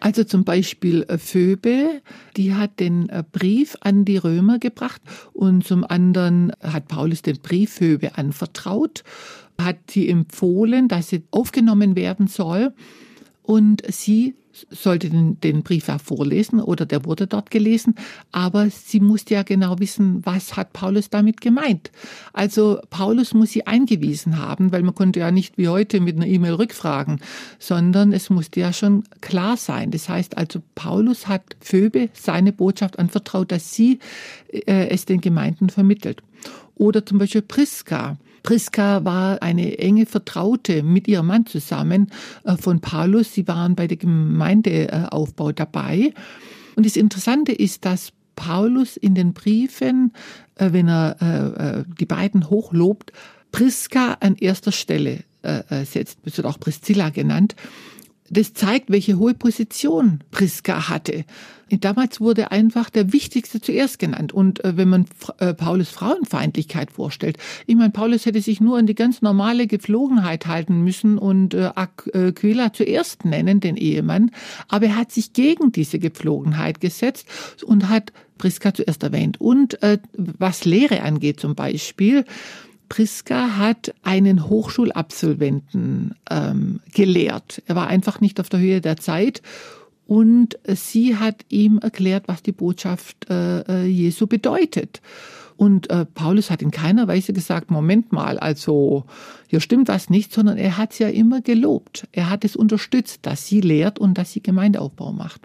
Also 0.06 0.24
zum 0.24 0.44
Beispiel 0.44 1.02
äh, 1.08 1.18
Phoebe, 1.18 2.00
die 2.38 2.54
hat 2.54 2.80
den 2.80 3.10
äh, 3.10 3.24
Brief 3.32 3.76
an 3.80 4.06
die 4.06 4.18
Römer 4.18 4.60
gebracht 4.60 5.02
und 5.34 5.66
zum 5.66 5.84
anderen 5.84 6.52
hat 6.62 6.88
Paulus 6.88 7.24
den 7.24 7.40
Brief 7.40 7.74
Phoebe 7.74 8.16
anvertraut, 8.16 9.04
hat 9.60 9.78
sie 9.90 10.08
empfohlen, 10.08 10.88
dass 10.88 11.10
sie 11.10 11.24
aufgenommen 11.32 11.96
werden 11.96 12.28
soll. 12.28 12.72
Und 13.42 13.82
sie 13.92 14.36
sollte 14.70 15.10
den, 15.10 15.40
den 15.42 15.64
Brief 15.64 15.88
ja 15.88 15.98
vorlesen 15.98 16.62
oder 16.62 16.86
der 16.86 17.06
wurde 17.06 17.28
dort 17.28 17.52
gelesen, 17.52 17.96
aber 18.32 18.70
sie 18.70 19.00
musste 19.00 19.34
ja 19.34 19.44
genau 19.44 19.80
wissen, 19.80 20.26
was 20.26 20.56
hat 20.56 20.74
Paulus 20.74 21.10
damit 21.10 21.42
gemeint. 21.42 21.92
Also 22.34 22.80
Paulus 22.90 23.34
muss 23.34 23.52
sie 23.52 23.68
eingewiesen 23.68 24.38
haben, 24.38 24.72
weil 24.72 24.84
man 24.84 24.96
konnte 24.96 25.20
ja 25.20 25.32
nicht 25.32 25.58
wie 25.58 25.68
heute 25.68 26.00
mit 26.00 26.16
einer 26.16 26.28
E-Mail 26.28 26.54
rückfragen, 26.54 27.20
sondern 27.60 28.14
es 28.14 28.30
musste 28.30 28.60
ja 28.60 28.74
schon 28.74 29.04
klar 29.22 29.58
sein. 29.58 29.92
Das 29.92 30.10
heißt 30.10 30.38
also, 30.38 30.62
Paulus 30.76 31.28
hat 31.28 31.56
Phoebe 31.60 32.10
seine 32.14 32.52
Botschaft 32.52 33.00
anvertraut, 33.00 33.52
dass 33.52 33.74
sie 33.74 34.00
äh, 34.52 34.88
es 34.90 35.06
den 35.06 35.22
Gemeinden 35.22 35.70
vermittelt. 35.70 36.22
Oder 36.76 37.06
zum 37.06 37.18
Beispiel 37.18 37.42
Priska. 37.42 38.18
Priska 38.46 39.04
war 39.04 39.42
eine 39.42 39.80
enge 39.80 40.06
Vertraute 40.06 40.84
mit 40.84 41.08
ihrem 41.08 41.26
Mann 41.26 41.48
zusammen 41.48 42.12
äh, 42.44 42.56
von 42.56 42.80
Paulus. 42.80 43.34
Sie 43.34 43.48
waren 43.48 43.76
bei 43.76 43.88
der 43.88 43.98
Gemeindeaufbau 43.98 45.52
dabei. 45.52 46.14
Und 46.76 46.86
das 46.86 46.96
Interessante 46.96 47.54
ist, 47.54 47.86
dass 47.86 48.14
Paulus 48.36 48.98
in 48.98 49.16
den 49.16 49.34
Briefen, 49.34 50.14
äh, 50.58 50.74
wenn 50.74 50.88
er 50.88 51.86
äh, 51.88 51.92
die 52.00 52.06
beiden 52.06 52.52
hochlobt, 52.52 53.12
Priska 53.52 54.18
an 54.20 54.36
erster 54.36 54.72
Stelle 54.72 55.24
setzt. 55.84 56.18
Es 56.26 56.38
wird 56.38 56.48
auch 56.48 56.60
Priscilla 56.60 57.12
genannt 57.12 57.56
das 58.30 58.54
zeigt, 58.54 58.90
welche 58.90 59.20
hohe 59.20 59.34
Position 59.34 60.20
Priska 60.32 60.90
hatte. 60.90 61.26
Damals 61.70 62.22
wurde 62.22 62.52
einfach 62.52 62.92
der 62.92 63.12
Wichtigste 63.12 63.60
zuerst 63.60 63.98
genannt. 63.98 64.32
Und 64.34 64.64
äh, 64.64 64.78
wenn 64.78 64.90
man 64.90 65.06
äh, 65.40 65.54
Paulus 65.54 65.90
Frauenfeindlichkeit 65.90 66.92
vorstellt, 66.92 67.38
ich 67.66 67.76
meine, 67.76 67.90
Paulus 67.90 68.26
hätte 68.26 68.42
sich 68.42 68.62
nur 68.62 68.78
an 68.78 68.86
die 68.86 68.94
ganz 68.94 69.22
normale 69.22 69.66
Gepflogenheit 69.66 70.46
halten 70.46 70.84
müssen 70.84 71.18
und 71.18 71.54
äh, 71.56 71.72
Aquila 71.76 72.72
zuerst 72.72 73.26
nennen, 73.26 73.60
den 73.62 73.78
Ehemann. 73.78 74.32
Aber 74.68 74.86
er 74.86 74.96
hat 74.96 75.12
sich 75.12 75.34
gegen 75.34 75.72
diese 75.72 75.98
Gepflogenheit 75.98 76.82
gesetzt 76.82 77.28
und 77.64 77.90
hat 77.90 78.14
Priska 78.38 78.74
zuerst 78.74 79.02
erwähnt. 79.02 79.40
Und 79.40 79.80
was 80.14 80.66
Lehre 80.66 81.04
angeht 81.04 81.40
zum 81.40 81.56
Beispiel, 81.56 82.26
Priska 82.90 83.58
hat 83.58 83.94
einen 84.04 84.50
Hochschulabsolventen 84.50 86.16
ähm, 86.30 86.80
gelehrt. 86.94 87.62
Er 87.66 87.76
war 87.76 87.88
einfach 87.88 88.22
nicht 88.22 88.40
auf 88.40 88.50
der 88.50 88.60
Höhe 88.60 88.82
der 88.82 88.98
Zeit 88.98 89.42
und 90.08 90.58
sie 90.68 91.18
hat 91.18 91.46
ihm 91.50 91.80
erklärt, 91.80 92.28
was 92.28 92.44
die 92.44 92.52
Botschaft 92.52 93.30
äh, 93.30 93.62
äh, 93.62 93.86
Jesu 93.86 94.28
bedeutet. 94.28 95.02
Und 95.58 95.90
äh, 95.90 96.06
Paulus 96.06 96.52
hat 96.52 96.62
in 96.62 96.72
keiner 96.72 97.08
Weise 97.08 97.32
gesagt, 97.32 97.72
Moment 97.72 98.12
mal, 98.12 98.38
also 98.38 99.06
hier 99.48 99.62
stimmt 99.62 99.88
was 99.88 100.10
nicht, 100.10 100.34
sondern 100.34 100.58
er 100.58 100.78
hat 100.78 100.92
es 100.92 101.00
ja 101.00 101.08
immer 101.08 101.42
gelobt. 101.42 102.08
Er 102.12 102.30
hat 102.30 102.44
es 102.44 102.56
unterstützt, 102.56 103.20
dass 103.22 103.48
sie 103.48 103.62
lehrt 103.62 103.98
und 103.98 104.18
dass 104.18 104.34
sie 104.34 104.42
Gemeindeaufbau 104.42 105.14
macht. 105.14 105.42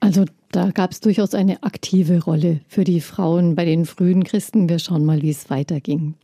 Also 0.00 0.24
da 0.52 0.70
gab 0.70 0.92
es 0.92 1.00
durchaus 1.00 1.34
eine 1.34 1.62
aktive 1.62 2.22
Rolle 2.22 2.60
für 2.68 2.84
die 2.84 3.00
Frauen 3.00 3.54
bei 3.54 3.64
den 3.64 3.84
frühen 3.84 4.24
Christen. 4.24 4.68
Wir 4.68 4.78
schauen 4.78 5.04
mal, 5.04 5.22
wie 5.22 5.30
es 5.30 5.50
weiterging. 5.50 6.14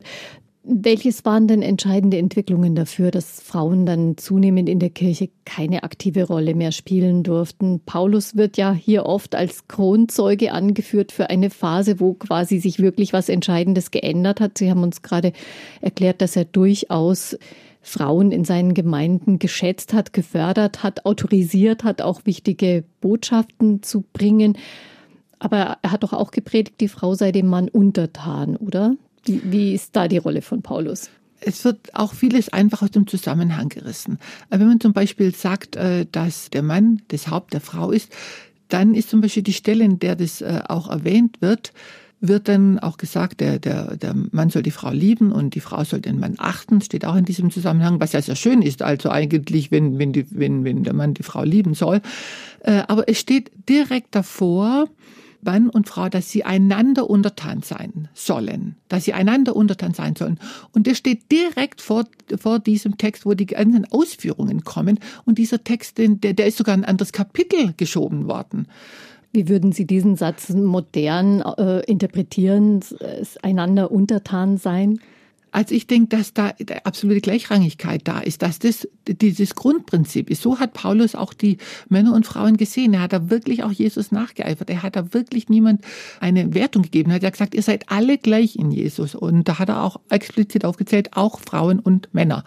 Welches 0.67 1.23
waren 1.25 1.47
denn 1.47 1.61
entscheidende 1.61 2.17
Entwicklungen 2.17 2.73
dafür, 2.73 3.11
dass 3.11 3.39
Frauen 3.39 3.85
dann 3.85 4.17
zunehmend 4.17 4.67
in 4.67 4.79
der 4.79 4.89
Kirche 4.89 5.29
keine 5.45 5.83
aktive 5.83 6.23
Rolle 6.23 6.55
mehr 6.55 6.71
spielen 6.71 7.21
durften? 7.21 7.81
Paulus 7.85 8.35
wird 8.35 8.57
ja 8.57 8.73
hier 8.73 9.05
oft 9.05 9.35
als 9.35 9.67
Kronzeuge 9.67 10.53
angeführt 10.53 11.11
für 11.11 11.29
eine 11.29 11.51
Phase, 11.51 11.99
wo 11.99 12.15
quasi 12.15 12.57
sich 12.57 12.79
wirklich 12.79 13.13
was 13.13 13.29
Entscheidendes 13.29 13.91
geändert 13.91 14.39
hat. 14.39 14.57
Sie 14.57 14.71
haben 14.71 14.81
uns 14.81 15.03
gerade 15.03 15.33
erklärt, 15.81 16.19
dass 16.19 16.35
er 16.35 16.45
durchaus 16.45 17.37
Frauen 17.87 18.31
in 18.31 18.45
seinen 18.45 18.73
Gemeinden 18.73 19.37
geschätzt 19.37 19.93
hat, 19.93 20.11
gefördert 20.11 20.81
hat, 20.81 21.05
autorisiert 21.05 21.83
hat, 21.83 22.01
auch 22.01 22.21
wichtige 22.25 22.83
Botschaften 22.99 23.83
zu 23.83 24.03
bringen. 24.11 24.57
Aber 25.37 25.77
er 25.83 25.91
hat 25.91 26.01
doch 26.01 26.11
auch 26.11 26.31
gepredigt, 26.31 26.81
die 26.81 26.87
Frau 26.87 27.13
sei 27.13 27.31
dem 27.31 27.45
Mann 27.45 27.69
untertan, 27.69 28.55
oder? 28.55 28.95
Wie, 29.27 29.75
ist 29.75 29.95
da 29.95 30.07
die 30.07 30.17
Rolle 30.17 30.41
von 30.41 30.63
Paulus? 30.63 31.11
Es 31.41 31.63
wird 31.63 31.93
auch 31.93 32.15
vieles 32.15 32.49
einfach 32.49 32.81
aus 32.81 32.89
dem 32.89 33.05
Zusammenhang 33.05 33.69
gerissen. 33.69 34.17
Wenn 34.49 34.67
man 34.67 34.79
zum 34.79 34.93
Beispiel 34.93 35.35
sagt, 35.35 35.75
äh, 35.75 36.07
dass 36.11 36.49
der 36.49 36.63
Mann 36.63 37.03
das 37.09 37.27
Haupt 37.27 37.53
der 37.53 37.61
Frau 37.61 37.91
ist, 37.91 38.11
dann 38.67 38.95
ist 38.95 39.11
zum 39.11 39.21
Beispiel 39.21 39.43
die 39.43 39.53
Stelle, 39.53 39.83
in 39.83 39.99
der 39.99 40.15
das 40.15 40.41
äh, 40.41 40.61
auch 40.67 40.89
erwähnt 40.89 41.39
wird, 41.39 41.71
wird 42.27 42.47
dann 42.47 42.79
auch 42.79 42.97
gesagt, 42.97 43.41
der, 43.41 43.59
der, 43.59 43.97
der 43.97 44.13
Mann 44.31 44.49
soll 44.49 44.63
die 44.63 44.71
Frau 44.71 44.91
lieben 44.91 45.31
und 45.31 45.55
die 45.55 45.59
Frau 45.59 45.83
soll 45.83 46.01
den 46.01 46.19
Mann 46.19 46.35
achten, 46.37 46.81
steht 46.81 47.05
auch 47.05 47.15
in 47.15 47.25
diesem 47.25 47.51
Zusammenhang, 47.51 47.99
was 47.99 48.13
ja 48.13 48.21
sehr 48.21 48.35
schön 48.35 48.61
ist, 48.61 48.81
also 48.81 49.09
eigentlich, 49.09 49.71
wenn, 49.71 49.99
wenn, 49.99 50.13
die, 50.13 50.25
wenn, 50.31 50.63
wenn 50.63 50.83
der 50.83 50.93
Mann 50.93 51.13
die 51.13 51.23
Frau 51.23 51.43
lieben 51.43 51.73
soll. 51.73 52.01
Äh, 52.61 52.83
aber 52.87 53.07
es 53.09 53.19
steht 53.19 53.51
direkt 53.67 54.15
davor, 54.15 54.87
Mann 55.45 55.69
und 55.69 55.87
Frau, 55.87 56.09
dass 56.09 56.31
sie 56.31 56.43
einander 56.43 57.09
untertan 57.09 57.61
sein 57.61 58.09
sollen, 58.13 58.75
dass 58.89 59.05
sie 59.05 59.13
einander 59.13 59.55
untertan 59.55 59.93
sein 59.93 60.15
sollen. 60.15 60.39
Und 60.73 60.87
das 60.87 60.97
steht 60.97 61.31
direkt 61.31 61.81
vor, 61.81 62.05
vor 62.37 62.59
diesem 62.59 62.97
Text, 62.97 63.25
wo 63.25 63.33
die 63.33 63.45
ganzen 63.45 63.85
Ausführungen 63.91 64.63
kommen. 64.63 64.99
Und 65.23 65.37
dieser 65.37 65.63
Text, 65.63 65.99
der, 65.99 66.09
der 66.09 66.47
ist 66.47 66.57
sogar 66.57 66.73
ein 66.73 66.83
anderes 66.83 67.13
Kapitel 67.13 67.73
geschoben 67.77 68.27
worden. 68.27 68.67
Wie 69.35 69.49
würden 69.49 69.73
Sie 69.73 69.85
diesen 69.85 70.15
Satz 70.15 70.49
modern 70.49 71.41
äh, 71.41 71.81
interpretieren, 71.81 72.79
einander 73.41 73.91
untertan 73.91 74.57
sein? 74.57 74.99
Also 75.55 75.73
ich 75.73 75.87
denke, 75.87 76.17
dass 76.17 76.33
da 76.33 76.53
absolute 76.83 77.21
Gleichrangigkeit 77.21 78.01
da 78.05 78.19
ist, 78.19 78.41
dass 78.41 78.59
das 78.59 78.89
dieses 79.07 79.55
Grundprinzip 79.55 80.29
ist. 80.29 80.41
So 80.41 80.59
hat 80.59 80.73
Paulus 80.73 81.15
auch 81.15 81.33
die 81.33 81.59
Männer 81.87 82.13
und 82.13 82.25
Frauen 82.25 82.57
gesehen. 82.57 82.93
Er 82.93 83.03
hat 83.03 83.13
da 83.13 83.29
wirklich 83.29 83.63
auch 83.63 83.71
Jesus 83.71 84.11
nachgeeifert. 84.11 84.69
Er 84.69 84.83
hat 84.83 84.97
da 84.97 85.13
wirklich 85.13 85.47
niemand 85.47 85.85
eine 86.19 86.53
Wertung 86.53 86.83
gegeben. 86.83 87.11
Er 87.11 87.15
hat 87.15 87.23
ja 87.23 87.29
gesagt, 87.29 87.55
ihr 87.55 87.61
seid 87.61 87.89
alle 87.89 88.17
gleich 88.17 88.57
in 88.57 88.69
Jesus. 88.69 89.15
Und 89.15 89.47
da 89.47 89.57
hat 89.57 89.69
er 89.69 89.81
auch 89.81 90.01
explizit 90.09 90.65
aufgezählt, 90.65 91.15
auch 91.15 91.39
Frauen 91.39 91.79
und 91.79 92.13
Männer. 92.13 92.43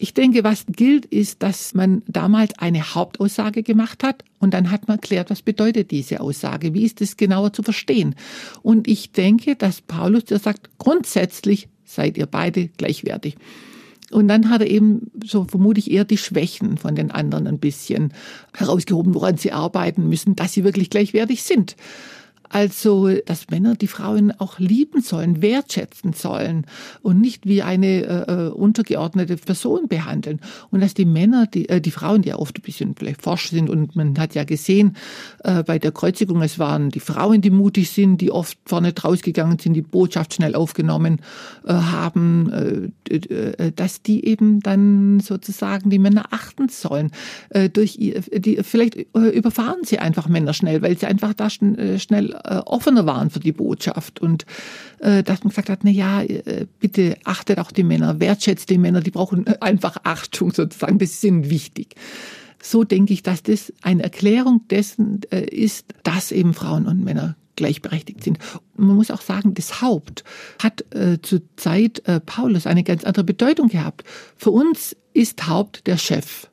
Ich 0.00 0.14
denke, 0.14 0.44
was 0.44 0.64
gilt, 0.66 1.06
ist, 1.06 1.42
dass 1.42 1.74
man 1.74 2.02
damals 2.06 2.56
eine 2.58 2.94
Hauptaussage 2.94 3.64
gemacht 3.64 4.04
hat 4.04 4.22
und 4.38 4.54
dann 4.54 4.70
hat 4.70 4.86
man 4.86 4.98
erklärt, 4.98 5.28
was 5.28 5.42
bedeutet 5.42 5.90
diese 5.90 6.20
Aussage, 6.20 6.72
wie 6.72 6.84
ist 6.84 7.00
es 7.00 7.16
genauer 7.16 7.52
zu 7.52 7.64
verstehen. 7.64 8.14
Und 8.62 8.86
ich 8.86 9.10
denke, 9.10 9.56
dass 9.56 9.80
Paulus, 9.80 10.24
der 10.24 10.38
sagt, 10.38 10.70
grundsätzlich 10.78 11.68
seid 11.84 12.16
ihr 12.16 12.26
beide 12.26 12.68
gleichwertig. 12.68 13.36
Und 14.10 14.28
dann 14.28 14.50
hat 14.50 14.62
er 14.62 14.70
eben, 14.70 15.10
so 15.24 15.44
vermute 15.44 15.80
ich, 15.80 15.90
eher 15.90 16.04
die 16.04 16.16
Schwächen 16.16 16.78
von 16.78 16.94
den 16.94 17.10
anderen 17.10 17.46
ein 17.46 17.58
bisschen 17.58 18.12
herausgehoben, 18.56 19.14
woran 19.14 19.36
sie 19.36 19.52
arbeiten 19.52 20.08
müssen, 20.08 20.36
dass 20.36 20.52
sie 20.52 20.64
wirklich 20.64 20.90
gleichwertig 20.90 21.42
sind. 21.42 21.76
Also, 22.50 23.10
dass 23.26 23.50
Männer 23.50 23.74
die 23.74 23.86
Frauen 23.86 24.32
auch 24.38 24.58
lieben 24.58 25.02
sollen, 25.02 25.42
wertschätzen 25.42 26.12
sollen 26.12 26.66
und 27.02 27.20
nicht 27.20 27.46
wie 27.46 27.62
eine 27.62 27.86
äh, 27.86 28.46
äh, 28.46 28.48
untergeordnete 28.48 29.36
Person 29.36 29.88
behandeln. 29.88 30.40
Und 30.70 30.80
dass 30.80 30.94
die 30.94 31.04
Männer, 31.04 31.46
die, 31.46 31.68
äh, 31.68 31.80
die 31.80 31.90
Frauen, 31.90 32.22
die 32.22 32.30
ja 32.30 32.36
oft 32.36 32.58
ein 32.58 32.62
bisschen 32.62 32.94
vielleicht 32.96 33.22
forsch 33.22 33.50
sind 33.50 33.68
und 33.68 33.96
man 33.96 34.18
hat 34.18 34.34
ja 34.34 34.44
gesehen 34.44 34.96
äh, 35.44 35.62
bei 35.62 35.78
der 35.78 35.92
Kreuzigung, 35.92 36.42
es 36.42 36.58
waren 36.58 36.90
die 36.90 37.00
Frauen, 37.00 37.40
die 37.40 37.50
mutig 37.50 37.90
sind, 37.90 38.20
die 38.20 38.30
oft 38.30 38.58
vorne 38.64 38.92
rausgegangen 38.96 39.58
sind, 39.58 39.74
die 39.74 39.82
Botschaft 39.82 40.34
schnell 40.34 40.54
aufgenommen 40.54 41.20
äh, 41.66 41.72
haben, 41.72 42.92
äh, 43.08 43.14
äh, 43.14 43.72
dass 43.74 44.02
die 44.02 44.24
eben 44.24 44.60
dann 44.60 45.20
sozusagen 45.20 45.90
die 45.90 45.98
Männer 45.98 46.26
achten 46.30 46.68
sollen. 46.68 47.10
Äh, 47.50 47.68
durch 47.68 47.98
die, 47.98 48.58
vielleicht 48.62 48.96
äh, 48.96 49.28
überfahren 49.30 49.84
sie 49.84 49.98
einfach 49.98 50.28
Männer 50.28 50.52
schnell, 50.52 50.82
weil 50.82 50.98
sie 50.98 51.06
einfach 51.06 51.34
da 51.34 51.50
schn 51.50 51.76
äh, 51.78 51.98
schnell 51.98 52.37
äh, 52.44 52.56
offener 52.66 53.06
waren 53.06 53.30
für 53.30 53.40
die 53.40 53.52
Botschaft 53.52 54.20
und 54.20 54.46
äh, 55.00 55.22
dass 55.22 55.42
man 55.44 55.50
gesagt 55.50 55.68
hat, 55.68 55.80
na 55.82 55.90
ja, 55.90 56.22
äh, 56.22 56.66
bitte 56.80 57.16
achtet 57.24 57.58
auch 57.58 57.72
die 57.72 57.84
Männer, 57.84 58.20
wertschätzt 58.20 58.70
die 58.70 58.78
Männer, 58.78 59.00
die 59.00 59.10
brauchen 59.10 59.46
einfach 59.60 59.96
Achtung 60.04 60.52
sozusagen, 60.52 60.98
das 60.98 61.20
sind 61.20 61.50
wichtig. 61.50 61.94
so 62.62 62.84
denke 62.84 63.12
ich, 63.12 63.22
dass 63.22 63.42
das 63.42 63.72
eine 63.82 64.02
Erklärung 64.02 64.66
dessen 64.68 65.20
äh, 65.30 65.44
ist, 65.44 65.86
dass 66.02 66.32
eben 66.32 66.54
Frauen 66.54 66.86
und 66.86 67.04
Männer 67.04 67.36
gleichberechtigt 67.58 68.22
sind. 68.22 68.38
man 68.76 68.94
muss 68.94 69.10
auch 69.10 69.20
sagen, 69.20 69.52
das 69.52 69.82
Haupt 69.82 70.22
hat 70.62 70.84
äh, 70.94 71.20
zur 71.20 71.42
Zeit 71.56 72.06
äh, 72.06 72.20
Paulus 72.20 72.68
eine 72.68 72.84
ganz 72.84 73.02
andere 73.02 73.24
Bedeutung 73.24 73.68
gehabt. 73.68 74.04
Für 74.36 74.50
uns 74.50 74.96
ist 75.12 75.48
Haupt 75.48 75.86
der 75.88 75.96
Chef. 75.96 76.48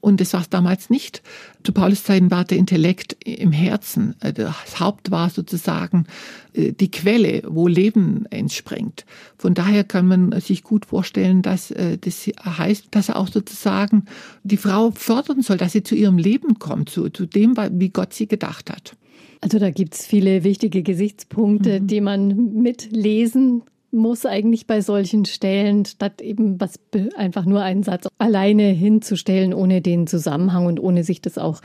Und 0.00 0.20
das 0.20 0.32
war 0.32 0.40
es 0.40 0.48
damals 0.48 0.88
nicht. 0.88 1.22
Zu 1.62 1.72
Paulus 1.72 2.04
Zeiten 2.04 2.30
war 2.30 2.44
der 2.44 2.58
Intellekt 2.58 3.16
im 3.24 3.52
Herzen. 3.52 4.14
Äh, 4.20 4.32
das 4.32 4.80
Haupt 4.80 5.10
war 5.10 5.30
sozusagen 5.30 6.06
äh, 6.54 6.72
die 6.72 6.90
Quelle, 6.90 7.42
wo 7.46 7.68
Leben 7.68 8.26
entspringt. 8.30 9.04
Von 9.36 9.54
daher 9.54 9.84
kann 9.84 10.06
man 10.06 10.40
sich 10.40 10.62
gut 10.62 10.86
vorstellen, 10.86 11.42
dass 11.42 11.70
äh, 11.70 11.98
das 11.98 12.26
heißt, 12.44 12.88
dass 12.90 13.10
er 13.10 13.16
auch 13.16 13.28
sozusagen 13.28 14.06
die 14.42 14.56
Frau 14.56 14.90
fördern 14.90 15.42
soll, 15.42 15.58
dass 15.58 15.72
sie 15.72 15.82
zu 15.82 15.94
ihrem 15.94 16.18
Leben 16.18 16.58
kommt, 16.58 16.88
zu, 16.88 17.10
zu 17.10 17.26
dem, 17.26 17.56
wie 17.72 17.90
Gott 17.90 18.14
sie 18.14 18.26
gedacht 18.26 18.70
hat. 18.70 18.96
Also 19.42 19.58
da 19.58 19.70
gibt 19.70 19.94
es 19.94 20.06
viele 20.06 20.44
wichtige 20.44 20.82
Gesichtspunkte, 20.82 21.80
mhm. 21.80 21.86
die 21.86 22.00
man 22.00 22.52
mitlesen 22.54 23.62
muss 23.92 24.26
eigentlich 24.26 24.66
bei 24.66 24.80
solchen 24.80 25.24
Stellen, 25.24 25.84
statt 25.84 26.20
eben 26.20 26.60
was 26.60 26.78
einfach 27.16 27.44
nur 27.44 27.62
einen 27.62 27.82
Satz 27.82 28.08
alleine 28.18 28.64
hinzustellen, 28.64 29.52
ohne 29.52 29.80
den 29.80 30.06
Zusammenhang 30.06 30.66
und 30.66 30.80
ohne 30.80 31.04
sich 31.04 31.20
das 31.20 31.38
auch 31.38 31.60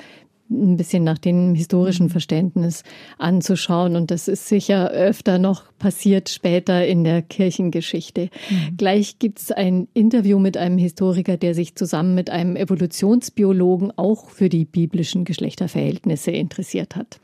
ein 0.50 0.78
bisschen 0.78 1.04
nach 1.04 1.18
dem 1.18 1.56
historischen 1.56 2.10
Verständnis 2.10 2.84
anzuschauen. 3.18 3.96
Und 3.96 4.12
das 4.12 4.28
ist 4.28 4.48
sicher 4.48 4.92
öfter 4.92 5.40
noch 5.40 5.64
passiert 5.80 6.30
später 6.30 6.86
in 6.86 7.04
der 7.04 7.22
Kirchengeschichte. 7.22 8.30
Mhm. 8.50 8.78
Gleich 8.78 9.20
gibt 9.20 9.40
es 9.40 9.52
ein 9.52 9.88
Interview 9.94 10.40
mit 10.40 10.58
einem 10.58 10.78
Historiker, 10.78 11.38
der 11.38 11.56
sich 11.56 11.76
zusammen 11.76 12.16
mit 12.16 12.30
einem 12.30 12.56
Evolutionsbiologen 12.56 13.92
auch 13.98 14.30
für 14.30 14.50
die 14.50 14.66
biblischen 14.66 15.26
Geschlechterverhältnisse 15.26 16.32
interessiert 16.32 16.96
hat. 16.96 17.20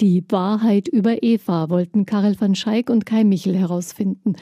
Die 0.00 0.24
Wahrheit 0.28 0.88
über 0.88 1.22
Eva 1.22 1.70
wollten 1.70 2.04
Karel 2.04 2.38
van 2.38 2.54
Schaik 2.54 2.90
und 2.90 3.06
Kai 3.06 3.24
Michel 3.24 3.56
herausfinden. 3.56 4.36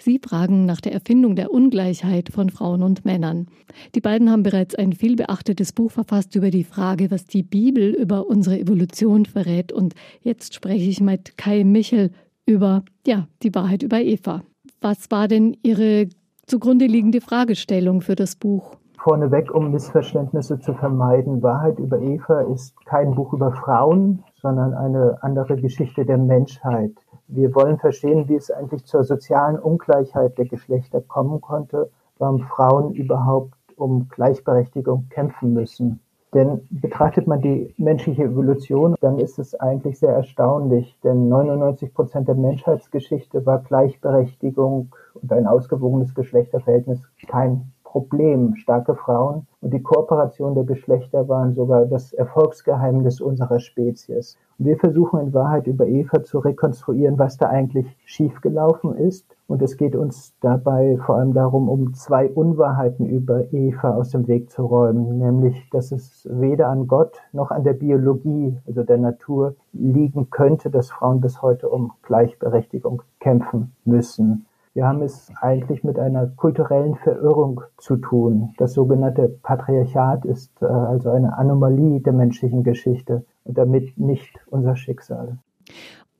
Sie 0.00 0.20
fragen 0.24 0.64
nach 0.64 0.80
der 0.80 0.92
Erfindung 0.92 1.34
der 1.34 1.52
Ungleichheit 1.52 2.28
von 2.28 2.50
Frauen 2.50 2.82
und 2.84 3.04
Männern. 3.04 3.48
Die 3.96 4.00
beiden 4.00 4.30
haben 4.30 4.44
bereits 4.44 4.76
ein 4.76 4.92
vielbeachtetes 4.92 5.72
Buch 5.72 5.90
verfasst 5.90 6.36
über 6.36 6.50
die 6.50 6.62
Frage, 6.62 7.10
was 7.10 7.26
die 7.26 7.42
Bibel 7.42 7.94
über 7.94 8.26
unsere 8.26 8.60
Evolution 8.60 9.26
verrät. 9.26 9.72
Und 9.72 9.94
jetzt 10.20 10.54
spreche 10.54 10.88
ich 10.88 11.00
mit 11.00 11.36
Kai 11.36 11.64
Michel 11.64 12.12
über, 12.46 12.84
ja, 13.06 13.26
die 13.42 13.54
Wahrheit 13.54 13.82
über 13.82 14.00
Eva. 14.00 14.42
Was 14.80 15.10
war 15.10 15.26
denn 15.26 15.56
Ihre 15.62 16.08
zugrunde 16.46 16.86
liegende 16.86 17.20
Fragestellung 17.20 18.00
für 18.00 18.14
das 18.14 18.36
Buch? 18.36 18.76
Vorneweg, 18.98 19.52
um 19.52 19.70
Missverständnisse 19.70 20.60
zu 20.60 20.74
vermeiden, 20.74 21.42
Wahrheit 21.42 21.78
über 21.78 22.00
Eva 22.00 22.40
ist 22.42 22.74
kein 22.86 23.14
Buch 23.14 23.32
über 23.32 23.52
Frauen, 23.52 24.24
sondern 24.40 24.74
eine 24.74 25.18
andere 25.22 25.56
Geschichte 25.56 26.04
der 26.04 26.18
Menschheit. 26.18 26.92
Wir 27.28 27.54
wollen 27.54 27.78
verstehen, 27.78 28.26
wie 28.28 28.36
es 28.36 28.50
eigentlich 28.50 28.84
zur 28.86 29.04
sozialen 29.04 29.58
Ungleichheit 29.58 30.38
der 30.38 30.46
Geschlechter 30.46 31.02
kommen 31.02 31.42
konnte, 31.42 31.90
warum 32.18 32.40
Frauen 32.40 32.94
überhaupt 32.94 33.52
um 33.76 34.08
Gleichberechtigung 34.08 35.08
kämpfen 35.10 35.52
müssen. 35.52 36.00
Denn 36.34 36.66
betrachtet 36.70 37.26
man 37.26 37.40
die 37.40 37.74
menschliche 37.78 38.24
Evolution, 38.24 38.96
dann 39.00 39.18
ist 39.18 39.38
es 39.38 39.54
eigentlich 39.54 39.98
sehr 39.98 40.12
erstaunlich, 40.12 40.98
denn 41.02 41.28
99 41.28 41.94
Prozent 41.94 42.28
der 42.28 42.34
Menschheitsgeschichte 42.34 43.46
war 43.46 43.62
Gleichberechtigung 43.62 44.94
und 45.14 45.32
ein 45.32 45.46
ausgewogenes 45.46 46.14
Geschlechterverhältnis 46.14 47.00
kein 47.26 47.72
Problem. 47.88 48.54
Starke 48.56 48.94
Frauen 48.94 49.46
und 49.62 49.72
die 49.72 49.82
Kooperation 49.82 50.54
der 50.54 50.64
Geschlechter 50.64 51.26
waren 51.26 51.54
sogar 51.54 51.86
das 51.86 52.12
Erfolgsgeheimnis 52.12 53.18
unserer 53.22 53.60
Spezies. 53.60 54.36
Und 54.58 54.66
wir 54.66 54.76
versuchen 54.76 55.20
in 55.20 55.32
Wahrheit 55.32 55.66
über 55.66 55.86
Eva 55.86 56.22
zu 56.22 56.38
rekonstruieren, 56.38 57.18
was 57.18 57.38
da 57.38 57.48
eigentlich 57.48 57.86
schiefgelaufen 58.04 58.94
ist. 58.94 59.24
Und 59.46 59.62
es 59.62 59.78
geht 59.78 59.96
uns 59.96 60.34
dabei 60.42 60.98
vor 60.98 61.16
allem 61.16 61.32
darum, 61.32 61.70
um 61.70 61.94
zwei 61.94 62.28
Unwahrheiten 62.28 63.06
über 63.06 63.50
Eva 63.54 63.94
aus 63.94 64.10
dem 64.10 64.28
Weg 64.28 64.50
zu 64.50 64.66
räumen, 64.66 65.18
nämlich, 65.18 65.70
dass 65.70 65.90
es 65.90 66.28
weder 66.30 66.68
an 66.68 66.88
Gott 66.88 67.22
noch 67.32 67.50
an 67.50 67.64
der 67.64 67.72
Biologie, 67.72 68.58
also 68.66 68.82
der 68.82 68.98
Natur, 68.98 69.54
liegen 69.72 70.28
könnte, 70.28 70.68
dass 70.68 70.90
Frauen 70.90 71.22
bis 71.22 71.40
heute 71.40 71.70
um 71.70 71.92
Gleichberechtigung 72.02 73.00
kämpfen 73.18 73.72
müssen. 73.86 74.44
Wir 74.78 74.86
haben 74.86 75.02
es 75.02 75.32
eigentlich 75.40 75.82
mit 75.82 75.98
einer 75.98 76.28
kulturellen 76.28 76.94
Verirrung 76.94 77.62
zu 77.78 77.96
tun. 77.96 78.54
Das 78.58 78.74
sogenannte 78.74 79.28
Patriarchat 79.42 80.24
ist 80.24 80.52
äh, 80.62 80.66
also 80.66 81.10
eine 81.10 81.36
Anomalie 81.36 81.98
der 82.00 82.12
menschlichen 82.12 82.62
Geschichte 82.62 83.24
und 83.42 83.58
damit 83.58 83.98
nicht 83.98 84.38
unser 84.46 84.76
Schicksal. 84.76 85.38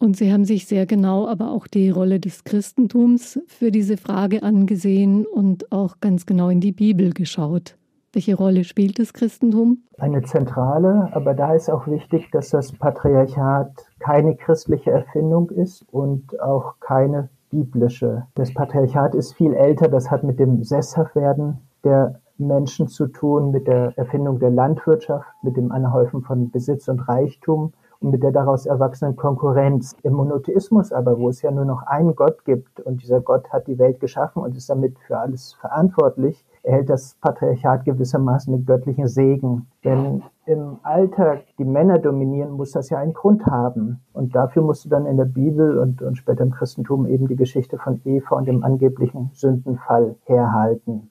Und 0.01 0.17
Sie 0.17 0.33
haben 0.33 0.45
sich 0.45 0.67
sehr 0.67 0.87
genau 0.87 1.29
aber 1.29 1.53
auch 1.53 1.69
die 1.69 1.89
Rolle 1.89 2.19
des 2.19 2.43
Christentums 2.43 3.41
für 3.47 3.71
diese 3.71 3.97
Frage 3.97 4.43
angesehen 4.43 5.25
und 5.25 5.71
auch 5.71 6.01
ganz 6.01 6.27
genau 6.27 6.49
in 6.49 6.61
die 6.61 6.73
Bibel 6.73 7.13
geschaut. 7.13 7.79
Welche 8.13 8.35
Rolle 8.35 8.65
spielt 8.65 8.99
das 8.99 9.13
Christentum? 9.13 9.85
Eine 9.99 10.23
zentrale, 10.23 11.11
aber 11.13 11.35
da 11.35 11.55
ist 11.55 11.71
auch 11.71 11.87
wichtig, 11.87 12.29
dass 12.33 12.51
das 12.51 12.73
Patriarchat 12.73 13.71
keine 14.01 14.35
christliche 14.35 14.91
Erfindung 14.91 15.51
ist 15.51 15.87
und 15.93 16.41
auch 16.41 16.75
keine 16.81 17.29
biblische. 17.51 18.27
Das 18.35 18.53
Patriarchat 18.53 19.15
ist 19.15 19.35
viel 19.35 19.55
älter, 19.55 19.89
das 19.89 20.11
hat 20.11 20.23
mit 20.23 20.39
dem 20.39 20.63
Sesshaftwerden 20.63 21.59
der 21.85 22.21
Menschen 22.39 22.89
zu 22.89 23.09
tun, 23.09 23.51
mit 23.51 23.67
der 23.67 23.93
Erfindung 23.97 24.39
der 24.39 24.51
Landwirtschaft, 24.51 25.29
mit 25.43 25.57
dem 25.57 25.73
Anhäufen 25.73 26.23
von 26.23 26.51
Besitz 26.51 26.89
und 26.89 27.09
Reichtum 27.09 27.73
und 28.01 28.11
mit 28.11 28.23
der 28.23 28.31
daraus 28.31 28.67
erwachsenen 28.67 29.17
Konkurrenz. 29.17 29.97
Im 30.03 30.15
Monotheismus 30.15 30.93
aber, 30.93 31.19
wo 31.19 31.29
es 31.29 31.43
ja 31.43 31.51
nur 31.51 31.65
noch 31.65 31.83
einen 31.83 32.15
Gott 32.15 32.45
gibt 32.45 32.81
und 32.81 33.03
dieser 33.03 33.21
Gott 33.21 33.51
hat 33.51 33.67
die 33.67 33.79
Welt 33.79 33.99
geschaffen 33.99 34.43
und 34.43 34.57
ist 34.57 34.71
damit 34.71 34.99
für 35.01 35.19
alles 35.19 35.53
verantwortlich, 35.55 36.45
erhält 36.69 36.91
das 36.91 37.17
Patriarchat 37.23 37.87
gewissermaßen 37.87 38.53
den 38.53 38.67
göttlichen 38.67 39.09
Segen. 39.09 39.67
Wenn 39.83 40.23
im 40.45 40.79
Alltag 40.83 41.45
die 41.59 41.65
Männer 41.65 41.99
dominieren, 41.99 42.53
muss 42.53 42.73
das 42.73 42.91
ja 42.91 42.99
einen 42.99 43.15
Grund 43.15 43.47
haben. 43.47 44.01
Und 44.13 44.35
dafür 44.35 44.63
musst 44.63 44.85
du 44.85 44.91
dann 44.91 45.07
in 45.07 45.17
der 45.17 45.25
Bibel 45.25 45.79
und, 45.79 46.03
und 46.03 46.17
später 46.17 46.43
im 46.43 46.51
Christentum 46.51 47.07
eben 47.07 47.27
die 47.27 47.37
Geschichte 47.37 47.79
von 47.79 48.03
Eva 48.05 48.37
und 48.37 48.47
dem 48.47 48.63
angeblichen 48.63 49.31
Sündenfall 49.33 50.17
herhalten. 50.25 51.11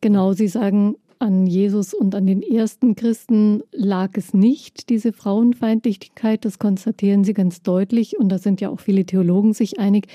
Genau, 0.00 0.32
Sie 0.32 0.48
sagen, 0.48 0.94
an 1.18 1.46
Jesus 1.46 1.94
und 1.94 2.14
an 2.14 2.26
den 2.26 2.42
ersten 2.42 2.94
Christen 2.94 3.62
lag 3.72 4.10
es 4.14 4.34
nicht, 4.34 4.88
diese 4.88 5.12
Frauenfeindlichkeit. 5.12 6.44
Das 6.44 6.60
konstatieren 6.60 7.24
Sie 7.24 7.34
ganz 7.34 7.62
deutlich. 7.62 8.18
Und 8.20 8.30
da 8.30 8.38
sind 8.38 8.60
ja 8.60 8.70
auch 8.70 8.80
viele 8.80 9.04
Theologen 9.04 9.52
sich 9.52 9.80
einig. 9.80 10.06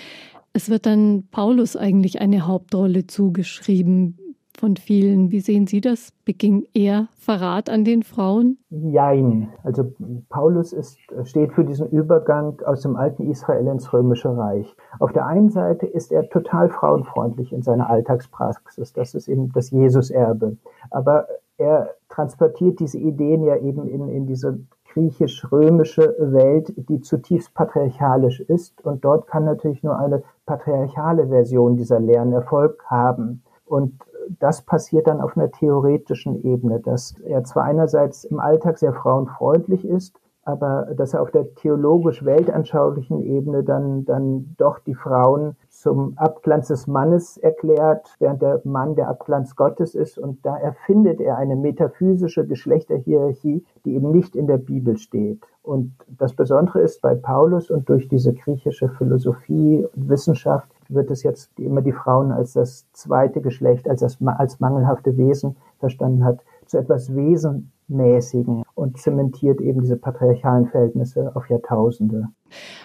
Es 0.53 0.69
wird 0.69 0.85
dann 0.85 1.27
Paulus 1.29 1.75
eigentlich 1.75 2.21
eine 2.21 2.47
Hauptrolle 2.47 3.05
zugeschrieben 3.05 4.17
von 4.57 4.75
vielen. 4.75 5.31
Wie 5.31 5.39
sehen 5.39 5.67
Sie 5.67 5.81
das? 5.81 6.11
Beging 6.25 6.65
er 6.73 7.07
Verrat 7.15 7.69
an 7.69 7.85
den 7.85 8.03
Frauen? 8.03 8.57
Jein. 8.69 9.49
Also 9.63 9.93
Paulus 10.29 10.73
ist, 10.73 10.97
steht 11.23 11.53
für 11.53 11.63
diesen 11.63 11.89
Übergang 11.89 12.59
aus 12.65 12.81
dem 12.81 12.95
alten 12.95 13.29
Israel 13.29 13.67
ins 13.67 13.93
römische 13.93 14.35
Reich. 14.35 14.75
Auf 14.99 15.13
der 15.13 15.25
einen 15.25 15.49
Seite 15.49 15.85
ist 15.85 16.11
er 16.11 16.29
total 16.29 16.69
frauenfreundlich 16.69 17.53
in 17.53 17.61
seiner 17.61 17.89
Alltagspraxis. 17.89 18.93
Das 18.93 19.13
ist 19.13 19.27
eben 19.27 19.51
das 19.53 19.71
Jesuserbe. 19.71 20.57
Aber 20.89 21.27
er 21.57 21.95
transportiert 22.09 22.79
diese 22.79 22.97
Ideen 22.97 23.43
ja 23.43 23.57
eben 23.57 23.87
in, 23.87 24.09
in 24.09 24.25
diese 24.25 24.59
griechisch-römische 24.93 26.15
Welt, 26.19 26.73
die 26.89 27.01
zutiefst 27.01 27.53
patriarchalisch 27.53 28.39
ist. 28.39 28.83
Und 28.83 29.05
dort 29.05 29.27
kann 29.27 29.45
natürlich 29.45 29.83
nur 29.83 29.97
eine 29.99 30.23
patriarchale 30.45 31.27
Version 31.27 31.77
dieser 31.77 31.99
Lehren 31.99 32.33
Erfolg 32.33 32.83
haben. 32.87 33.43
Und 33.65 33.93
das 34.39 34.61
passiert 34.61 35.07
dann 35.07 35.21
auf 35.21 35.37
einer 35.37 35.51
theoretischen 35.51 36.43
Ebene, 36.43 36.79
dass 36.79 37.15
er 37.25 37.43
zwar 37.43 37.63
einerseits 37.63 38.23
im 38.23 38.39
Alltag 38.39 38.77
sehr 38.77 38.93
frauenfreundlich 38.93 39.85
ist, 39.85 40.19
aber 40.47 40.93
dass 40.95 41.13
er 41.13 41.21
auf 41.21 41.31
der 41.31 41.55
theologisch-weltanschaulichen 41.55 43.21
Ebene 43.21 43.63
dann, 43.65 44.05
dann 44.05 44.55
doch 44.57 44.79
die 44.79 44.95
Frauen 44.95 45.57
zum 45.67 46.13
Abglanz 46.17 46.69
des 46.69 46.87
Mannes 46.87 47.37
erklärt, 47.37 48.15
während 48.19 48.41
der 48.41 48.61
Mann 48.63 48.95
der 48.95 49.09
Abglanz 49.09 49.57
Gottes 49.57 49.93
ist. 49.93 50.17
Und 50.17 50.45
da 50.45 50.55
erfindet 50.55 51.19
er 51.19 51.35
eine 51.35 51.57
metaphysische 51.57 52.47
Geschlechterhierarchie, 52.47 53.65
die 53.83 53.93
eben 53.93 54.11
nicht 54.11 54.37
in 54.37 54.47
der 54.47 54.57
Bibel 54.57 54.97
steht. 54.97 55.43
Und 55.63 55.91
das 56.07 56.33
Besondere 56.33 56.79
ist 56.79 57.01
bei 57.01 57.13
Paulus 57.13 57.69
und 57.69 57.89
durch 57.89 58.07
diese 58.07 58.33
griechische 58.33 58.87
Philosophie 58.87 59.85
und 59.93 60.07
Wissenschaft 60.07 60.69
wird 60.89 61.11
es 61.11 61.23
jetzt 61.23 61.51
immer 61.59 61.81
die 61.81 61.91
Frauen 61.91 62.31
als 62.31 62.53
das 62.53 62.91
zweite 62.93 63.41
Geschlecht, 63.41 63.89
als 63.89 64.01
das 64.01 64.17
als 64.25 64.59
mangelhafte 64.59 65.17
Wesen 65.17 65.55
verstanden 65.79 66.23
hat, 66.23 66.39
zu 66.65 66.77
etwas 66.77 67.15
Wesen 67.15 67.71
mäßigen 67.87 68.63
und 68.75 68.97
zementiert 68.97 69.61
eben 69.61 69.81
diese 69.81 69.95
patriarchalen 69.95 70.67
Verhältnisse 70.67 71.33
auf 71.35 71.49
Jahrtausende. 71.49 72.27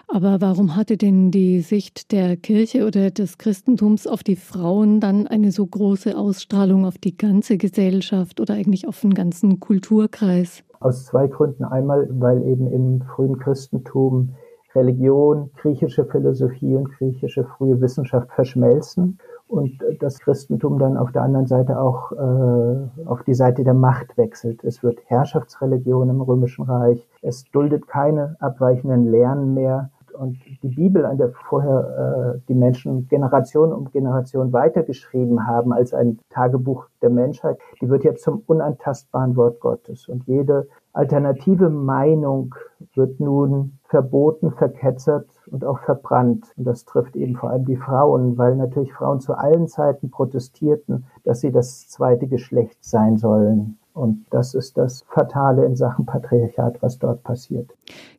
Aber 0.08 0.40
warum 0.40 0.76
hatte 0.76 0.96
denn 0.96 1.30
die 1.30 1.60
Sicht 1.60 2.12
der 2.12 2.36
Kirche 2.36 2.86
oder 2.86 3.10
des 3.10 3.38
Christentums 3.38 4.06
auf 4.06 4.22
die 4.22 4.36
Frauen 4.36 5.00
dann 5.00 5.26
eine 5.26 5.50
so 5.50 5.66
große 5.66 6.16
Ausstrahlung 6.16 6.84
auf 6.84 6.98
die 6.98 7.16
ganze 7.16 7.58
Gesellschaft 7.58 8.40
oder 8.40 8.54
eigentlich 8.54 8.86
auf 8.86 9.00
den 9.00 9.14
ganzen 9.14 9.60
Kulturkreis? 9.60 10.62
Aus 10.80 11.06
zwei 11.06 11.26
Gründen. 11.28 11.64
Einmal, 11.64 12.08
weil 12.10 12.42
eben 12.42 12.70
im 12.70 13.02
frühen 13.02 13.38
Christentum 13.38 14.34
Religion, 14.74 15.50
griechische 15.56 16.04
Philosophie 16.04 16.76
und 16.76 16.90
griechische 16.90 17.44
frühe 17.44 17.80
Wissenschaft 17.80 18.30
verschmelzen 18.32 19.18
und 19.52 19.84
das 20.00 20.18
Christentum 20.18 20.78
dann 20.78 20.96
auf 20.96 21.12
der 21.12 21.22
anderen 21.22 21.46
Seite 21.46 21.78
auch 21.78 22.12
äh, 22.12 23.06
auf 23.06 23.22
die 23.24 23.34
Seite 23.34 23.64
der 23.64 23.74
Macht 23.74 24.16
wechselt. 24.16 24.64
Es 24.64 24.82
wird 24.82 24.98
Herrschaftsreligion 25.06 26.08
im 26.08 26.22
Römischen 26.22 26.64
Reich. 26.64 27.06
Es 27.20 27.44
duldet 27.52 27.86
keine 27.86 28.36
abweichenden 28.40 29.10
Lehren 29.10 29.52
mehr. 29.52 29.90
Und 30.14 30.38
die 30.62 30.68
Bibel, 30.68 31.04
an 31.04 31.18
der 31.18 31.32
vorher 31.32 32.34
äh, 32.36 32.40
die 32.48 32.54
Menschen 32.54 33.08
Generation 33.08 33.72
um 33.72 33.90
Generation 33.90 34.54
weitergeschrieben 34.54 35.46
haben 35.46 35.72
als 35.74 35.92
ein 35.92 36.18
Tagebuch 36.30 36.86
der 37.02 37.10
Menschheit, 37.10 37.58
die 37.80 37.90
wird 37.90 38.04
jetzt 38.04 38.22
zum 38.22 38.42
unantastbaren 38.46 39.36
Wort 39.36 39.60
Gottes. 39.60 40.08
Und 40.08 40.26
jede 40.26 40.66
alternative 40.94 41.68
Meinung 41.68 42.54
wird 42.94 43.20
nun 43.20 43.78
verboten, 43.92 44.52
verketzert 44.52 45.28
und 45.50 45.66
auch 45.66 45.78
verbrannt. 45.80 46.46
Und 46.56 46.64
das 46.64 46.86
trifft 46.86 47.14
eben 47.14 47.36
vor 47.36 47.50
allem 47.50 47.66
die 47.66 47.76
Frauen, 47.76 48.38
weil 48.38 48.56
natürlich 48.56 48.94
Frauen 48.94 49.20
zu 49.20 49.34
allen 49.34 49.68
Zeiten 49.68 50.10
protestierten, 50.10 51.04
dass 51.24 51.40
sie 51.40 51.52
das 51.52 51.88
zweite 51.88 52.26
Geschlecht 52.26 52.78
sein 52.80 53.18
sollen. 53.18 53.76
Und 53.92 54.24
das 54.30 54.54
ist 54.54 54.78
das 54.78 55.02
Fatale 55.08 55.66
in 55.66 55.76
Sachen 55.76 56.06
Patriarchat, 56.06 56.80
was 56.80 56.98
dort 56.98 57.22
passiert. 57.22 57.70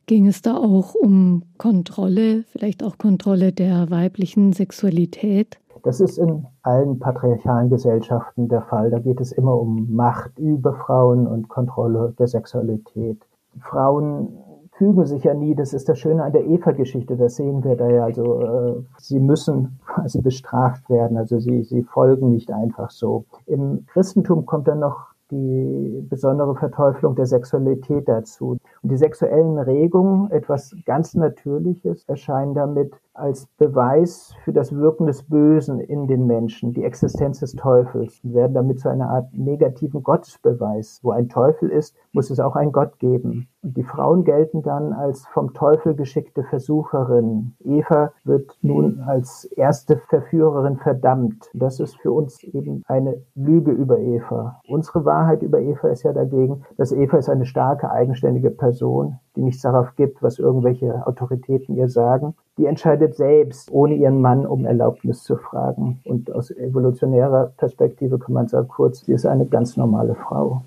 Ging 0.06 0.28
es 0.28 0.42
da 0.42 0.56
auch 0.56 0.94
um 0.94 1.42
Kontrolle, 1.58 2.44
vielleicht 2.44 2.84
auch 2.84 2.96
Kontrolle 2.96 3.52
der 3.52 3.90
weiblichen 3.90 4.52
Sexualität? 4.52 5.58
Das 5.82 6.00
ist 6.00 6.18
in 6.18 6.46
allen 6.62 7.00
patriarchalen 7.00 7.68
Gesellschaften 7.68 8.48
der 8.48 8.62
Fall. 8.62 8.90
Da 8.90 9.00
geht 9.00 9.20
es 9.20 9.32
immer 9.32 9.60
um 9.60 9.92
Macht 9.92 10.38
über 10.38 10.74
Frauen 10.74 11.26
und 11.26 11.48
Kontrolle 11.48 12.14
der 12.16 12.28
Sexualität. 12.28 13.18
Frauen 13.58 14.38
fügen 14.76 15.06
sich 15.06 15.24
ja 15.24 15.34
nie. 15.34 15.54
Das 15.54 15.72
ist 15.72 15.88
das 15.88 15.98
Schöne 15.98 16.24
an 16.24 16.32
der 16.32 16.46
Eva-Geschichte. 16.46 17.16
Das 17.16 17.36
sehen 17.36 17.64
wir 17.64 17.76
da 17.76 17.88
ja. 17.88 18.04
Also 18.04 18.40
äh, 18.40 18.82
sie 18.98 19.20
müssen 19.20 19.78
quasi 19.86 20.20
bestraft 20.20 20.88
werden. 20.90 21.16
Also 21.16 21.38
sie, 21.38 21.62
sie 21.62 21.82
folgen 21.82 22.30
nicht 22.30 22.52
einfach 22.52 22.90
so. 22.90 23.24
Im 23.46 23.86
Christentum 23.86 24.46
kommt 24.46 24.68
dann 24.68 24.80
noch 24.80 25.14
die 25.30 26.06
besondere 26.08 26.54
Verteufelung 26.54 27.14
der 27.14 27.26
Sexualität 27.26 28.08
dazu. 28.08 28.58
Und 28.82 28.92
die 28.92 28.96
sexuellen 28.96 29.58
Regungen, 29.58 30.30
etwas 30.30 30.76
ganz 30.84 31.14
Natürliches, 31.14 32.04
erscheinen 32.06 32.54
damit 32.54 32.92
als 33.14 33.46
Beweis 33.58 34.34
für 34.44 34.52
das 34.52 34.74
Wirken 34.74 35.06
des 35.06 35.22
Bösen 35.22 35.80
in 35.80 36.06
den 36.08 36.26
Menschen, 36.26 36.72
die 36.72 36.84
Existenz 36.84 37.40
des 37.40 37.52
Teufels, 37.52 38.20
und 38.24 38.34
werden 38.34 38.54
damit 38.54 38.80
zu 38.80 38.88
einer 38.88 39.08
Art 39.08 39.32
negativen 39.32 40.02
Gottesbeweis. 40.02 41.00
Wo 41.02 41.12
ein 41.12 41.28
Teufel 41.28 41.70
ist, 41.70 41.96
muss 42.12 42.30
es 42.30 42.40
auch 42.40 42.56
einen 42.56 42.72
Gott 42.72 42.98
geben. 42.98 43.48
Und 43.62 43.76
die 43.76 43.82
Frauen 43.82 44.24
gelten 44.24 44.62
dann 44.62 44.92
als 44.92 45.26
vom 45.28 45.54
Teufel 45.54 45.94
geschickte 45.94 46.42
Versucherin. 46.44 47.54
Eva 47.64 48.12
wird 48.24 48.58
nun 48.60 49.00
als 49.06 49.44
erste 49.44 49.96
Verführerin 49.96 50.76
verdammt. 50.76 51.48
Das 51.54 51.80
ist 51.80 51.96
für 51.96 52.12
uns 52.12 52.42
eben 52.42 52.82
eine 52.86 53.22
Lüge 53.34 53.70
über 53.70 53.98
Eva. 53.98 54.60
Unsere 54.68 55.04
Wahrheit 55.04 55.42
über 55.42 55.60
Eva 55.60 55.88
ist 55.88 56.02
ja 56.02 56.12
dagegen, 56.12 56.64
dass 56.76 56.92
Eva 56.92 57.16
ist 57.16 57.30
eine 57.30 57.46
starke, 57.46 57.90
eigenständige 57.90 58.50
Person, 58.50 59.18
die 59.36 59.42
nichts 59.42 59.62
darauf 59.62 59.94
gibt, 59.96 60.22
was 60.22 60.38
irgendwelche 60.38 61.06
Autoritäten 61.06 61.74
ihr 61.76 61.88
sagen. 61.88 62.34
Die 62.56 62.66
entscheidet 62.66 63.16
selbst, 63.16 63.70
ohne 63.72 63.96
ihren 63.96 64.20
Mann 64.20 64.46
um 64.46 64.64
Erlaubnis 64.64 65.24
zu 65.24 65.36
fragen. 65.36 66.00
Und 66.04 66.30
aus 66.30 66.52
evolutionärer 66.52 67.52
Perspektive 67.56 68.18
kann 68.18 68.32
man 68.32 68.46
sagen, 68.46 68.68
kurz, 68.68 69.04
sie 69.04 69.12
ist 69.12 69.26
eine 69.26 69.46
ganz 69.46 69.76
normale 69.76 70.14
Frau. 70.14 70.62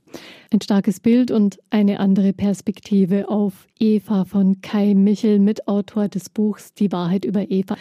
Ein 0.52 0.60
starkes 0.62 1.00
Bild 1.00 1.32
und 1.32 1.60
eine 1.70 2.00
andere 2.02 2.34
Perspektive 2.34 3.30
auf 3.30 3.68
Eva 3.80 4.26
von 4.26 4.62
Kai 4.62 4.96
Michel, 4.96 5.40
Mitautor 5.40 6.10
des 6.10 6.30
Buchs 6.30 6.74
Die 6.74 6.92
Wahrheit 6.92 7.24
über 7.24 7.50
Eva. 7.50 7.76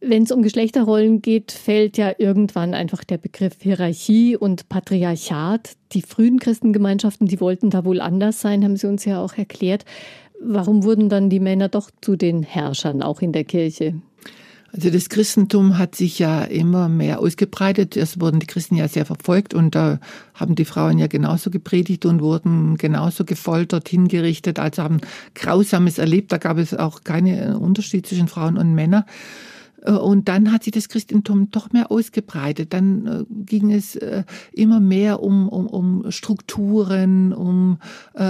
Wenn 0.00 0.24
es 0.24 0.32
um 0.32 0.42
Geschlechterrollen 0.42 1.22
geht, 1.22 1.52
fällt 1.52 1.96
ja 1.96 2.12
irgendwann 2.18 2.74
einfach 2.74 3.04
der 3.04 3.18
Begriff 3.18 3.54
Hierarchie 3.60 4.36
und 4.36 4.68
Patriarchat. 4.68 5.76
Die 5.92 6.02
frühen 6.02 6.40
Christengemeinschaften, 6.40 7.28
die 7.28 7.40
wollten 7.40 7.70
da 7.70 7.84
wohl 7.84 8.00
anders 8.00 8.40
sein, 8.40 8.64
haben 8.64 8.76
Sie 8.76 8.88
uns 8.88 9.04
ja 9.04 9.22
auch 9.22 9.34
erklärt. 9.34 9.84
Warum 10.44 10.82
wurden 10.84 11.08
dann 11.08 11.30
die 11.30 11.40
Männer 11.40 11.68
doch 11.68 11.90
zu 12.00 12.16
den 12.16 12.42
Herrschern, 12.42 13.02
auch 13.02 13.20
in 13.20 13.32
der 13.32 13.44
Kirche? 13.44 13.94
Also 14.72 14.88
das 14.88 15.10
Christentum 15.10 15.76
hat 15.76 15.94
sich 15.94 16.18
ja 16.18 16.44
immer 16.44 16.88
mehr 16.88 17.20
ausgebreitet. 17.20 17.94
Erst 17.94 18.20
wurden 18.20 18.40
die 18.40 18.46
Christen 18.46 18.74
ja 18.74 18.88
sehr 18.88 19.04
verfolgt 19.04 19.52
und 19.52 19.74
da 19.74 20.00
haben 20.32 20.54
die 20.54 20.64
Frauen 20.64 20.98
ja 20.98 21.08
genauso 21.08 21.50
gepredigt 21.50 22.06
und 22.06 22.22
wurden 22.22 22.78
genauso 22.78 23.26
gefoltert, 23.26 23.90
hingerichtet, 23.90 24.58
also 24.58 24.82
haben 24.82 25.02
Grausames 25.34 25.98
erlebt. 25.98 26.32
Da 26.32 26.38
gab 26.38 26.56
es 26.56 26.72
auch 26.72 27.04
keinen 27.04 27.54
Unterschied 27.56 28.06
zwischen 28.06 28.28
Frauen 28.28 28.56
und 28.56 28.74
Männern. 28.74 29.04
Äh, 29.84 29.92
und 29.92 30.28
dann 30.28 30.52
hat 30.52 30.64
sich 30.64 30.72
das 30.72 30.88
Christentum 30.88 31.50
doch 31.50 31.72
mehr 31.72 31.90
ausgebreitet. 31.90 32.72
Dann 32.72 33.06
äh, 33.06 33.24
ging 33.44 33.72
es 33.72 33.96
äh, 33.96 34.24
immer 34.52 34.80
mehr 34.80 35.22
um, 35.22 35.48
um, 35.48 35.66
um 35.66 36.10
Strukturen, 36.10 37.32
um 37.32 37.78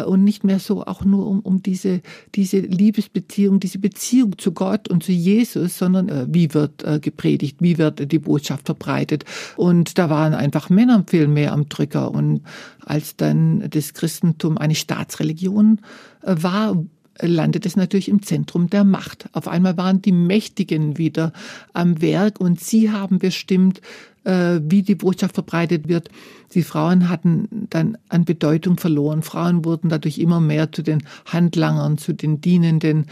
und 0.07 0.25
nicht 0.25 0.45
mehr 0.45 0.59
so 0.59 0.85
auch 0.85 1.05
nur 1.05 1.27
um, 1.27 1.41
um 1.41 1.63
diese, 1.63 2.01
diese 2.35 2.61
Liebesbeziehung, 2.61 3.61
diese 3.61 3.79
Beziehung 3.79 4.39
zu 4.39 4.53
Gott 4.53 4.89
und 4.89 5.03
zu 5.03 5.13
Jesus, 5.13 5.79
sondern 5.79 6.33
wie 6.33 6.55
wird 6.55 6.85
gepredigt, 7.03 7.59
wie 7.61 7.79
wird 7.79 8.11
die 8.13 8.19
Botschaft 8.19 8.67
verbreitet. 8.67 9.25
Und 9.57 9.99
da 9.99 10.09
waren 10.11 10.35
einfach 10.35 10.71
Männer 10.71 11.05
viel 11.07 11.29
mehr 11.29 11.53
am 11.53 11.69
Drücker. 11.69 12.11
Und 12.11 12.43
als 12.85 13.17
dann 13.17 13.69
das 13.71 13.95
Christentum 13.95 14.59
eine 14.59 14.75
Staatsreligion 14.75 15.81
war, 16.23 16.77
landet 17.21 17.67
es 17.67 17.77
natürlich 17.77 18.09
im 18.09 18.23
Zentrum 18.23 18.71
der 18.71 18.85
Macht. 18.85 19.29
Auf 19.33 19.49
einmal 19.49 19.77
waren 19.77 20.03
die 20.03 20.13
Mächtigen 20.13 20.99
wieder 20.99 21.33
am 21.73 22.01
Werk 22.01 22.41
und 22.41 22.61
sie 22.61 22.91
haben 22.91 23.19
bestimmt, 23.19 23.81
äh, 24.25 24.61
wie 24.63 24.83
die 24.83 24.95
Botschaft 24.95 25.35
verbreitet 25.35 25.89
wird. 25.89 26.09
Die 26.55 26.63
Frauen 26.63 27.09
hatten 27.09 27.67
dann 27.71 27.97
an 28.09 28.25
Bedeutung 28.25 28.77
verloren. 28.77 29.23
Frauen 29.23 29.65
wurden 29.65 29.89
dadurch 29.89 30.19
immer 30.19 30.41
mehr 30.41 30.71
zu 30.71 30.83
den 30.83 31.03
Handlangern, 31.27 31.99
zu 31.99 32.13
den 32.13 32.41
Dienenden. 32.41 33.07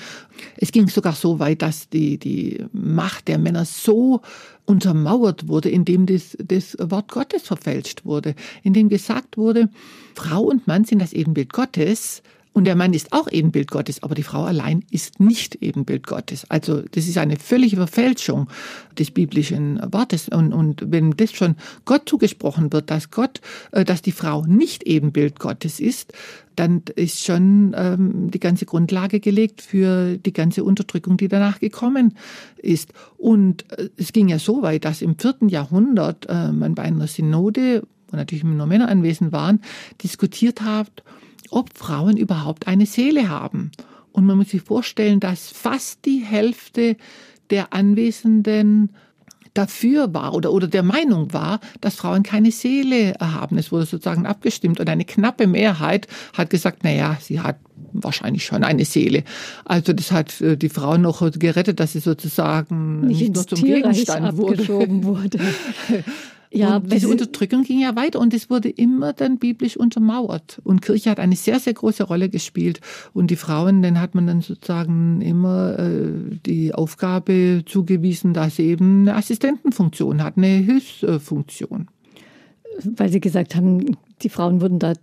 Es 0.57 0.73
ging 0.73 0.89
sogar 0.89 1.15
so 1.15 1.39
weit, 1.39 1.63
dass 1.63 1.89
die, 1.89 2.19
die 2.19 2.65
Macht 2.73 3.29
der 3.29 3.39
Männer 3.39 3.65
so 3.65 4.21
untermauert 4.67 5.49
wurde, 5.49 5.71
indem 5.71 6.07
das, 6.07 6.37
das 6.43 6.77
Wort 6.79 7.09
Gottes 7.11 7.43
verfälscht 7.43 8.05
wurde, 8.05 8.35
indem 8.63 8.89
gesagt 8.89 9.37
wurde, 9.37 9.69
Frau 10.15 10.43
und 10.43 10.67
Mann 10.67 10.85
sind 10.85 11.01
das 11.01 11.13
Ebenbild 11.13 11.53
Gottes, 11.53 12.23
und 12.53 12.65
der 12.65 12.75
Mann 12.75 12.93
ist 12.93 13.13
auch 13.13 13.31
Ebenbild 13.31 13.71
Gottes, 13.71 14.03
aber 14.03 14.17
die 14.17 14.25
Frau 14.25 14.45
allein 14.45 14.85
ist 14.91 15.21
nicht 15.21 15.57
Ebenbild 15.63 16.07
Gottes. 16.07 16.45
Also 16.49 16.83
das 16.83 17.07
ist 17.07 17.17
eine 17.17 17.37
völlige 17.37 17.77
Verfälschung 17.77 18.49
des 18.99 19.13
biblischen 19.13 19.81
Wortes. 19.93 20.29
Und, 20.29 20.53
und 20.53 20.91
wenn 20.91 21.13
das 21.13 21.33
schon 21.33 21.55
Gott 21.85 22.09
zugesprochen 22.09 22.73
wird, 22.73 22.91
dass 22.91 23.11
Gott, 23.13 23.41
äh, 23.71 23.85
dass 23.85 24.03
die 24.03 24.13
Frau 24.13 24.45
nicht 24.47 24.83
Ebenbild 24.83 25.39
Gottes 25.39 25.79
ist, 25.79 26.13
dann 26.57 26.83
ist 26.97 27.25
schon 27.25 27.75
ähm, 27.77 28.31
die 28.31 28.41
ganze 28.41 28.67
Grundlage 28.67 29.21
gelegt 29.21 29.63
für 29.63 30.19
die 30.19 30.33
ganze 30.33 30.65
Unterdrückung, 30.65 31.17
die 31.17 31.29
danach 31.29 31.61
gekommen 31.61 32.17
ist. 32.59 32.93
Und 33.17 33.71
äh, 33.79 33.91
es 33.97 34.13
ging 34.13 34.29
ja 34.29 34.41
so 34.41 34.61
weit, 34.63 34.85
dass 34.85 35.03
im 35.03 35.17
vierten 35.17 35.49
Jahrhundert 35.49 36.27
äh, 36.29 36.51
man 36.51 36.75
bei 36.75 36.83
einer 36.83 37.07
Synode, 37.07 37.85
wo 38.11 38.17
natürlich 38.17 38.45
nur 38.45 38.67
Männer 38.67 38.89
anwesend 38.89 39.33
waren, 39.33 39.61
diskutiert 40.03 40.63
hat, 40.63 41.03
ob 41.51 41.77
Frauen 41.77 42.17
überhaupt 42.17 42.67
eine 42.67 42.87
Seele 42.87 43.29
haben. 43.29 43.71
Und 44.13 44.27
man 44.27 44.39
muss 44.39 44.51
sich 44.51 44.63
vorstellen, 44.63 45.21
dass 45.21 45.49
fast 45.51 46.05
die 46.05 46.21
Hälfte 46.21 46.97
der 47.51 47.73
Anwesenden 47.73 48.91
dafür 49.55 50.13
war 50.15 50.35
oder, 50.35 50.53
oder 50.53 50.69
der 50.69 50.83
Meinung 50.83 51.33
war, 51.33 51.61
dass 51.81 51.97
Frauen 51.97 52.23
keine 52.23 52.53
Seele 52.53 53.15
haben. 53.21 53.59
Es 53.59 53.73
wurde 53.73 53.87
sozusagen 53.87 54.27
abgestimmt 54.27 54.79
und 54.79 54.89
eine 54.89 55.05
knappe 55.05 55.47
Mehrheit 55.47 56.07
hat 56.35 56.51
gesagt, 56.51 56.81
na 56.83 56.93
ja, 56.93 57.19
sie 57.21 57.41
hat 57.41 57.57
wahrscheinlich 57.93 58.45
schon 58.45 58.63
eine 58.63 58.85
Seele. 58.85 59.25
Also 59.65 59.93
das 59.93 60.13
hat 60.13 60.41
äh, 60.41 60.57
die 60.57 60.69
Frau 60.69 60.97
noch 60.97 61.29
gerettet, 61.33 61.81
dass 61.81 61.93
sie 61.93 62.01
sozusagen 62.01 63.01
nicht, 63.01 63.21
nicht 63.21 63.35
nur 63.35 63.47
zum 63.47 63.63
Gegenstand 63.63 64.37
wurde. 64.37 64.69
wurde. 64.69 65.39
Ja, 66.53 66.77
und 66.77 66.93
diese 66.93 67.09
Unterdrückung 67.09 67.63
ging 67.63 67.81
ja 67.81 67.95
weiter 67.95 68.19
und 68.19 68.35
es 68.35 68.51
wurde 68.51 68.69
immer 68.69 69.13
dann 69.13 69.39
biblisch 69.39 69.77
untermauert. 69.77 70.61
Und 70.65 70.83
Kirche 70.83 71.11
hat 71.11 71.21
eine 71.21 71.37
sehr, 71.37 71.61
sehr 71.61 71.75
große 71.75 72.03
Rolle 72.03 72.29
gespielt. 72.29 72.81
Und 73.13 73.31
die 73.31 73.37
Frauen, 73.37 73.83
denen 73.83 74.01
hat 74.01 74.17
man 74.17 74.27
dann 74.27 74.41
sozusagen 74.41 75.21
immer 75.21 75.79
äh, 75.79 76.39
die 76.45 76.75
Aufgabe 76.75 77.63
zugewiesen, 77.67 78.35
dass 78.35 78.57
sie 78.57 78.65
eben 78.65 79.03
eine 79.03 79.15
Assistentenfunktion 79.15 80.25
hat, 80.25 80.37
eine 80.37 80.49
Hilfsfunktion. 80.49 81.87
Weil 82.83 83.11
Sie 83.11 83.21
gesagt 83.21 83.55
haben, 83.55 83.97
die 84.23 84.29
Frauen 84.29 84.61
wurden 84.61 84.79
da 84.79 84.95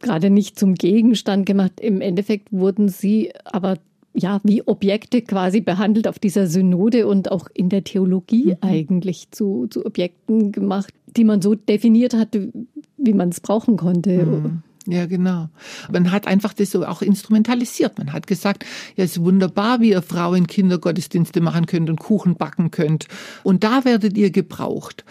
gerade 0.00 0.30
nicht 0.30 0.58
zum 0.58 0.74
Gegenstand 0.74 1.46
gemacht. 1.46 1.80
Im 1.80 2.00
Endeffekt 2.00 2.52
wurden 2.52 2.88
sie 2.88 3.32
aber 3.44 3.76
ja, 4.16 4.40
wie 4.42 4.66
Objekte 4.66 5.22
quasi 5.22 5.60
behandelt 5.60 6.08
auf 6.08 6.18
dieser 6.18 6.46
Synode 6.46 7.06
und 7.06 7.30
auch 7.30 7.48
in 7.52 7.68
der 7.68 7.84
Theologie 7.84 8.46
mhm. 8.46 8.56
eigentlich 8.62 9.30
zu, 9.30 9.66
zu 9.68 9.84
Objekten 9.84 10.52
gemacht, 10.52 10.92
die 11.06 11.24
man 11.24 11.42
so 11.42 11.54
definiert 11.54 12.14
hatte, 12.14 12.50
wie 12.96 13.12
man 13.12 13.28
es 13.28 13.40
brauchen 13.40 13.76
konnte. 13.76 14.24
Mhm. 14.24 14.62
Ja, 14.88 15.06
genau. 15.06 15.48
Man 15.90 16.12
hat 16.12 16.28
einfach 16.28 16.52
das 16.52 16.70
so 16.70 16.86
auch 16.86 17.02
instrumentalisiert. 17.02 17.98
Man 17.98 18.12
hat 18.12 18.26
gesagt, 18.26 18.64
ja, 18.96 19.04
es 19.04 19.16
ist 19.16 19.24
wunderbar, 19.24 19.80
wie 19.80 19.90
ihr 19.90 20.02
Frauen 20.02 20.46
Kindergottesdienste 20.46 21.40
machen 21.40 21.66
könnt 21.66 21.90
und 21.90 21.98
Kuchen 21.98 22.36
backen 22.36 22.70
könnt. 22.70 23.08
Und 23.42 23.64
da 23.64 23.84
werdet 23.84 24.16
ihr 24.16 24.30
gebraucht 24.30 25.04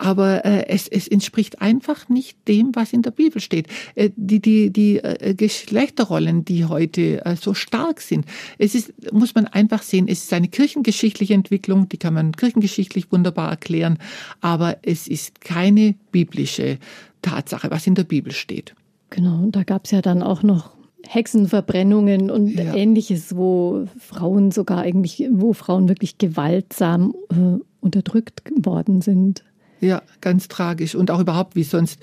aber 0.00 0.46
äh, 0.46 0.66
es, 0.68 0.88
es 0.88 1.06
entspricht 1.06 1.60
einfach 1.60 2.08
nicht 2.08 2.48
dem, 2.48 2.74
was 2.74 2.94
in 2.94 3.02
der 3.02 3.10
Bibel 3.10 3.40
steht. 3.40 3.68
Äh, 3.94 4.10
die 4.16 4.40
die, 4.40 4.70
die 4.70 4.96
äh, 4.96 5.34
Geschlechterrollen, 5.34 6.44
die 6.44 6.64
heute 6.64 7.24
äh, 7.24 7.36
so 7.36 7.52
stark 7.52 8.00
sind, 8.00 8.24
es 8.56 8.74
ist, 8.74 8.92
muss 9.12 9.34
man 9.34 9.46
einfach 9.46 9.82
sehen, 9.82 10.08
es 10.08 10.24
ist 10.24 10.32
eine 10.32 10.48
kirchengeschichtliche 10.48 11.34
Entwicklung, 11.34 11.88
die 11.90 11.98
kann 11.98 12.14
man 12.14 12.32
kirchengeschichtlich 12.32 13.12
wunderbar 13.12 13.50
erklären, 13.50 13.98
aber 14.40 14.78
es 14.82 15.06
ist 15.06 15.42
keine 15.42 15.94
biblische 16.12 16.78
Tatsache, 17.20 17.70
was 17.70 17.86
in 17.86 17.94
der 17.94 18.04
Bibel 18.04 18.32
steht. 18.32 18.74
Genau, 19.10 19.42
und 19.42 19.54
da 19.54 19.64
gab 19.64 19.84
es 19.84 19.90
ja 19.90 20.00
dann 20.00 20.22
auch 20.22 20.42
noch 20.42 20.70
Hexenverbrennungen 21.06 22.30
und 22.30 22.48
ja. 22.48 22.74
ähnliches, 22.74 23.36
wo 23.36 23.86
Frauen 23.98 24.50
sogar 24.50 24.78
eigentlich, 24.78 25.28
wo 25.30 25.52
Frauen 25.52 25.88
wirklich 25.88 26.16
gewaltsam 26.16 27.14
äh, 27.30 27.62
unterdrückt 27.80 28.50
worden 28.56 29.02
sind. 29.02 29.44
Ja, 29.80 30.02
ganz 30.20 30.48
tragisch. 30.48 30.94
Und 30.94 31.10
auch 31.10 31.20
überhaupt, 31.20 31.56
wie 31.56 31.64
sonst 31.64 31.98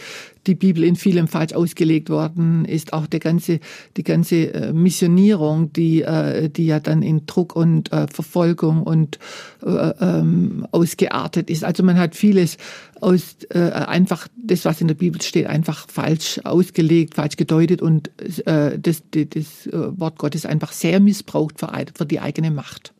die 0.47 0.55
Bibel 0.55 0.83
in 0.83 0.95
vielem 0.95 1.27
falsch 1.27 1.53
ausgelegt 1.53 2.09
worden 2.09 2.65
ist. 2.65 2.91
Auch 2.93 3.05
der 3.05 3.19
ganze, 3.19 3.59
die 3.97 4.03
ganze 4.03 4.53
äh, 4.53 4.73
Missionierung, 4.73 5.71
die, 5.73 6.01
äh, 6.01 6.49
die 6.49 6.65
ja 6.65 6.79
dann 6.79 7.03
in 7.03 7.27
Druck 7.27 7.55
und 7.55 7.91
äh, 7.91 8.07
Verfolgung 8.07 8.81
und 8.81 9.19
äh, 9.63 9.69
ähm, 9.69 10.65
ausgeartet 10.71 11.51
ist. 11.51 11.63
Also 11.63 11.83
man 11.83 11.99
hat 11.99 12.15
vieles 12.15 12.57
aus, 12.99 13.37
äh, 13.49 13.59
einfach 13.59 14.27
das, 14.35 14.65
was 14.65 14.81
in 14.81 14.87
der 14.87 14.95
Bibel 14.95 15.21
steht, 15.21 15.45
einfach 15.45 15.87
falsch 15.87 16.39
ausgelegt, 16.43 17.13
falsch 17.13 17.35
gedeutet 17.35 17.83
und 17.83 18.09
äh, 18.47 18.79
das, 18.79 19.03
das, 19.11 19.69
Wort 19.71 20.17
Gottes 20.17 20.45
einfach 20.45 20.71
sehr 20.71 20.99
missbraucht 20.99 21.59
für 21.59 22.05
die 22.05 22.19
eigene 22.19 22.49
Macht. 22.49 22.93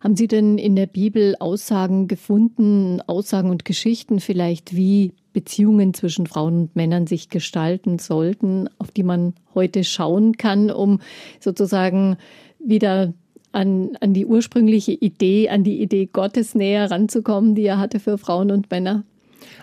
Haben 0.00 0.16
Sie 0.16 0.28
denn 0.28 0.56
in 0.56 0.76
der 0.76 0.86
Bibel 0.86 1.36
Aussagen 1.40 2.08
gefunden, 2.08 3.02
Aussagen 3.06 3.50
und 3.50 3.66
Geschichten 3.66 4.18
vielleicht, 4.20 4.74
wie 4.74 5.12
Beziehungen 5.34 5.92
zwischen 5.92 6.26
Frauen 6.26 6.62
und 6.62 6.76
Männern 6.76 7.06
sich 7.06 7.28
gestalten 7.28 7.98
sollten, 7.98 8.68
auf 8.78 8.90
die 8.90 9.02
man 9.02 9.34
heute 9.54 9.84
schauen 9.84 10.38
kann, 10.38 10.70
um 10.70 11.00
sozusagen 11.38 12.16
wieder 12.58 13.12
an, 13.52 13.90
an 14.00 14.14
die 14.14 14.24
ursprüngliche 14.24 14.92
Idee, 14.92 15.50
an 15.50 15.64
die 15.64 15.82
Idee 15.82 16.06
Gottes 16.06 16.54
näher 16.54 16.90
ranzukommen, 16.90 17.54
die 17.54 17.64
er 17.64 17.78
hatte 17.78 18.00
für 18.00 18.16
Frauen 18.16 18.50
und 18.50 18.70
Männer? 18.70 19.04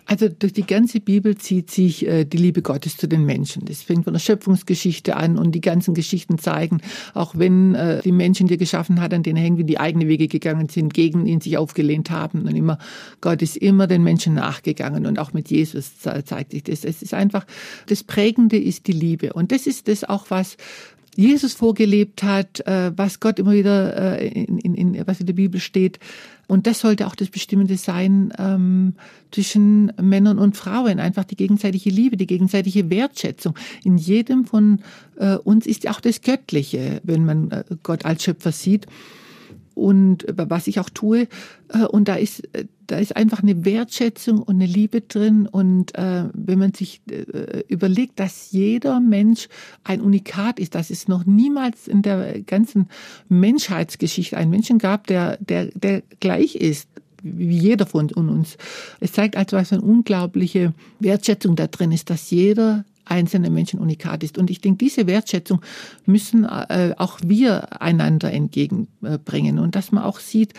Also 0.06 0.30
durch 0.30 0.54
die 0.54 0.66
ganze 0.66 1.00
Bibel 1.00 1.38
zieht 1.38 1.70
sich 1.70 2.08
äh, 2.08 2.26
die 2.26 2.38
Liebe 2.38 2.62
Gottes 2.62 2.98
zu 2.98 3.08
den 3.08 3.26
Menschen. 3.26 3.66
Das 3.66 3.82
fängt 3.82 4.06
von 4.06 4.14
der 4.14 4.20
Schöpfungsgeschichte 4.20 5.16
an 5.16 5.38
und 5.38 5.54
die 5.54 5.62
ganzen 5.62 5.94
Geschichten 5.94 6.38
zeigen, 6.38 6.82
auch 7.14 7.36
wenn 7.36 7.76
äh, 7.76 8.02
die 8.02 8.12
Menschen, 8.12 8.48
die 8.48 8.54
er 8.54 8.58
geschaffen 8.58 9.02
hat, 9.02 9.14
an 9.14 9.24
denen 9.24 9.38
hängen, 9.38 9.58
wie 9.58 9.64
die 9.64 9.80
eigene 9.80 10.08
Wege 10.08 10.28
gegangen 10.28 10.70
sind, 10.70 10.94
gegen 10.94 11.26
ihn 11.26 11.42
sich 11.42 11.58
aufgelehnt 11.58 12.10
haben 12.10 12.44
und 12.44 12.56
immer, 12.56 12.78
Gott 13.22 13.42
ist 13.42 13.58
immer 13.58 13.88
den 13.88 14.04
Menschen 14.04 14.34
nachgegangen 14.34 15.06
und 15.06 15.20
auch 15.20 15.34
mit 15.34 15.50
Jesus 15.50 16.00
zeigt 16.00 16.52
sich 16.52 16.64
das. 16.64 16.86
Es 16.86 17.02
ist 17.02 17.14
einfach, 17.14 17.46
das 17.88 18.04
Prägende 18.04 18.58
ist 18.58 18.88
die 18.88 18.94
Liebe 18.94 19.34
und 19.34 19.52
das 19.52 19.68
ist 19.68 19.88
das 19.88 20.04
auch, 20.04 20.28
was 20.30 20.58
Jesus 21.18 21.54
vorgelebt 21.56 22.22
hat, 22.22 22.66
äh, 22.68 22.92
was 22.96 23.20
Gott 23.20 23.40
immer 23.40 23.54
wieder 23.54 24.20
äh, 24.22 24.28
in, 24.28 24.60
in, 24.60 24.76
in, 24.76 25.08
was 25.08 25.20
in 25.20 25.26
der 25.26 25.34
Bibel 25.34 25.60
steht. 25.60 26.00
Und 26.48 26.68
das 26.68 26.80
sollte 26.80 27.08
auch 27.08 27.16
das 27.16 27.30
Bestimmende 27.30 27.76
sein 27.76 28.32
ähm, 28.38 28.94
zwischen 29.32 29.92
Männern 30.00 30.38
und 30.38 30.56
Frauen. 30.56 31.00
Einfach 31.00 31.26
die 31.26 31.36
gegenseitige 31.36 31.90
Liebe, 31.90 32.18
die 32.18 32.28
gegenseitige 32.28 32.90
Wertschätzung. 32.92 33.56
In 33.84 33.98
jedem 33.98 34.46
von 34.46 34.80
äh, 35.18 35.36
uns 35.38 35.66
ist 35.66 35.90
auch 35.90 36.00
das 36.00 36.22
Göttliche, 36.22 37.02
wenn 37.04 37.26
man 37.26 37.52
äh, 37.52 37.64
Gott 37.82 38.06
als 38.06 38.24
Schöpfer 38.24 38.52
sieht 38.52 38.86
und 39.78 40.26
was 40.32 40.68
ich 40.68 40.80
auch 40.80 40.90
tue. 40.90 41.28
Äh, 41.70 41.86
und 41.86 42.08
da 42.08 42.16
ist, 42.16 42.44
äh, 42.54 42.66
da 42.88 42.98
ist 42.98 43.16
einfach 43.16 43.44
eine 43.44 43.66
Wertschätzung 43.66 44.42
und 44.42 44.56
eine 44.56 44.66
Liebe 44.66 45.02
drin. 45.02 45.48
Und 45.48 45.96
äh, 45.96 46.26
wenn 46.34 46.60
man 46.60 46.74
sich 46.74 47.02
äh, 47.10 47.64
überlegt, 47.68 48.20
dass 48.20 48.52
jeder 48.52 49.00
Mensch 49.00 49.48
ein 49.84 50.02
Unikat 50.02 50.60
ist, 50.60 50.76
dass 50.76 50.90
es 50.90 51.08
noch 51.08 51.26
niemals 51.26 51.88
in 51.88 52.02
der 52.02 52.42
ganzen 52.42 52.88
Menschheitsgeschichte 53.30 54.38
einen 54.38 54.52
Menschen 54.52 54.80
gab, 54.80 55.08
der, 55.08 55.38
der, 55.38 55.68
der 55.68 56.02
gleich 56.20 56.56
ist 56.56 56.90
wie 57.24 57.58
jeder 57.58 57.88
von 57.88 58.12
uns. 58.12 58.58
Es 59.00 59.12
zeigt 59.12 59.36
also, 59.36 59.58
was 59.58 59.74
eine 59.74 59.82
unglaubliche 59.82 60.74
Wertschätzung 61.00 61.56
da 61.56 61.68
drin 61.68 61.92
ist, 61.92 62.10
dass 62.10 62.30
jeder 62.30 62.86
einzelne 63.10 63.50
Menschen 63.50 63.80
unikat 63.80 64.24
ist. 64.24 64.38
Und 64.38 64.50
ich 64.50 64.62
denke, 64.62 64.78
diese 64.78 65.08
Wertschätzung 65.08 65.62
müssen 66.06 66.46
äh, 66.46 66.94
auch 66.98 67.20
wir 67.24 67.82
einander 67.82 68.32
entgegenbringen 68.32 69.60
und 69.60 69.76
dass 69.76 69.92
man 69.92 70.04
auch 70.04 70.20
sieht, 70.20 70.54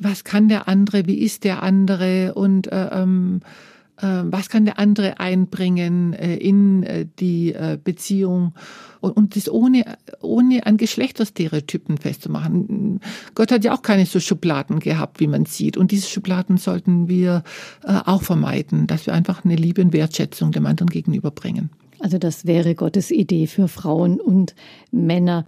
was 0.00 0.24
kann 0.24 0.48
der 0.48 0.68
andere, 0.68 1.06
wie 1.06 1.18
ist 1.18 1.44
der 1.44 1.62
andere 1.62 2.34
und 2.34 2.70
äh, 2.70 2.88
ähm, 2.92 3.40
äh, 3.40 3.77
was 4.00 4.48
kann 4.48 4.64
der 4.64 4.78
andere 4.78 5.20
einbringen 5.20 6.12
äh, 6.12 6.36
in 6.36 6.82
äh, 6.82 7.06
die 7.18 7.54
Beziehung 7.82 8.54
und 9.00 9.36
das 9.36 9.48
ohne, 9.48 9.96
ohne 10.20 10.66
an 10.66 10.76
Geschlechterstereotypen 10.76 11.98
festzumachen. 11.98 13.00
Gott 13.34 13.52
hat 13.52 13.64
ja 13.64 13.74
auch 13.74 13.82
keine 13.82 14.06
so 14.06 14.18
Schubladen 14.18 14.80
gehabt, 14.80 15.20
wie 15.20 15.28
man 15.28 15.46
sieht. 15.46 15.76
Und 15.76 15.92
diese 15.92 16.08
Schubladen 16.08 16.56
sollten 16.56 17.08
wir 17.08 17.44
auch 17.84 18.22
vermeiden, 18.22 18.88
dass 18.88 19.06
wir 19.06 19.14
einfach 19.14 19.44
eine 19.44 19.54
Liebe 19.54 19.82
und 19.82 19.92
Wertschätzung 19.92 20.50
dem 20.50 20.66
anderen 20.66 20.90
gegenüberbringen. 20.90 21.70
Also 22.00 22.18
das 22.18 22.46
wäre 22.46 22.74
Gottes 22.74 23.10
Idee 23.10 23.46
für 23.46 23.68
Frauen 23.68 24.20
und 24.20 24.54
Männer. 24.90 25.44